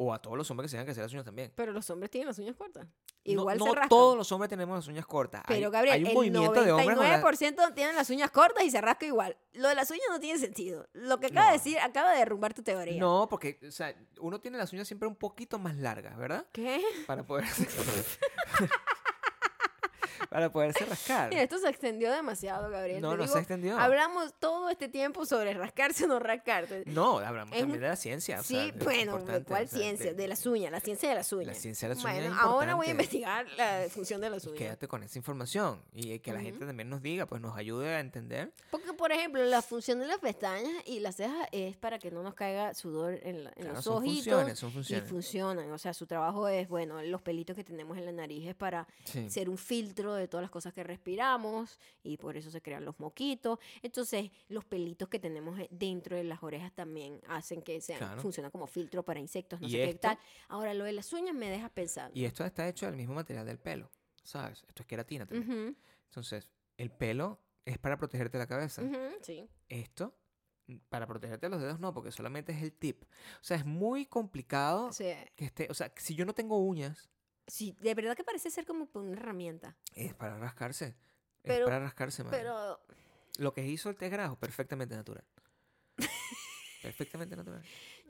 O 0.00 0.14
a 0.14 0.22
todos 0.22 0.36
los 0.36 0.50
hombres 0.50 0.64
que 0.66 0.68
se 0.70 0.74
tengan 0.76 0.86
que 0.86 0.92
hacer 0.92 1.02
las 1.04 1.12
uñas 1.12 1.24
también. 1.24 1.52
Pero 1.54 1.72
los 1.72 1.90
hombres 1.90 2.10
tienen 2.10 2.28
las 2.28 2.38
uñas 2.38 2.56
cortas. 2.56 2.86
Igual 3.24 3.58
no, 3.58 3.64
se 3.66 3.70
rascan. 3.72 3.88
todos 3.90 4.16
los 4.16 4.30
hombres 4.32 4.48
tenemos 4.48 4.76
las 4.76 4.86
uñas 4.88 5.04
cortas. 5.04 5.42
Hay- 5.46 5.58
Pero 5.58 5.70
Gabriel, 5.70 5.94
hay 5.96 6.02
un 6.02 6.08
el 6.08 6.14
movimiento 6.14 6.62
de 6.64 6.72
hombres 6.72 6.96
con 6.96 7.04
las- 7.06 7.20
99% 7.22 7.74
tienen 7.74 7.94
las 7.96 8.08
uñas 8.08 8.30
cortas 8.30 8.64
y 8.64 8.70
se 8.70 8.80
rasca 8.80 9.04
igual. 9.06 9.36
Lo 9.52 9.68
de 9.68 9.74
las 9.74 9.90
uñas 9.90 10.04
no 10.08 10.18
tiene 10.20 10.38
sentido. 10.38 10.88
Lo 10.94 11.20
que 11.20 11.26
acaba 11.26 11.46
No. 11.46 11.52
de 11.52 11.58
decir 11.58 11.78
acaba 11.80 12.12
de 12.12 12.18
derrumbar 12.20 12.54
tu 12.54 12.62
teoría. 12.62 12.98
No, 13.00 13.26
porque, 13.28 13.58
o 13.66 13.70
sea, 13.72 13.94
uno 14.20 14.40
tiene 14.40 14.56
las 14.56 14.72
uñas 14.72 14.86
siempre 14.86 15.08
un 15.08 15.16
poquito 15.16 15.58
más 15.58 15.76
largas, 15.76 16.16
¿verdad? 16.16 16.46
¿Qué? 16.52 16.80
Para 17.06 17.24
poder... 17.26 17.44
para 20.28 20.50
poderse 20.52 20.84
rascar. 20.84 21.28
Mira, 21.30 21.42
esto 21.42 21.58
se 21.58 21.68
extendió 21.68 22.12
demasiado, 22.12 22.70
Gabriel. 22.70 23.00
No, 23.00 23.10
Te 23.12 23.16
no 23.16 23.22
digo, 23.22 23.32
se 23.34 23.38
extendió. 23.40 23.78
Hablamos 23.78 24.34
todo 24.38 24.68
este 24.70 24.88
tiempo 24.88 25.24
sobre 25.26 25.54
rascarse 25.54 26.04
o 26.04 26.08
no 26.08 26.18
rascarse. 26.18 26.82
No, 26.86 27.18
hablamos 27.18 27.52
Es 27.54 27.60
también 27.60 27.76
un- 27.78 27.82
de 27.82 27.88
la 27.88 27.96
ciencia. 27.96 28.40
o 28.40 28.42
sea, 28.42 28.64
Sí, 28.64 28.72
bueno, 28.84 29.18
¿de 29.18 29.42
cuál 29.44 29.64
o 29.64 29.68
sea, 29.68 29.78
ciencia? 29.78 30.12
De 30.14 30.28
las 30.28 30.44
uñas, 30.46 30.70
la 30.72 30.80
ciencia 30.80 31.08
de 31.08 31.14
las 31.14 31.32
uñas. 31.32 31.56
ciencia 31.58 31.88
de 31.88 31.94
las 31.94 32.04
uñas 32.04 32.16
Bueno, 32.18 32.34
es 32.34 32.40
ahora 32.40 32.74
voy 32.74 32.86
a 32.88 32.90
investigar 32.90 33.46
la 33.56 33.84
función 33.90 34.20
de 34.20 34.30
las 34.30 34.44
uñas. 34.44 34.58
Quédate 34.58 34.88
con 34.88 35.02
esa 35.02 35.18
información 35.18 35.80
y 35.92 36.18
que 36.18 36.32
la 36.32 36.40
gente 36.40 36.64
también 36.66 36.88
nos 36.90 37.02
diga, 37.02 37.26
pues 37.26 37.40
nos 37.40 37.56
ayude 37.56 37.94
a 37.94 38.00
entender. 38.00 38.52
Porque, 38.70 38.92
por 38.92 39.12
ejemplo, 39.12 39.42
la 39.44 39.62
función 39.62 39.98
de 40.00 40.06
las 40.06 40.18
pestañas 40.18 40.72
y 40.86 41.00
las 41.00 41.16
cejas 41.16 41.48
es 41.52 41.76
para 41.76 41.98
que 41.98 42.10
no 42.10 42.22
nos 42.22 42.34
caiga 42.34 42.74
sudor 42.74 43.18
en, 43.22 43.44
la- 43.44 43.50
en 43.50 43.54
Claro, 43.56 43.74
los 43.74 43.84
son 43.84 43.96
ojitos. 43.98 44.16
funciones, 44.24 44.58
son 44.58 44.68
Y 44.70 44.72
funciones. 44.72 45.08
funcionan. 45.08 45.72
O 45.72 45.78
sea, 45.78 45.94
su 45.94 46.06
trabajo 46.06 46.48
es, 46.48 46.68
bueno, 46.68 47.00
los 47.02 47.22
pelitos 47.22 47.56
que 47.56 47.64
tenemos 47.64 47.96
en 47.98 48.04
la 48.06 48.12
nariz 48.12 48.46
es 48.48 48.54
para 48.54 48.86
Sí. 49.04 49.28
ser 49.30 49.48
un 49.48 49.58
filtro 49.58 50.17
de 50.18 50.28
todas 50.28 50.42
las 50.42 50.50
cosas 50.50 50.72
que 50.74 50.82
respiramos 50.84 51.78
y 52.02 52.16
por 52.16 52.36
eso 52.36 52.50
se 52.50 52.60
crean 52.60 52.84
los 52.84 52.98
moquitos. 53.00 53.58
Entonces, 53.82 54.30
los 54.48 54.64
pelitos 54.64 55.08
que 55.08 55.18
tenemos 55.18 55.58
eh, 55.58 55.68
dentro 55.70 56.16
de 56.16 56.24
las 56.24 56.42
orejas 56.42 56.72
también 56.74 57.20
hacen 57.28 57.62
que 57.62 57.80
sean, 57.80 57.98
Claro. 57.98 58.20
funcionan 58.20 58.50
como 58.50 58.66
filtro 58.66 59.02
para 59.04 59.20
insectos, 59.20 59.60
no 59.60 59.66
¿Y 59.68 59.70
sé 59.72 59.76
qué 59.86 59.94
tal. 59.94 60.18
Ahora, 60.48 60.74
lo 60.74 60.84
de 60.84 60.92
las 60.92 61.12
uñas 61.12 61.34
me 61.34 61.48
deja 61.50 61.68
pensando. 61.68 62.18
Y 62.18 62.24
esto 62.24 62.44
está 62.44 62.68
hecho 62.68 62.86
del 62.86 62.96
mismo 62.96 63.14
material 63.14 63.46
del 63.46 63.58
pelo, 63.58 63.90
¿sabes? 64.22 64.64
Esto 64.68 64.82
es 64.82 64.86
queratina 64.86 65.26
también. 65.26 65.76
Entonces, 66.06 66.48
el 66.76 66.90
pelo 66.90 67.38
es 67.64 67.78
para 67.78 67.96
protegerte 67.96 68.38
la 68.38 68.46
cabeza. 68.46 68.82
sí. 69.22 69.48
Esto, 69.68 70.14
para 70.88 71.06
protegerte 71.06 71.48
los 71.48 71.60
dedos, 71.60 71.80
no, 71.80 71.92
porque 71.94 72.12
solamente 72.12 72.52
es 72.52 72.62
el 72.62 72.72
tip. 72.72 73.02
O 73.04 73.44
sea, 73.44 73.56
es 73.56 73.64
muy 73.66 74.06
complicado 74.06 74.92
Sí. 74.92 75.12
que 75.36 75.44
esté. 75.46 75.66
O 75.70 75.74
sea, 75.74 75.92
si 75.96 76.14
yo 76.14 76.24
no 76.26 76.34
tengo 76.34 76.58
uñas, 76.58 77.08
Sí, 77.48 77.74
de 77.80 77.94
verdad 77.94 78.16
que 78.16 78.22
parece 78.24 78.50
ser 78.50 78.64
como 78.64 78.88
una 78.94 79.12
herramienta. 79.16 79.76
es 79.94 80.14
para 80.14 80.38
rascarse. 80.38 80.94
Pero- 81.42 81.64
es 81.64 81.70
para 81.70 81.80
rascarse, 81.80 82.22
madre. 82.24 82.38
Pero 82.38 82.80
Lo 83.38 83.52
que 83.54 83.64
hizo 83.66 83.88
el 83.88 83.96
té 83.96 84.08
grajo, 84.08 84.36
perfectamente 84.36 84.94
natural. 84.96 85.24
Perfectamente 86.82 87.34
natural. 87.36 87.62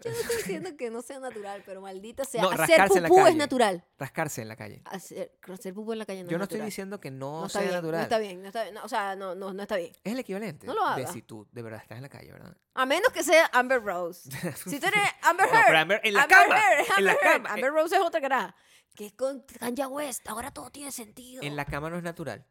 yo 0.05 0.11
no 0.11 0.17
estoy 0.19 0.37
diciendo 0.37 0.77
que 0.77 0.91
no 0.91 1.03
sea 1.03 1.19
natural, 1.21 1.63
pero 1.65 1.81
maldita 1.81 2.25
sea. 2.25 2.43
No, 2.43 2.51
hacer 2.51 2.87
pupú 2.89 3.27
es 3.27 3.37
natural. 3.37 3.85
Rascarse 3.99 4.43
en 4.43 4.49
la 4.49 4.57
calle. 4.57 4.83
Hacer, 4.85 5.39
hacer 5.53 5.75
pupú 5.75 5.93
en 5.93 5.99
la 6.01 6.07
calle 6.07 6.25
no 6.25 6.31
yo 6.31 6.37
es 6.37 6.39
no 6.39 6.45
estoy 6.45 6.61
diciendo 6.61 7.01
que 7.01 7.11
no, 7.11 7.43
no 7.43 7.49
sea 7.49 7.63
bien, 7.63 7.75
natural. 7.75 7.99
No 8.01 8.03
está 8.03 8.19
bien, 8.19 8.43
no 8.43 8.47
está 8.49 8.63
bien. 8.63 8.75
no, 8.75 8.85
o 8.85 8.89
sea, 8.89 9.17
no, 9.17 9.35
no, 9.35 9.53
no 9.53 9.63
está 9.63 9.77
bien. 9.77 9.93
Es 10.05 10.13
el 10.13 10.19
equivalente 10.19 10.67
No 10.67 10.75
lo 10.75 10.95
de 10.97 11.07
si 11.07 11.23
tú 11.23 11.47
de 11.53 11.63
verdad 11.63 11.81
estás 11.83 11.97
en 11.97 12.03
la 12.03 12.09
calle, 12.09 12.33
¿verdad? 12.33 12.57
A 12.75 12.87
menos 12.87 13.13
que 13.13 13.23
sea 13.25 13.49
Amber 13.53 13.83
Rose. 13.83 14.29
Si 14.65 14.79
tú 14.79 14.87
eres 14.87 15.01
Amber 15.23 15.47
No, 15.51 15.55
Heard. 15.59 15.67
pero 15.67 15.79
Amber- 15.79 16.01
en 16.05 16.15
la 16.15 16.23
Amber 16.23 16.39
cama, 16.39 16.57
Heard, 16.59 16.87
en 16.99 17.05
la 17.05 17.13
Heard. 17.13 17.21
cama, 17.23 17.51
Amber 17.51 17.71
Rose 17.73 17.97
es 17.97 18.03
otra 18.03 18.21
cara. 18.21 18.55
Que 18.95 19.07
es 19.07 19.13
con 19.15 19.43
Kanye 19.61 19.87
West. 19.87 20.29
Ahora 20.29 20.51
todo 20.51 20.71
tiene 20.71 20.91
sentido. 20.93 21.43
En 21.43 21.55
la 21.57 21.65
cama 21.65 21.89
no 21.91 21.97
es 21.97 22.03
natural. 22.03 22.45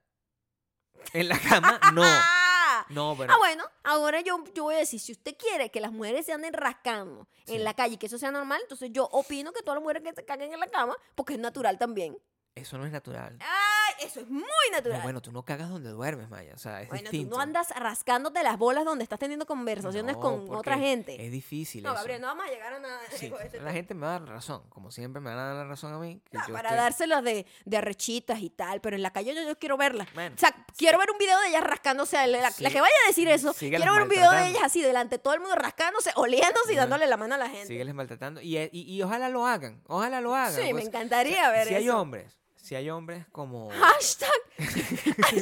En 1.14 1.30
la 1.30 1.38
cama, 1.40 1.80
no. 1.94 2.04
¡Ah! 2.90 2.94
No, 2.94 3.16
bueno. 3.16 3.34
Ah, 3.34 3.38
bueno, 3.38 3.64
ahora 3.84 4.22
yo, 4.22 4.44
yo 4.54 4.64
voy 4.64 4.76
a 4.76 4.80
decir, 4.80 5.00
si 5.00 5.12
usted 5.12 5.36
quiere 5.38 5.70
que 5.72 5.80
las 5.82 5.92
mujeres 5.92 6.26
se 6.26 6.34
anden 6.34 6.54
rascando 6.54 7.28
Sí. 7.46 7.56
en 7.56 7.64
la 7.64 7.74
calle 7.74 7.96
y 7.96 7.98
que 7.98 8.06
eso 8.08 8.18
sea 8.18 8.32
normal, 8.32 8.60
entonces 8.64 8.90
yo 8.92 9.06
opino 9.12 9.52
que 9.54 9.62
todas 9.62 9.76
las 9.76 9.82
mujeres 9.84 10.04
que 10.04 10.14
se 10.14 10.26
caguen 10.26 10.54
en 10.54 10.60
la 10.60 10.68
cama, 10.68 10.96
porque 11.16 11.34
es 11.34 11.40
natural 11.40 11.78
también. 11.78 12.18
Eso 12.56 12.78
no 12.78 12.86
es 12.86 12.92
natural. 12.92 13.38
¡Ay! 13.42 13.77
Eso 14.00 14.20
es 14.22 14.30
muy 14.30 14.44
natural. 14.72 14.98
No, 15.00 15.04
bueno, 15.04 15.22
tú 15.22 15.32
no 15.32 15.44
cagas 15.44 15.70
donde 15.70 15.90
duermes, 15.90 16.30
Maya. 16.30 16.54
O 16.56 16.58
sea, 16.58 16.82
es 16.82 16.90
Bueno, 16.90 17.10
tú 17.10 17.24
no 17.26 17.40
andas 17.40 17.70
rascándote 17.76 18.44
las 18.44 18.58
bolas 18.58 18.86
donde 18.86 19.04
estás 19.04 19.20
teniendo 19.20 19.46
conversaciones 19.46 20.16
No, 20.16 20.22
con 20.22 20.56
otra 20.56 20.78
gente. 20.78 21.24
Es 21.26 21.32
difícil 21.32 21.84
no, 21.84 21.90
eso. 21.90 21.98
Gabriel, 21.98 22.22
no 22.22 22.28
vamos 22.28 22.46
a 22.46 22.50
llegar 22.50 22.74
a 22.74 22.80
nada. 22.80 23.00
Sí, 23.16 23.30
con 23.30 23.42
este 23.42 23.58
la 23.58 23.64
tema. 23.64 23.74
gente 23.74 23.94
me 23.94 24.06
va 24.06 24.16
a 24.16 24.20
dar 24.20 24.30
razón. 24.30 24.64
Como 24.70 24.92
siempre 24.92 25.22
me 25.22 25.30
van 25.30 25.40
a 25.40 25.46
dar 25.48 25.56
la 25.56 25.66
razón 25.66 25.94
a 25.94 25.98
mí. 26.00 26.22
que 26.30 26.38
yo 26.48 26.54
para 26.54 26.70
estoy- 26.70 26.78
dárselas 26.78 27.24
de, 27.24 27.46
de 27.66 27.78
arrechitas 27.78 28.40
y 28.40 28.50
tal, 28.50 28.82
pero 28.82 28.96
en 28.96 29.02
la 29.02 29.12
calle 29.12 29.34
yo, 29.34 29.42
yo 29.44 29.58
quiero 29.58 29.78
verlas. 29.78 30.08
Bueno, 30.14 30.36
O 30.36 30.40
sea, 30.40 30.54
quiero 30.78 30.98
ver 31.00 31.10
un 31.12 31.18
video 31.18 31.40
de 31.42 31.50
ellas 31.50 31.64
rascándose. 31.64 32.16
La, 32.28 32.42
la- 32.42 32.52
Sí. 32.52 32.64
la 32.64 32.70
que 32.70 32.82
vaya 32.82 32.94
a 33.06 33.08
decir 33.08 33.28
eso, 33.28 33.54
quiero 33.54 33.94
ver 33.94 34.02
un 34.04 34.10
video 34.10 34.32
de 34.32 34.48
ellas 34.50 34.64
así, 34.64 34.82
delante 34.82 35.16
de 35.18 35.20
todo 35.20 35.34
el 35.34 35.40
mundo 35.40 35.56
rascándose, 35.56 36.12
oliéndose 36.16 36.74
y 36.74 36.76
dándole 36.76 37.08
la 37.08 37.18
mano 37.18 37.36
a 37.36 37.38
la 37.38 37.50
gente. 37.50 37.68
sígueles 37.68 37.94
maltratando. 37.96 38.42
Y, 38.42 38.58
y, 38.58 38.70
y 38.96 39.02
ojalá 39.02 39.30
lo 39.30 39.46
hagan. 39.46 39.82
Ojalá 39.88 40.22
lo 40.22 40.36
hagan. 40.36 40.54
Sí, 40.54 40.74
me 40.74 40.82
encantaría 40.84 41.50
ver 41.50 41.68
si 41.68 41.76
hay 41.76 41.86
eso. 41.86 42.00
hombres, 42.00 42.38
si 42.68 42.76
hay 42.76 42.90
hombres 42.90 43.26
como... 43.32 43.70
Hashtag 43.80 44.30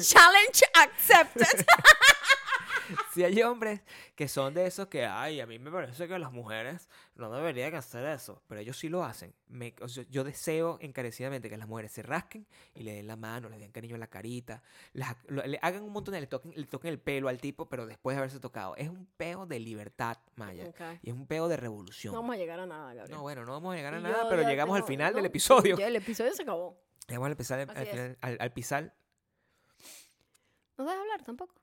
challenge 0.01 0.63
accepted. 0.75 1.65
si 3.13 3.23
hay 3.23 3.41
hombres 3.41 3.81
que 4.15 4.27
son 4.27 4.53
de 4.53 4.67
esos 4.67 4.87
que, 4.87 5.05
ay, 5.07 5.39
a 5.41 5.47
mí 5.47 5.57
me 5.57 5.71
parece 5.71 6.07
que 6.07 6.19
las 6.19 6.31
mujeres 6.31 6.87
no 7.15 7.31
deberían 7.31 7.73
hacer 7.73 8.05
eso, 8.05 8.43
pero 8.47 8.61
ellos 8.61 8.77
sí 8.77 8.89
lo 8.89 9.03
hacen. 9.03 9.33
Me- 9.47 9.73
o 9.81 9.87
sea, 9.87 10.05
yo 10.09 10.23
deseo 10.23 10.77
encarecidamente 10.81 11.49
que 11.49 11.57
las 11.57 11.67
mujeres 11.67 11.91
se 11.93 12.03
rasquen 12.03 12.45
y 12.75 12.83
le 12.83 12.93
den 12.93 13.07
la 13.07 13.15
mano, 13.15 13.49
le 13.49 13.57
den 13.57 13.71
cariño 13.71 13.95
en 13.95 14.01
la 14.01 14.07
carita, 14.07 14.61
las- 14.93 15.15
lo- 15.27 15.43
le 15.45 15.57
hagan 15.63 15.81
un 15.81 15.91
montón 15.93 16.13
de, 16.13 16.21
le 16.21 16.27
toquen, 16.27 16.53
le 16.55 16.65
toquen 16.67 16.91
el 16.91 16.99
pelo 16.99 17.27
al 17.27 17.39
tipo, 17.39 17.67
pero 17.67 17.87
después 17.87 18.15
de 18.15 18.19
haberse 18.19 18.39
tocado. 18.39 18.75
Es 18.75 18.87
un 18.89 19.07
peo 19.17 19.47
de 19.47 19.59
libertad, 19.59 20.17
Maya. 20.35 20.65
Ok. 20.67 20.81
Y 21.01 21.09
es 21.09 21.15
un 21.15 21.25
peo 21.25 21.47
de 21.47 21.57
revolución. 21.57 22.13
No 22.13 22.21
vamos 22.21 22.35
a 22.35 22.37
llegar 22.37 22.59
a 22.59 22.67
nada, 22.67 22.93
Gabriel. 22.93 23.17
No, 23.17 23.23
bueno, 23.23 23.45
no 23.45 23.53
vamos 23.53 23.73
a 23.73 23.77
llegar 23.77 23.95
a 23.95 23.99
nada, 23.99 24.23
yo 24.23 24.29
pero 24.29 24.43
llegamos 24.47 24.77
al 24.77 24.83
final 24.83 25.13
del 25.15 25.25
episodio. 25.25 25.75
Ya 25.77 25.87
el 25.87 25.95
episodio 25.95 26.31
se 26.35 26.43
acabó. 26.43 26.77
Vamos 27.07 27.27
a 27.27 27.31
empezar 27.31 27.59
al, 27.59 27.69
al, 27.69 28.17
al, 28.21 28.37
al 28.39 28.53
pisar. 28.53 28.95
No 30.77 30.85
vas 30.85 30.95
a 30.95 31.01
hablar 31.01 31.23
tampoco. 31.23 31.55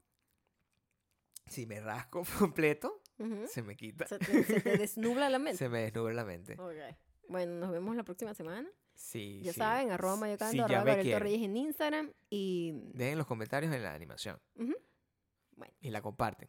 Si 1.47 1.67
me 1.67 1.81
rasco 1.81 2.23
completo, 2.39 3.03
se 3.47 3.63
me 3.63 3.77
quita. 3.77 4.07
Se 4.07 4.19
te, 4.19 4.45
se 4.45 4.61
desnubla 4.79 5.29
la 5.29 5.39
mente. 5.39 5.59
se 5.59 5.69
me 5.69 5.83
desnubla 5.83 6.15
la 6.15 6.25
mente. 6.25 6.55
Okay. 6.59 6.97
Bueno, 7.29 7.55
nos 7.55 7.71
vemos 7.73 7.95
la 7.97 8.05
próxima 8.05 8.35
semana. 8.35 8.71
Sí. 8.95 9.41
Ya 9.43 9.53
saben, 9.53 9.91
arroba 9.91 10.17
mayocando, 10.17 10.53
sí, 10.53 10.61
arroba 10.61 10.85
Gabriel 10.85 11.13
Torreyes 11.19 11.43
en 11.43 11.57
Instagram 11.57 12.13
y. 12.31 12.73
Dejen 12.95 13.19
los 13.19 13.27
comentarios 13.27 13.75
en 13.75 13.83
la 13.83 13.95
animación. 13.95 14.41
Bueno. 14.55 15.75
Y 15.81 15.91
la 15.91 16.01
comparten. 16.01 16.49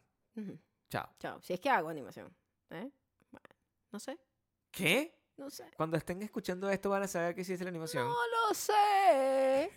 Chao. 0.88 1.10
Chao. 1.18 1.40
Si 1.42 1.52
es 1.52 1.60
que 1.60 1.70
hago 1.70 1.88
animación. 1.88 2.34
¿Eh? 2.70 2.90
Bueno, 3.30 3.48
no 3.92 3.98
sé. 3.98 4.18
¿Qué? 4.70 5.18
No 5.36 5.50
sé. 5.50 5.64
Cuando 5.76 5.96
estén 5.96 6.22
escuchando 6.22 6.70
esto 6.70 6.90
van 6.90 7.02
a 7.02 7.08
saber 7.08 7.34
que 7.34 7.40
hiciste 7.40 7.64
la 7.64 7.70
animación. 7.70 8.06
No 8.06 8.14
lo 8.14 8.54
sé. 8.54 9.70